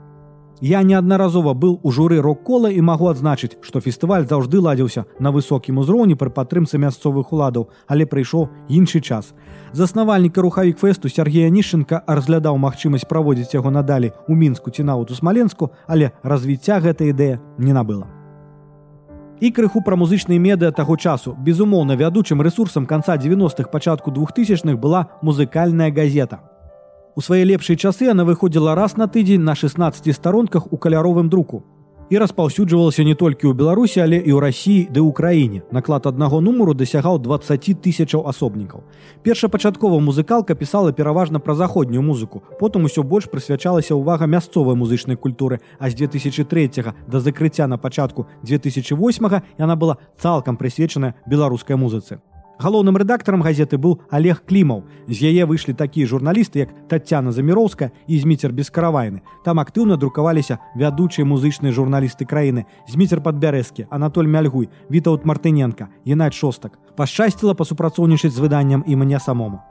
Я 0.61 0.81
неаднаразова 0.81 1.53
быў 1.53 1.77
у 1.83 1.91
журы 1.91 2.17
рок-кола 2.17 2.71
і 2.73 2.81
магу 2.81 3.11
адзначыць, 3.11 3.61
што 3.61 3.77
фестываль 3.77 4.25
заўжды 4.25 4.57
ладзіўся 4.57 5.05
на 5.19 5.29
высокім 5.29 5.77
узроўні 5.77 6.17
пры 6.17 6.33
падтрымцы 6.33 6.81
мясцовых 6.81 7.29
уладаў, 7.31 7.69
але 7.85 8.09
прыйшоў 8.09 8.49
іншы 8.67 9.01
час. 9.01 9.35
Заснавальніка 9.73 10.41
рухавік 10.41 10.81
фэсту 10.81 11.13
Сергея 11.13 11.53
Нішынка 11.53 12.01
разглядаў 12.07 12.57
магчымасць 12.57 13.05
праводзіць 13.05 13.53
яго 13.53 13.69
надалі 13.69 14.09
ў 14.25 14.33
мінску 14.33 14.73
ці 14.73 14.81
нават 14.81 15.13
у 15.13 15.15
смаленску, 15.15 15.69
але 15.85 16.11
развіцця 16.23 16.81
гэта 16.81 17.05
ідэя 17.05 17.37
не 17.61 17.77
набыла. 17.77 18.09
І 19.37 19.53
крыху 19.53 19.85
пра 19.85 19.93
музычныя 19.93 20.41
медыа 20.41 20.73
таго 20.73 20.97
часу. 20.97 21.37
Безумоўна, 21.37 21.93
вядучым 21.93 22.41
рэсурсам 22.41 22.89
канца 22.89 23.13
90-х 23.13 23.69
пачатку 23.69 24.09
двухтысячных 24.09 24.81
была 24.81 25.13
музыкальная 25.21 25.91
газета. 25.93 26.56
У 27.17 27.21
свае 27.25 27.45
лепшыя 27.49 27.75
часы 27.75 28.11
она 28.13 28.23
выходзіла 28.25 28.75
раз 28.77 28.93
на 28.95 29.07
тыдзень 29.07 29.41
на 29.41 29.55
16 29.55 30.15
старонках 30.15 30.71
у 30.71 30.77
каляровым 30.77 31.29
друку 31.29 31.63
і 32.09 32.19
распаўсюджвалася 32.21 33.03
не 33.03 33.15
толькі 33.15 33.49
ў 33.49 33.57
Беларусі, 33.57 34.05
але 34.05 34.21
і 34.21 34.31
ў 34.31 34.39
рассіі 34.39 34.85
ды 34.93 35.01
ўкраіне. 35.01 35.65
Наклад 35.73 36.05
аднаго 36.05 36.39
нумару 36.45 36.77
дасягаў 36.77 37.17
20 37.25 37.81
тысячаў 37.81 38.29
асобнікаў. 38.29 38.85
Першапачаткова 39.25 39.97
музыкалка 39.97 40.53
пісала 40.53 40.93
пераважна 40.93 41.41
пра 41.41 41.57
заходнюю 41.57 42.05
музыку. 42.05 42.45
Потым 42.61 42.85
усё 42.85 43.01
больш 43.01 43.25
прысвячалася 43.33 43.97
ўвага 43.97 44.29
мясцовай 44.29 44.77
музычнай 44.77 45.17
культуры, 45.17 45.59
а 45.79 45.89
з 45.89 45.97
2003 45.97 46.93
да 47.09 47.19
закрыцця 47.19 47.65
на 47.67 47.81
пачатку 47.81 48.29
2008 48.45 49.41
яна 49.57 49.75
была 49.75 49.97
цалкам 50.21 50.55
прысвечаная 50.55 51.17
беларускай 51.25 51.75
музыцы. 51.75 52.21
Галоўным 52.57 52.97
рэдактарам 52.97 53.45
газеты 53.45 53.77
быў 53.77 54.01
Олег 54.09 54.41
Клімаў. 54.49 54.81
З 55.05 55.29
яе 55.29 55.45
выйшлі 55.45 55.77
такія 55.77 56.09
журналісты, 56.09 56.65
як 56.65 56.73
Тацяна 56.89 57.31
Заміроўска 57.31 57.91
і 58.07 58.17
зміцер 58.17 58.49
бескаравайны. 58.49 59.21
Там 59.45 59.61
актыўна 59.61 59.97
друкаваліся 59.97 60.57
вядучыя 60.73 61.21
музычныя 61.21 61.69
журналісты 61.69 62.25
краіны, 62.25 62.65
зміцер 62.89 63.21
падбярэзкі, 63.21 63.85
Анатоль 63.93 64.25
Мяльгуй, 64.25 64.69
Вітаут 64.89 65.25
Мартыненко, 65.25 65.93
Янайт 66.05 66.33
шостак. 66.33 66.79
Пашчасціла 66.97 67.53
пасупрацоўнічаць 67.53 68.33
з 68.33 68.41
выданнем 68.41 68.81
і 68.87 68.95
мне 68.95 69.19
самому. 69.19 69.61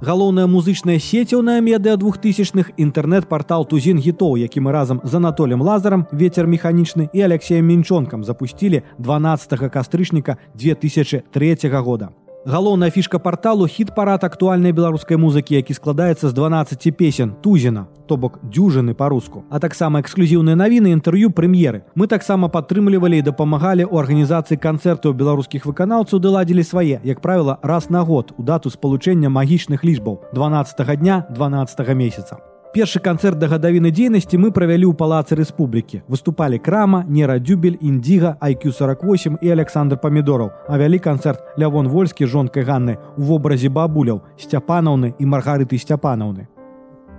Галоўная 0.00 0.44
музычная 0.46 0.98
сеціўная 1.00 1.62
медыа 1.64 1.96
двухтысячных 1.96 2.68
інтэрнэт-партал 2.76 3.64
тузін 3.64 3.96
гітоў, 3.96 4.36
які 4.36 4.60
мы 4.60 4.72
разам 4.72 5.00
з 5.00 5.14
анатолем 5.16 5.64
лазарам 5.64 6.04
ветер 6.12 6.44
механічны 6.44 7.08
і 7.16 7.24
алексеем 7.24 7.64
мінчонкам 7.64 8.20
запусцілі 8.20 8.82
12 8.98 9.72
кастрычніка 9.72 10.36
2003 10.52 11.56
года. 11.80 12.12
Галоўная 12.46 12.92
фішка 12.94 13.18
порталу 13.18 13.66
хіт-парад 13.66 14.22
актуальнай 14.22 14.70
беларускай 14.70 15.18
музыкі, 15.18 15.56
які 15.58 15.74
складаецца 15.74 16.30
з 16.30 16.32
12 16.32 16.94
песен 16.94 17.34
тузіна, 17.42 17.88
то 18.06 18.14
бок 18.16 18.38
дзюжыны 18.38 18.94
па-руску, 18.94 19.42
а 19.50 19.58
таксама 19.58 19.98
эксклюзіўныя 19.98 20.54
навіны 20.54 20.94
інтэрв'ю 20.94 21.34
прэм'еры. 21.34 21.82
Мы 21.98 22.06
таксама 22.06 22.46
падтрымлівалі 22.46 23.18
і 23.18 23.26
дапамагалі 23.26 23.90
ў 23.90 23.98
арганізацыі 23.98 24.62
канцэртаў 24.62 25.18
беларускіх 25.18 25.66
выканаўцаў 25.66 26.22
ды 26.22 26.30
ладзілі 26.30 26.62
свае, 26.62 27.02
як 27.02 27.18
правіла, 27.18 27.58
раз 27.66 27.90
на 27.90 28.06
год 28.06 28.30
у 28.38 28.46
дату 28.46 28.70
спалучэння 28.70 29.26
магічных 29.26 29.82
лічбаў 29.82 30.22
12 30.30 30.86
дня 31.02 31.26
12 31.34 31.98
месяца 31.98 32.38
першы 32.76 33.00
канцэрт 33.00 33.38
да 33.40 33.48
гадавіны 33.48 33.88
дзейнасці 33.88 34.36
мы 34.36 34.50
правялі 34.56 34.84
ў 34.84 34.94
палацы 35.00 35.36
рэспублікі 35.38 36.00
выступалі 36.12 36.58
крама 36.66 36.98
нера 37.08 37.36
дюбель 37.40 37.78
індзіга 37.80 38.32
айQ 38.48 38.68
48 38.78 39.38
і 39.40 39.52
александр 39.54 39.96
памідораў 40.02 40.50
а 40.68 40.76
вялі 40.82 41.00
канцэрт 41.06 41.56
лявон 41.62 41.88
вольскі 41.88 42.28
жонкай 42.34 42.68
ганны 42.68 42.98
у 43.16 43.30
вобразе 43.30 43.72
бабуляў 43.78 44.20
сцяпанаўны 44.44 45.14
і 45.16 45.30
маргарыты 45.32 45.80
сцяпанаўны 45.80 46.44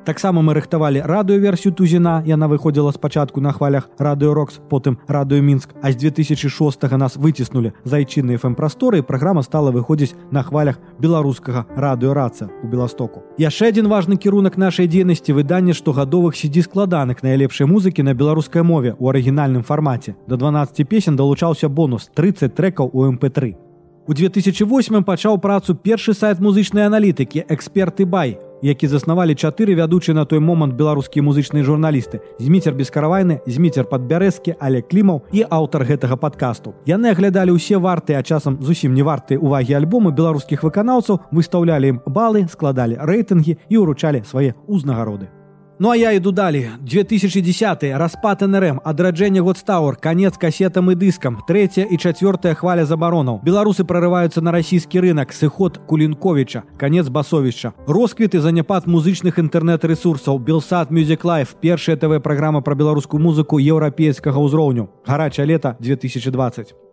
таксама 0.08 0.40
мы 0.42 0.56
рыхтавалі 0.56 1.04
радыёверсію 1.04 1.76
тузіна. 1.76 2.24
Яна 2.24 2.48
выходзіла 2.48 2.96
спачатку 2.96 3.42
на 3.44 3.52
хвалях 3.52 3.90
радыёрокс 4.00 4.64
потым 4.72 4.98
радыё 5.08 5.44
мінск 5.44 5.76
а 5.84 5.92
з 5.92 5.96
2006 6.00 6.84
нас 6.96 7.18
выціснули 7.18 7.74
з 7.84 7.94
айчыннай 7.94 8.40
фм 8.40 8.56
прасторы 8.56 9.04
праграма 9.04 9.44
стала 9.44 9.72
выходзіць 9.72 10.16
на 10.32 10.44
хвалях 10.44 10.80
беларускага 11.00 11.68
радыёраца 11.76 12.48
у 12.64 12.68
беластоку. 12.68 13.24
Яшчэ 13.38 13.76
адзін 13.76 13.92
важны 13.92 14.16
кірунак 14.16 14.58
нашай 14.58 14.88
дзейнасці 14.88 15.36
выданне 15.36 15.76
штогадовых 15.76 16.40
сидзі 16.40 16.64
складаных 16.64 17.22
найлепшай 17.22 17.68
музыкі 17.68 18.08
на 18.08 18.14
беларускай 18.14 18.64
мове 18.64 18.96
у 19.00 19.12
арыгінальным 19.12 19.64
фармаце. 19.64 20.16
До 20.28 20.38
12 20.38 20.88
песен 20.88 21.16
далучаўся 21.20 21.68
бонус 21.68 22.10
30 22.16 22.56
трекаў 22.56 22.90
у 22.94 23.12
мп3 23.12 23.68
У 24.08 24.14
2008 24.14 25.04
пачаў 25.04 25.38
працу 25.38 25.76
першы 25.76 26.14
сайт 26.14 26.40
музычнай 26.40 26.86
аналітыкі 26.88 27.44
эксперты 27.52 28.06
бай 28.06 28.38
які 28.62 28.88
заснавалі 28.88 29.36
чатыры 29.36 29.76
вядучыя 29.78 30.16
на 30.16 30.26
той 30.26 30.40
момант 30.40 30.76
беларускія 30.76 31.24
музычныя 31.24 31.64
журналісты. 31.64 32.22
Зміцер 32.40 32.74
бескаравайны 32.74 33.40
зміцер 33.46 33.86
падбярэзкі 33.86 34.58
але 34.60 34.82
клімаў 34.82 35.24
і 35.32 35.46
аўтар 35.50 35.86
гэтага 35.86 36.18
падкасту. 36.18 36.76
Яны 36.86 37.14
аглядалі 37.14 37.56
ўсе 37.56 37.78
варты 37.78 38.18
а 38.18 38.24
часам 38.24 38.58
зусім 38.62 38.94
не 38.94 39.04
варты 39.04 39.38
увагі 39.38 39.78
альбомы 39.78 40.12
беларускіх 40.12 40.64
выканаўцаў 40.64 41.22
выстаўлялі 41.32 41.96
ім 41.96 42.02
балы 42.06 42.48
складалі 42.50 42.98
рэйтынгі 43.00 43.58
і 43.70 43.76
ўручалі 43.78 44.24
свае 44.26 44.56
ўзнагароды 44.68 45.37
Ну 45.80 45.90
а 45.90 45.96
я 45.96 46.12
іду 46.12 46.32
далі 46.32 46.70
2010 46.82 47.84
распад 47.84 48.42
нрм. 48.42 48.82
Адраджэнне 48.84 49.42
годстаур 49.42 49.96
конец 49.96 50.38
кассетам 50.38 50.90
і 50.92 50.96
дыскам 50.96 51.38
третья 51.48 51.86
і 51.86 51.98
чацвёртая 51.98 52.56
хваля 52.58 52.86
забаронаў 52.86 53.42
беларусы 53.46 53.86
прорываюцца 53.86 54.42
на 54.42 54.52
расійскі 54.52 55.00
рынок. 55.06 55.30
Сыход 55.30 55.78
кулінковича 55.86 56.64
конец 56.80 57.10
басовішча 57.10 57.74
росквіт 57.88 58.34
і 58.34 58.40
заняпад 58.40 58.88
музычных 58.88 59.38
інтэрнэт-ресурсаў 59.38 60.40
белсад 60.40 60.90
music 60.90 61.22
life. 61.22 61.54
Першая 61.62 61.96
тв 61.96 62.22
праграма 62.26 62.62
пра 62.62 62.74
беларускую 62.74 63.22
музыку 63.22 63.62
еўрапейскага 63.62 64.42
ўзроўню 64.42 64.90
гарачае 65.06 65.46
лета 65.46 65.78
2020 65.80 66.87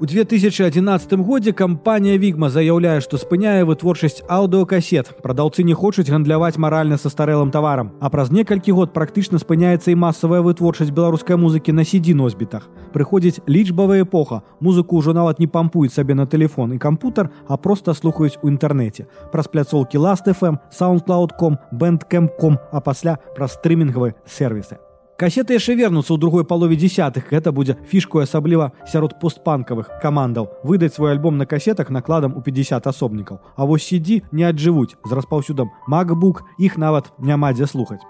У 0.00 0.06
2011 0.06 1.12
годзе 1.12 1.52
кампанія 1.52 2.18
Вігма 2.18 2.50
заяўляе, 2.50 3.00
што 3.00 3.16
спыняе 3.16 3.64
вытворчасць 3.64 4.20
аўдыокасет. 4.28 5.08
Прадаўцы 5.24 5.64
не 5.64 5.72
хочуць 5.72 6.10
гандляваць 6.12 6.60
маральна 6.60 6.98
са 7.00 7.08
старэлым 7.08 7.48
таварам. 7.50 7.94
А 8.00 8.10
праз 8.12 8.28
некалькі 8.28 8.76
год 8.76 8.92
практычна 8.92 9.40
спыняецца 9.40 9.88
і 9.90 9.96
масавая 9.96 10.44
вытворчасць 10.44 10.92
беларускай 10.92 11.40
музыкі 11.40 11.72
на 11.72 11.84
сідзі 11.88 12.12
носьбітах. 12.12 12.68
Прыходзіць 12.92 13.40
лічбавая 13.48 14.04
эпоха. 14.04 14.42
Музыку 14.60 15.00
ўжо 15.00 15.16
нават 15.16 15.40
не 15.40 15.48
пампуюць 15.48 15.96
сабе 15.96 16.12
на 16.12 16.28
тэлефон 16.28 16.76
і 16.76 16.78
кампутар, 16.78 17.32
а 17.48 17.56
проста 17.56 17.96
слухаюць 17.96 18.36
у 18.42 18.52
інтэрнэце. 18.52 19.08
Праз 19.32 19.48
пляцоўкі 19.48 19.96
Last.fm, 19.96 20.60
SoundCloud.com, 20.76 21.56
Bandcamp.com, 21.72 22.58
а 22.70 22.80
пасля 22.84 23.16
праз 23.32 23.56
стрымінгавыя 23.56 24.12
сервісы. 24.28 24.76
Касеты 25.16 25.56
яшчэ 25.56 25.72
вернуцца 25.80 26.12
ў 26.12 26.20
другой 26.20 26.44
палове 26.44 26.76
десятых. 26.76 27.32
Гэта 27.32 27.48
будзе 27.48 27.80
фішку 27.88 28.20
асабліва 28.20 28.76
сярод 28.84 29.16
постпанкавых 29.16 29.88
камандаў 30.02 30.50
выдаць 30.60 30.92
свой 30.92 31.16
альбом 31.16 31.40
на 31.40 31.46
касетах 31.48 31.88
накладам 31.88 32.36
у 32.36 32.44
50 32.44 32.84
асобнікаў 32.84 33.40
А 33.56 33.64
вось 33.64 33.88
сидзі 33.88 34.20
не 34.28 34.44
аджывуць 34.44 34.92
з 34.92 35.10
распаўсюдам 35.16 35.72
макбук 35.88 36.44
іх 36.60 36.76
нават 36.76 37.08
няма 37.16 37.56
дзе 37.56 37.64
слухаць 37.64 38.04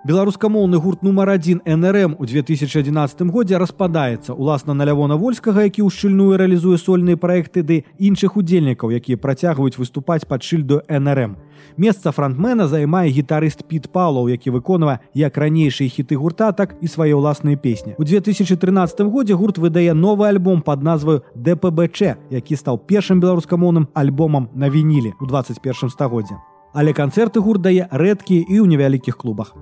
Беларускамоўны 0.00 0.78
гурт 0.80 1.02
нумар 1.04 1.28
адзін 1.28 1.58
нрм 1.68 2.14
у 2.16 2.24
2011 2.24 3.20
годзе 3.28 3.58
распадаецца 3.60 4.32
уласна 4.32 4.72
на 4.72 4.86
лявона 4.88 5.18
вольскага 5.20 5.66
які 5.68 5.84
ўшчыльную 5.84 6.40
рэалізуе 6.40 6.80
сольныя 6.80 7.20
праекты 7.20 7.60
ды 7.60 7.84
іншых 8.00 8.40
удзельнікаў 8.40 8.96
якія 8.96 9.20
працягваюць 9.20 9.76
выступаць 9.76 10.24
пад 10.24 10.40
шыльду 10.40 10.80
нрм 10.88 11.36
Месца 11.76 12.16
фронтмена 12.16 12.64
займае 12.64 13.12
гітарыст 13.12 13.68
Піт 13.68 13.92
Палаў, 13.92 14.32
які 14.32 14.56
выконвае 14.56 15.04
як 15.12 15.36
ранейшыя 15.36 15.92
хіты 15.92 16.16
гурта, 16.16 16.52
так 16.56 16.72
і 16.80 16.88
свае 16.88 17.12
ўласныя 17.12 17.60
песні. 17.60 17.92
У 18.00 18.04
2013 18.04 19.04
годзе 19.12 19.36
гурт 19.36 19.60
выдае 19.60 19.92
новы 19.92 20.28
альбом 20.32 20.62
пад 20.62 20.82
назваю 20.82 21.20
ДПБЧ, 21.36 22.32
які 22.32 22.56
стаў 22.56 22.80
першым 22.88 23.20
беларускамоўным 23.20 23.92
альбомам 23.92 24.48
на 24.54 24.72
вінілі 24.72 25.12
ў 25.20 25.28
21 25.28 25.92
стагоддзе. 25.92 26.40
Але 26.72 26.96
канцэрты 26.96 27.44
гурт 27.44 27.60
дае 27.60 27.84
рэдкія 27.92 28.48
і 28.48 28.64
ў 28.64 28.66
невялікіх 28.66 29.20
клубах. 29.20 29.52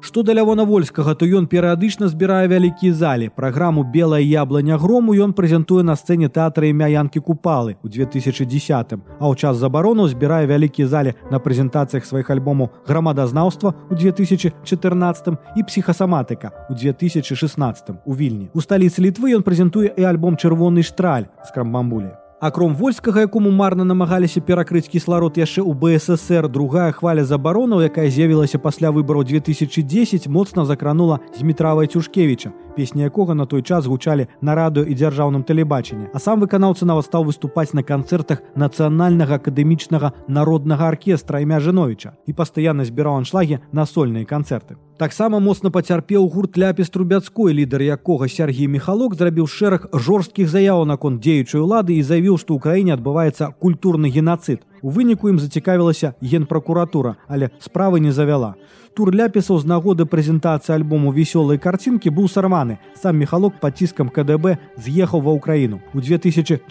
Што 0.00 0.22
да 0.22 0.32
лявона 0.32 0.64
вольскага, 0.64 1.14
то 1.14 1.26
ён 1.26 1.48
перыядычна 1.50 2.06
збірае 2.08 2.46
вялікія 2.48 2.94
залі. 2.94 3.30
Праграму 3.34 3.82
белая 3.82 4.22
ябланя 4.22 4.78
грому 4.78 5.14
ён 5.14 5.34
прэзентуе 5.34 5.82
на 5.82 5.96
сцэне 5.98 6.30
тэатра 6.30 6.70
імя 6.70 6.86
янкі 6.86 7.18
купалы 7.18 7.74
ў 7.82 8.06
2010, 8.06 8.94
а 9.18 9.24
ў 9.26 9.34
час 9.34 9.58
забарону 9.58 10.06
збірае 10.06 10.46
вялікія 10.46 10.86
залі 10.86 11.14
на 11.34 11.42
прэзентацыях 11.42 12.06
сваіх 12.06 12.30
альбомаў 12.30 12.70
грамадазнаўства 12.86 13.74
ў 13.90 14.14
2014 14.14 15.34
і 15.58 15.66
псіхасаматыка 15.66 16.54
ў 16.70 16.78
2016 16.78 17.98
у 18.06 18.14
вільні. 18.14 18.54
У 18.54 18.62
сталіцы 18.62 19.02
літвы 19.02 19.34
ён 19.34 19.42
прэзентуе 19.42 19.90
і 19.98 20.06
альбом 20.06 20.38
чырвоны 20.38 20.86
штраль 20.86 21.26
з 21.42 21.50
крамбамбулі. 21.50 22.27
Акром 22.40 22.74
вольскага, 22.74 23.20
якому 23.20 23.50
марна 23.50 23.84
намагаліся 23.84 24.40
перакрыць 24.40 24.86
кісларод 24.86 25.34
яшчэ 25.34 25.58
ў 25.58 25.74
БССР 25.74 26.46
другая 26.46 26.92
хваля 26.94 27.24
забаронаў, 27.26 27.82
якая 27.82 28.06
з'явілася 28.14 28.62
пасля 28.62 28.94
выбараў 28.94 29.26
2010 29.26 30.28
моцна 30.30 30.62
закранула 30.64 31.18
Змітравай 31.34 31.90
Цюшкевіча, 31.90 32.54
песні 32.78 33.02
якога 33.02 33.34
на 33.34 33.46
той 33.50 33.66
час 33.66 33.90
гучалі 33.90 34.28
на 34.40 34.54
радыё 34.54 34.86
і 34.86 34.94
дзяржаўным 34.94 35.42
тэлебачанні. 35.42 36.14
А 36.14 36.22
сам 36.22 36.38
выканаўца 36.38 36.86
нават 36.86 37.10
стаў 37.10 37.26
выступаць 37.26 37.74
на 37.74 37.82
канцэртах 37.82 38.46
нацыянальнага 38.54 39.42
акадэмічнага 39.42 40.12
народнага 40.28 40.86
аркестра 40.86 41.42
імя 41.42 41.58
Жновіча 41.58 42.14
і 42.30 42.32
пастаянна 42.38 42.86
збіраў 42.86 43.18
аншлагі 43.24 43.58
на 43.72 43.82
сольныя 43.82 44.22
канцэрты. 44.22 44.78
Таксама 44.98 45.38
моцна 45.38 45.70
пацярпеў 45.70 46.26
гурт 46.26 46.58
ляпіс 46.58 46.90
трубяцкой 46.90 47.54
лідар 47.54 47.82
якога 47.82 48.28
Сергій 48.28 48.66
Михалок 48.68 49.14
зрабіў 49.14 49.46
шэраг 49.46 49.86
жорсткіх 49.94 50.50
заяў 50.50 50.86
наконт 50.90 51.22
дзеючай 51.22 51.62
улады 51.62 51.98
і 51.98 52.02
заявіў, 52.02 52.34
што 52.38 52.54
ў 52.54 52.62
краіне 52.62 52.94
адбываецца 52.98 53.54
культурны 53.62 54.10
генацыд. 54.10 54.66
У 54.82 54.90
выніку 54.90 55.28
ім 55.28 55.38
зацікавілася 55.38 56.14
генпракуратура, 56.22 57.16
але 57.28 57.50
справы 57.58 58.00
не 58.00 58.12
завяла. 58.12 58.54
Тур 58.94 59.14
ляпісаў 59.14 59.58
з 59.58 59.66
нагоды 59.66 60.06
прэзентацыі 60.06 60.74
альбому 60.74 61.12
весёлай 61.12 61.58
карцінкі 61.58 62.10
быў 62.10 62.28
сарваны. 62.28 62.78
Сам 62.94 63.18
мехалок 63.18 63.60
пад 63.60 63.78
ціскам 63.78 64.08
КДБ 64.08 64.58
з'ехаў 64.76 65.22
ва 65.22 65.32
ўкраіну. 65.38 65.80
У 65.94 66.00
2014 66.00 66.70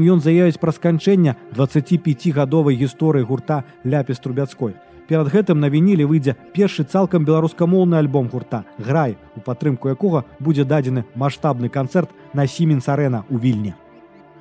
ён 0.00 0.20
заявіць 0.20 0.60
пра 0.60 0.72
сканчэння 0.72 1.36
25гадовай 1.56 2.76
гісторыі 2.76 3.28
гурта 3.28 3.64
ляпіс 3.84 4.20
трубяцкой 4.20 4.76
перад 5.10 5.26
гэтым 5.34 5.58
на 5.58 5.66
вінілі 5.66 6.06
выйдзе 6.06 6.36
першы 6.54 6.86
цалкам 6.86 7.26
беларускамоўны 7.26 7.98
альбом 7.98 8.30
гурта 8.30 8.62
грай 8.78 9.18
у 9.34 9.42
падтрымку 9.42 9.90
якога 9.90 10.22
будзе 10.38 10.62
дадзены 10.62 11.02
маштабны 11.18 11.68
канцэрт 11.68 12.14
на 12.32 12.46
сіменс 12.46 12.86
арена 12.86 13.26
ў 13.26 13.42
вільні 13.42 13.74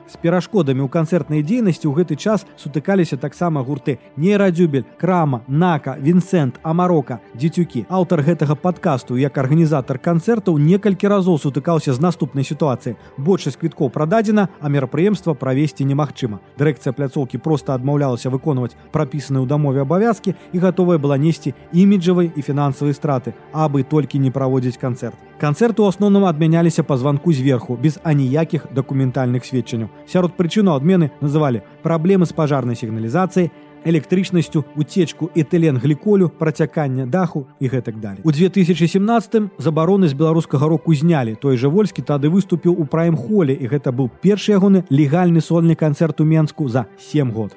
З 0.09 0.17
перашкодамі 0.17 0.81
ў 0.81 0.89
канцэртнай 0.89 1.45
дзейнасці 1.45 1.85
ў 1.85 2.01
гэты 2.01 2.17
час 2.17 2.41
сутыкаліся 2.57 3.13
таксама 3.21 3.61
гурты 3.61 3.99
нейрадзюбель, 4.17 4.87
крама, 4.97 5.45
нака, 5.45 6.01
вінсент, 6.01 6.57
амарока, 6.65 7.19
дзецюкі. 7.37 7.85
Аўтар 7.93 8.25
гэтага 8.25 8.57
падкасту 8.57 9.21
як 9.21 9.37
арганізатар 9.37 10.01
канцэртаў 10.01 10.57
некалькі 10.57 11.13
разоў 11.13 11.37
сутыкаўся 11.37 11.93
з 11.93 12.01
наступнай 12.01 12.41
сітуацыі. 12.41 12.97
Большасць 13.21 13.61
квіткоў 13.61 13.93
прададзена, 13.93 14.49
а 14.57 14.65
мерапрыемства 14.65 15.37
правесці 15.37 15.85
немагчыма. 15.85 16.41
Дырэкцыя 16.57 16.89
пляцоўкі 16.97 17.37
проста 17.37 17.77
адмаўлялася 17.77 18.33
выконваць 18.33 18.73
прапісаныя 18.89 19.45
ў 19.45 19.47
дамове 19.47 19.85
абавязкі 19.85 20.33
і 20.33 20.57
гатовая 20.57 20.97
была 20.97 21.21
несці 21.21 21.53
іміджавай 21.69 22.33
і 22.33 22.41
фінансавай 22.41 22.97
страты, 22.97 23.37
абы 23.53 23.85
толькі 23.85 24.17
не 24.17 24.33
праводзіць 24.33 24.81
канцэрт. 24.81 25.28
Канцэрты 25.39 25.79
ў 25.79 25.87
асноўным 25.87 26.27
адмяняліся 26.27 26.83
па 26.83 26.97
званку 26.99 27.31
зверху 27.31 27.79
без 27.79 27.95
аніякіх 28.03 28.67
дакументальных 28.75 29.47
сведчанняў. 29.47 29.87
Сярод 30.03 30.35
прычыну 30.35 30.75
адмены 30.75 31.15
называлі 31.23 31.63
праблемы 31.79 32.27
з 32.27 32.35
пажарнай 32.35 32.75
сігналізацыяй, 32.75 33.47
электрычнасцю, 33.87 34.65
уцечку 34.75 35.31
этылен 35.39 35.79
гліколю, 35.79 36.27
працякання 36.27 37.07
даху 37.07 37.47
і 37.63 37.71
гэтак 37.71 38.03
далей. 38.03 38.19
У 38.27 38.35
2017 38.35 39.55
забароны 39.55 40.11
з 40.11 40.13
беларускага 40.13 40.67
року 40.67 40.91
знялі. 40.91 41.39
Той 41.39 41.55
жа 41.55 41.71
вольскі 41.71 42.03
тады 42.03 42.27
выступіў 42.27 42.75
у 42.75 42.83
прайм-холе 42.83 43.55
і 43.55 43.71
гэта 43.71 43.95
быў 43.95 44.11
першы 44.19 44.51
ягоны 44.51 44.83
легальны 44.91 45.39
сольны 45.39 45.79
канцэрт 45.79 46.19
у 46.19 46.27
Менску 46.27 46.67
за 46.67 46.91
7 46.99 47.31
год. 47.31 47.55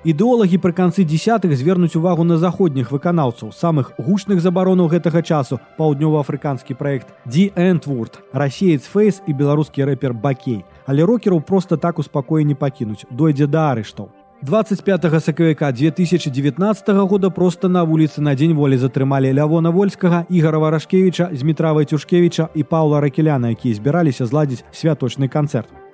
Ідэолагі 0.00 0.56
пры 0.56 0.72
канцы 0.72 1.04
десятых 1.04 1.52
звернуць 1.60 1.92
увагу 1.92 2.24
на 2.24 2.38
заходніх 2.40 2.88
выканаўцаў 2.88 3.52
самых 3.52 3.92
гучных 4.00 4.40
забаронаў 4.40 4.88
гэтага 4.88 5.20
часу 5.20 5.60
паўднёва-афрыканскі 5.76 6.72
праект 6.72 7.12
Ди 7.26 7.52
Энтвурд, 7.52 8.16
расеец 8.32 8.88
фейс 8.88 9.20
і 9.28 9.36
беларускі 9.36 9.84
рэпер 9.84 10.14
Бакей, 10.16 10.64
але 10.86 11.04
рокераў 11.04 11.42
проста 11.44 11.76
так 11.76 12.00
у 12.00 12.02
спакоі 12.02 12.48
не 12.48 12.56
пакінуць, 12.56 13.04
дойдзе 13.10 13.44
да 13.44 13.76
арыштаў. 13.76 14.08
25 14.40 15.20
сакавіка 15.20 15.68
2019 15.70 16.88
года 17.04 17.28
проста 17.28 17.68
на 17.68 17.84
вуліцы 17.84 18.24
на 18.24 18.32
дзень 18.34 18.56
волі 18.56 18.80
затрымалі 18.80 19.36
лявона 19.36 19.68
вольскага 19.68 20.24
ігора 20.30 20.58
варашкевіча 20.64 21.28
з 21.36 21.42
мітравай 21.42 21.84
цюшкевіча 21.84 22.48
і 22.54 22.64
паўла 22.64 23.04
ракеляна 23.04 23.52
якія 23.52 23.76
збіраліся 23.76 24.24
зладзіць 24.24 24.64
святочны 24.72 25.28
канцэрт 25.28 25.89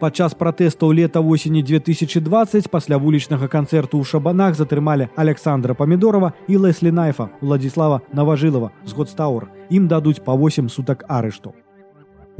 Падчас 0.00 0.32
пратэстаў 0.32 0.94
лета 0.96 1.20
восені 1.20 1.60
2020 1.60 2.70
пасля 2.72 2.96
вулічнага 2.96 3.52
канцэрту 3.52 4.00
ў 4.00 4.08
шабанах 4.08 4.56
затрымалі 4.56 5.12
Александра 5.12 5.76
Памідорова 5.76 6.32
і 6.48 6.56
Леслі 6.56 6.88
Найфа, 6.88 7.28
Владзіслава 7.44 8.00
Наважылава 8.16 8.72
з 8.88 8.96
Годстаур. 8.96 9.52
Ім 9.68 9.92
дадуць 9.92 10.24
па 10.24 10.32
8 10.32 10.72
сутак 10.72 11.04
арышту. 11.04 11.52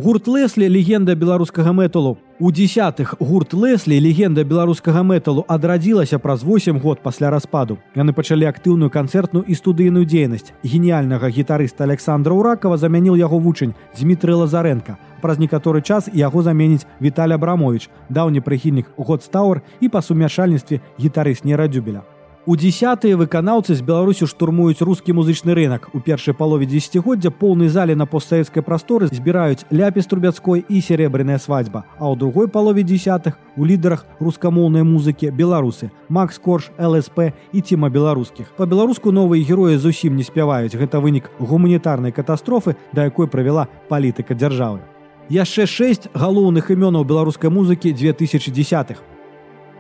Гурт 0.01 0.28
Леслі 0.28 0.64
легенда 0.68 1.14
беларускага 1.14 1.72
мэталу. 1.77 2.16
У 2.39 2.51
десятых 2.51 3.16
гурт 3.20 3.52
Леслі 3.52 4.01
легенда 4.01 4.44
беларускага 4.44 5.02
мэталу 5.05 5.44
адрадзілася 5.47 6.18
праз 6.18 6.40
8 6.43 6.78
год 6.81 7.02
пасля 7.02 7.28
распаду. 7.28 7.77
Яны 7.94 8.14
пачалі 8.16 8.48
актыўную 8.48 8.89
канцэртную 8.89 9.44
і 9.44 9.52
студыйную 9.52 10.06
дзейнасць. 10.09 10.55
Геніяльнага 10.64 11.28
гітарыста 11.28 11.85
Александра 11.85 12.32
Уракова 12.32 12.78
замяніў 12.81 13.20
яго 13.20 13.36
вучань 13.39 13.74
Дмітрый 14.01 14.40
Лазаренко. 14.40 14.97
Праз 15.20 15.36
некаторы 15.36 15.82
час 15.82 16.09
яго 16.14 16.40
заменіць 16.40 16.89
Віталь 16.97 17.36
Абрамович, 17.36 17.90
даўні 18.09 18.40
прыхільнік 18.40 18.97
Годстаур 18.97 19.60
і 19.81 19.93
па 19.93 20.01
сумяшальніцтве 20.01 20.81
гітарыст 20.97 21.44
нерадзюбеля. 21.44 22.09
У 22.51 22.56
десятые 22.56 23.14
выканаўцы 23.14 23.77
з 23.78 23.82
Беларусю 23.86 24.27
штурмуюць 24.27 24.82
рускі 24.82 25.14
музычны 25.14 25.55
рынок. 25.55 25.86
У 25.94 26.01
першай 26.02 26.35
палове 26.35 26.66
десятгоддзя 26.66 27.31
поўнай 27.31 27.68
зале 27.70 27.94
на 27.94 28.06
постсавецкай 28.10 28.64
прасторы 28.66 29.06
збіраюць 29.06 29.62
ляпіс 29.70 30.10
трубяцкой 30.10 30.64
і 30.66 30.81
серебряная 30.82 31.39
свадьба. 31.39 31.85
А 31.94 32.10
ў 32.10 32.18
другой 32.18 32.48
палове 32.51 32.82
десятых 32.82 33.39
у 33.55 33.62
лідарах 33.62 34.02
рускамоўнай 34.18 34.82
музыкі 34.82 35.31
беларусы 35.31 35.93
Макс 36.09 36.43
Корж, 36.43 36.74
ЛСП 36.74 37.31
і 37.55 37.60
ціма 37.62 37.86
беларускіх. 37.86 38.51
Па-беларуску 38.59 39.14
новыя 39.14 39.47
героі 39.47 39.78
зусім 39.78 40.18
не 40.18 40.27
спяваюць. 40.27 40.74
Гэта 40.74 40.98
вынік 40.98 41.31
гуманітарнай 41.39 42.10
катастрофы, 42.10 42.74
да 42.90 43.06
якой 43.06 43.31
правяла 43.31 43.70
палітыка 43.86 44.35
дзяржавы. 44.35 44.82
Яшчэ 45.31 45.70
шэсць 45.70 46.10
галоўных 46.18 46.74
імёнаў 46.74 47.06
беларускай 47.06 47.47
музыкі 47.47 47.94
2010-х. 47.94 48.98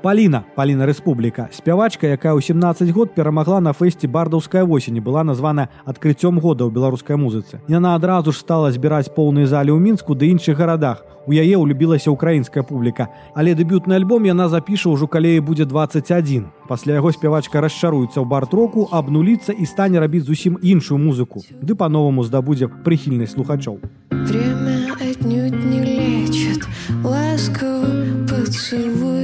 Паліна, 0.02 0.44
Паліна 0.56 0.86
Рэспубліка, 0.88 1.52
спявачка, 1.52 2.08
якая 2.08 2.32
ў 2.32 2.40
17 2.40 2.88
год 2.88 3.12
перамагла 3.12 3.60
на 3.60 3.76
фэсце 3.76 4.08
бардаўская 4.08 4.64
восень 4.64 4.96
і 4.96 5.04
была 5.04 5.20
названа 5.28 5.68
адкрыццём 5.84 6.40
года 6.40 6.64
ў 6.64 6.72
беларускай 6.72 7.20
музыцы. 7.20 7.60
Яна 7.68 8.00
адразу 8.00 8.32
ж 8.32 8.40
стала 8.40 8.72
збіраць 8.72 9.12
поўныя 9.12 9.44
залі 9.44 9.76
ў 9.76 9.80
мінску 9.80 10.16
ды 10.16 10.32
іншых 10.32 10.56
гарадах. 10.56 11.04
У 11.28 11.36
яе 11.36 11.60
ўлюбілася 11.60 12.08
ўкраінская 12.16 12.64
публіка, 12.64 13.12
але 13.36 13.52
дэбютны 13.52 13.92
альбом 13.92 14.24
яна 14.24 14.48
запіша 14.48 14.88
ўжо 14.88 15.04
калеі 15.04 15.44
будзе 15.44 15.68
21. 15.68 16.48
Пасля 16.64 16.96
яго 16.96 17.12
спявачка 17.12 17.60
расчаруецца 17.60 18.24
ў 18.24 18.24
барт-року, 18.24 18.88
абнуліцца 18.88 19.52
і 19.52 19.68
стане 19.68 20.00
рабіць 20.00 20.24
зусім 20.24 20.56
іншую 20.64 20.96
музыку. 20.96 21.44
Ды 21.60 21.76
па-новаму 21.76 22.24
здабудзе 22.24 22.72
прыхільнасць 22.72 23.36
слухачоў. 23.36 23.84
Время 24.08 24.96
отнюдь 24.96 25.60
не 25.60 25.84
лечит, 25.84 26.64
ласково 27.04 27.92
поцелуй 28.24 29.19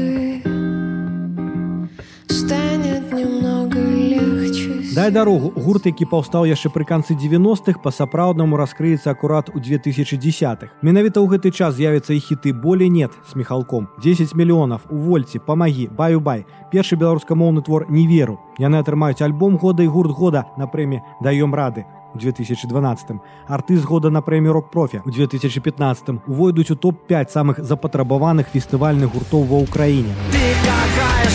легче 4.96 5.02
Дай 5.02 5.10
дарогу 5.10 5.52
гурт, 5.56 5.86
які 5.86 6.04
паўстаў 6.04 6.46
яшчэ 6.48 6.70
пры 6.72 6.84
канцы 6.84 7.14
90-х 7.14 7.80
па-сапраўднаму 7.82 8.56
раскрыецца 8.56 9.10
акурат 9.10 9.50
у 9.52 9.60
2010-х. 9.60 10.72
Менавіта 10.82 11.20
ў 11.20 11.28
гэты 11.28 11.52
час 11.52 11.76
з'явяцца 11.76 12.14
і 12.14 12.20
хіты 12.20 12.52
болей 12.52 12.88
нет 12.88 13.12
с 13.28 13.36
міхалком. 13.36 13.88
10 14.02 14.34
мільёнаў 14.34 14.88
у 14.90 14.96
вольці 14.96 15.38
памагі 15.38 15.88
баю-бай 15.92 16.46
першы 16.72 16.96
беларускамоўны 16.96 17.62
твор 17.62 17.86
не 17.90 18.06
веру 18.06 18.40
яны 18.58 18.80
атрымаюць 18.80 19.20
альбом 19.20 19.56
года 19.56 19.82
і 19.82 19.92
гурт 19.92 20.10
года 20.16 20.46
на 20.56 20.66
прэмі 20.66 21.00
даём 21.20 21.54
рады 21.54 21.84
2012 22.16 23.20
артыст 23.48 23.84
года 23.84 24.10
на 24.10 24.22
прэмію 24.22 24.52
рок-профі 24.52 25.02
у 25.04 25.10
2015 25.10 26.24
увойдуць 26.26 26.70
у 26.70 26.76
топ-5 26.76 27.28
самых 27.28 27.60
запатрабаваных 27.60 28.48
фестывальных 28.48 29.12
гуртоў 29.12 29.44
ва 29.44 29.60
ўкраіне 29.60 30.16
Ты 30.32 30.40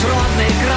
родный 0.02 0.50
край, 0.66 0.71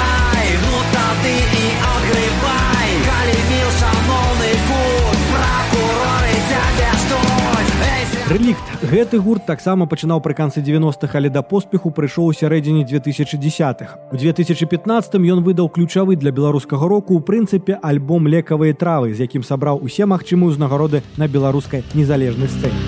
Рэлікт 8.25 8.89
гэты 8.89 9.19
гурт 9.21 9.45
таксама 9.45 9.85
пачынаў 9.85 10.17
пры 10.25 10.33
канцы 10.33 10.57
90-х, 10.65 11.13
але 11.13 11.29
да 11.29 11.43
поспеху 11.45 11.91
прыйшоў 11.93 12.31
у 12.31 12.33
сярэдзіне 12.33 12.81
2010-х. 12.81 14.01
У 14.09 14.17
2015 14.17 15.13
ён 15.29 15.45
выдаў 15.45 15.69
ключавы 15.69 16.17
для 16.17 16.33
беларускага 16.33 16.89
року 16.89 17.13
ў 17.13 17.21
прынцыпе 17.21 17.77
альбом 17.77 18.25
лекавыя 18.25 18.73
травы, 18.73 19.13
з 19.13 19.29
якім 19.29 19.45
сабраў 19.45 19.77
усе 19.77 20.09
магчымыя 20.09 20.49
ўзнагароды 20.49 21.05
на 21.21 21.29
беларускай 21.29 21.85
незалежнай 21.93 22.49
сцэне. 22.49 22.81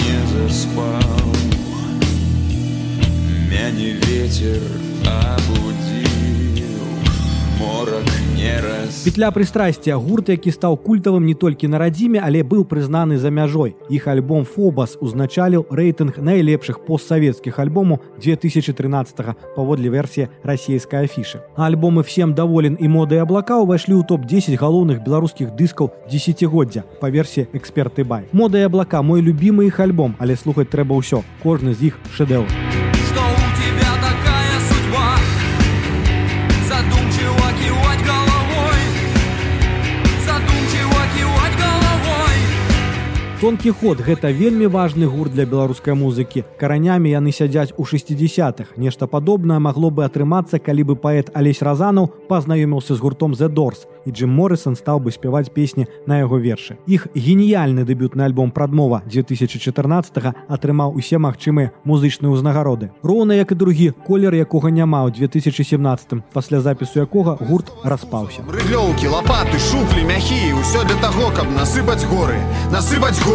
Не 0.00 0.20
заспал 0.32 1.28
Мяне 3.52 3.92
ветер 4.08 4.88
Морак 5.04 5.67
не 8.48 8.60
раз 8.60 9.02
Петля 9.04 9.30
прыстрасця 9.30 9.96
гурт, 9.96 10.28
які 10.28 10.50
стаў 10.50 10.76
культавым 10.76 11.26
не 11.26 11.34
толькі 11.34 11.68
на 11.68 11.78
радзіме, 11.78 12.20
але 12.24 12.42
быў 12.42 12.64
прызнаны 12.64 13.18
за 13.18 13.30
мяжой. 13.30 13.76
Іх 13.90 14.08
альбом 14.08 14.44
Фобас 14.44 14.96
узначаліў 15.00 15.66
рэйтынг 15.70 16.18
найлепшых 16.18 16.84
постсавецкіх 16.86 17.58
альбомаў 17.58 18.00
2013 18.22 19.36
паводле 19.56 19.88
версіі 19.90 20.28
расійскай 20.42 21.04
афішы. 21.04 21.40
Альбомы 21.56 22.02
всем 22.02 22.34
даволен 22.34 22.76
і 22.80 22.88
моды 22.88 23.20
і 23.20 23.24
аблака 23.24 23.60
ўвайшлі 23.60 24.00
ў 24.00 24.08
топ-10 24.08 24.56
галоўных 24.56 25.04
беларускіх 25.04 25.52
дыскаў 25.52 25.92
десятгоддзя 26.10 26.84
па 27.00 27.12
версіі 27.12 27.48
эксперты 27.52 28.04
бай. 28.04 28.28
Мода 28.32 28.58
і 28.58 28.68
аблака 28.68 29.02
мой 29.02 29.20
любімы 29.20 29.68
іх 29.68 29.80
альбом, 29.80 30.16
але 30.18 30.36
слухаць 30.36 30.72
трэба 30.72 30.96
ўсё. 30.96 31.22
Кожны 31.42 31.74
з 31.74 31.92
іх 31.92 32.00
шэдэўр. 32.16 32.77
Тонкі 43.40 43.70
ход 43.70 44.00
гэта 44.02 44.32
вельмі 44.34 44.66
важны 44.66 45.06
гурт 45.06 45.30
для 45.30 45.46
беларускай 45.46 45.94
музыкі. 45.94 46.42
Каранямі 46.58 47.06
яны 47.06 47.30
сядзяць 47.30 47.70
у 47.78 47.86
60-х. 47.86 48.74
Нешта 48.74 49.06
падобнае 49.06 49.62
магло 49.62 49.94
бы 49.94 50.02
атрымацца, 50.02 50.58
калі 50.58 50.82
бы 50.82 50.96
паэт 50.98 51.30
Алесь 51.38 51.62
Разанаў 51.62 52.10
пазнаёміўся 52.26 52.98
з 52.98 52.98
гуртом 52.98 53.38
The 53.38 53.46
Doors 53.46 53.86
і 54.06 54.10
Джим 54.10 54.34
Моррисон 54.34 54.74
стаў 54.74 54.98
бы 54.98 55.12
спяваць 55.14 55.54
песні 55.54 55.86
на 56.06 56.18
яго 56.18 56.42
вершы. 56.42 56.82
Іх 56.90 57.06
геніяльны 57.14 57.86
дэбютны 57.86 58.26
альбом 58.26 58.50
прадмова 58.50 59.02
2014 59.06 60.34
атрымаў 60.48 60.98
усе 60.98 61.22
магчымыя 61.22 61.70
музычныя 61.84 62.34
ўзнагароды. 62.34 62.90
Роўна 63.06 63.38
як 63.38 63.52
і 63.52 63.54
другі 63.54 63.94
колер 64.02 64.34
якога 64.34 64.74
няма 64.74 65.06
ў 65.06 65.14
2017 65.14 66.26
пасля 66.34 66.58
запісу 66.58 67.06
якога 67.06 67.38
гурт 67.38 67.70
распаўся. 67.84 68.42
Рыглёўкі, 68.50 69.06
лапаты, 69.14 69.62
шуфлі, 69.62 70.02
мяхі, 70.10 70.58
усё 70.58 70.82
для 70.82 70.98
таго, 70.98 71.30
каб 71.30 71.46
насыпаць 71.54 72.02
горы, 72.10 72.42
насыпаць 72.74 73.14
горы. 73.22 73.27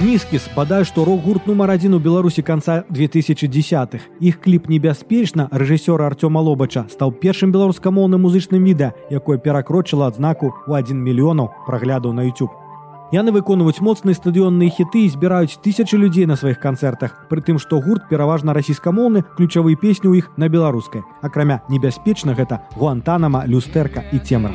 Нізкіс 0.00 0.48
бадай 0.56 0.84
што 0.88 1.04
рок-гурт 1.04 1.44
нумар 1.50 1.74
адзін 1.76 1.96
у 1.96 2.00
беларусі 2.00 2.40
канца 2.40 2.88
2010-х 2.88 4.08
іх 4.24 4.40
кліп 4.40 4.72
небяспечна 4.72 5.48
рэжысёра 5.52 6.08
артёма 6.08 6.40
лобача 6.40 6.88
стаў 6.88 7.12
першым 7.12 7.52
беларускамоўным 7.52 8.24
музычным 8.24 8.64
відэа 8.64 8.94
якое 9.12 9.36
перакрочыла 9.36 10.08
адзнаку 10.08 10.54
ў 10.64 10.80
1 10.80 10.96
мільёнаў 10.96 11.52
праглядаў 11.68 12.16
на 12.16 12.24
YouTube 12.24 12.65
яны 13.12 13.30
выконваюць 13.30 13.80
моцныя 13.80 14.14
стадыённыя 14.16 14.70
хіты 14.70 15.06
і 15.06 15.12
збіраюць 15.12 15.58
тысячы 15.62 15.96
людзей 15.98 16.26
на 16.26 16.36
сваіх 16.36 16.58
канцэртах. 16.58 17.26
Пры 17.30 17.42
тым 17.42 17.58
што 17.58 17.80
гурт 17.80 18.08
пераважна 18.08 18.54
расійскамоўны 18.56 19.24
ключавыя 19.36 19.76
песні 19.76 20.10
ў 20.10 20.24
іх 20.24 20.30
на 20.36 20.48
беларускай. 20.48 21.02
Акрамя 21.22 21.62
небяспечна 21.68 22.34
гэта 22.34 22.66
гуантанама 22.74 23.46
люстэрка 23.46 24.04
і 24.12 24.18
цемра 24.18 24.52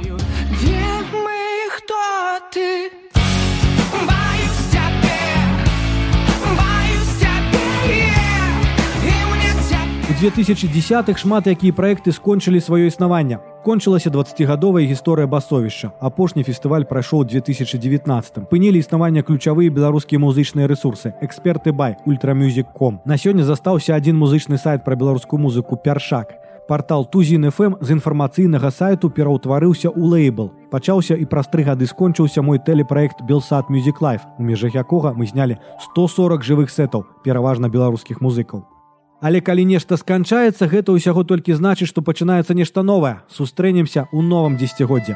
Где 0.52 0.84
мы, 1.14 1.70
кто 1.78 2.40
ты? 2.52 2.92
У 10.10 10.14
2010-х 10.24 11.18
шмат 11.18 11.48
якія 11.48 11.74
праекты 11.74 12.12
скончылі 12.12 12.62
сваё 12.62 12.86
існаванне. 12.92 13.40
Кончылася 13.62 14.10
20гадовая 14.10 14.90
гісторыя 14.90 15.28
басовішча. 15.30 15.92
Апошні 16.02 16.42
фестываль 16.42 16.90
прайшоў 16.90 17.22
у 17.22 17.26
2019. 17.30 18.50
Пынілі 18.50 18.82
існавання 18.82 19.22
ключавыя 19.22 19.70
беларускія 19.70 20.18
музычныя 20.18 20.66
рэсурсы. 20.66 21.14
Эксперты 21.22 21.70
бай 21.70 21.94
ультрамюзік.com. 22.10 23.06
На 23.06 23.22
сёння 23.22 23.46
застаўся 23.46 23.94
адзін 23.94 24.18
музычны 24.18 24.58
сайт 24.58 24.82
пра 24.84 24.98
беларускую 24.98 25.38
музыку 25.38 25.78
пяршак. 25.78 26.34
Партал 26.68 27.06
Тузін 27.06 27.54
FM 27.54 27.78
з 27.86 27.94
інфармацыйнага 27.94 28.72
сайту 28.74 29.14
пераўтварыўся 29.14 29.94
ў 29.94 30.10
лейбл. 30.10 30.50
Пачаўся 30.74 31.14
і 31.14 31.30
праз 31.30 31.54
тры 31.54 31.62
гады 31.62 31.86
скончыўся 31.86 32.42
мой 32.42 32.58
тэлепраект 32.58 33.22
Белсад 33.30 33.70
Music 33.70 34.02
Life, 34.02 34.26
у 34.40 34.44
межах 34.44 34.74
якога 34.74 35.14
мы 35.14 35.28
знялі 35.28 35.62
140 35.94 36.42
жывых 36.42 36.74
сетаў, 36.74 37.06
пераважна 37.22 37.70
беларускіх 37.70 38.26
музыкаў. 38.26 38.71
Але 39.22 39.40
калі 39.46 39.66
нешта 39.70 39.98
сканчаецца, 40.02 40.66
гэта 40.66 40.98
ўсяго 40.98 41.22
толькі 41.24 41.54
значыць, 41.54 41.88
што 41.88 42.02
пачынаецца 42.02 42.58
нешта 42.58 42.82
новае. 42.82 43.22
Сустрэнемся 43.30 44.10
ў 44.10 44.20
новым 44.26 44.58
дзесяцігоддзе. 44.58 45.16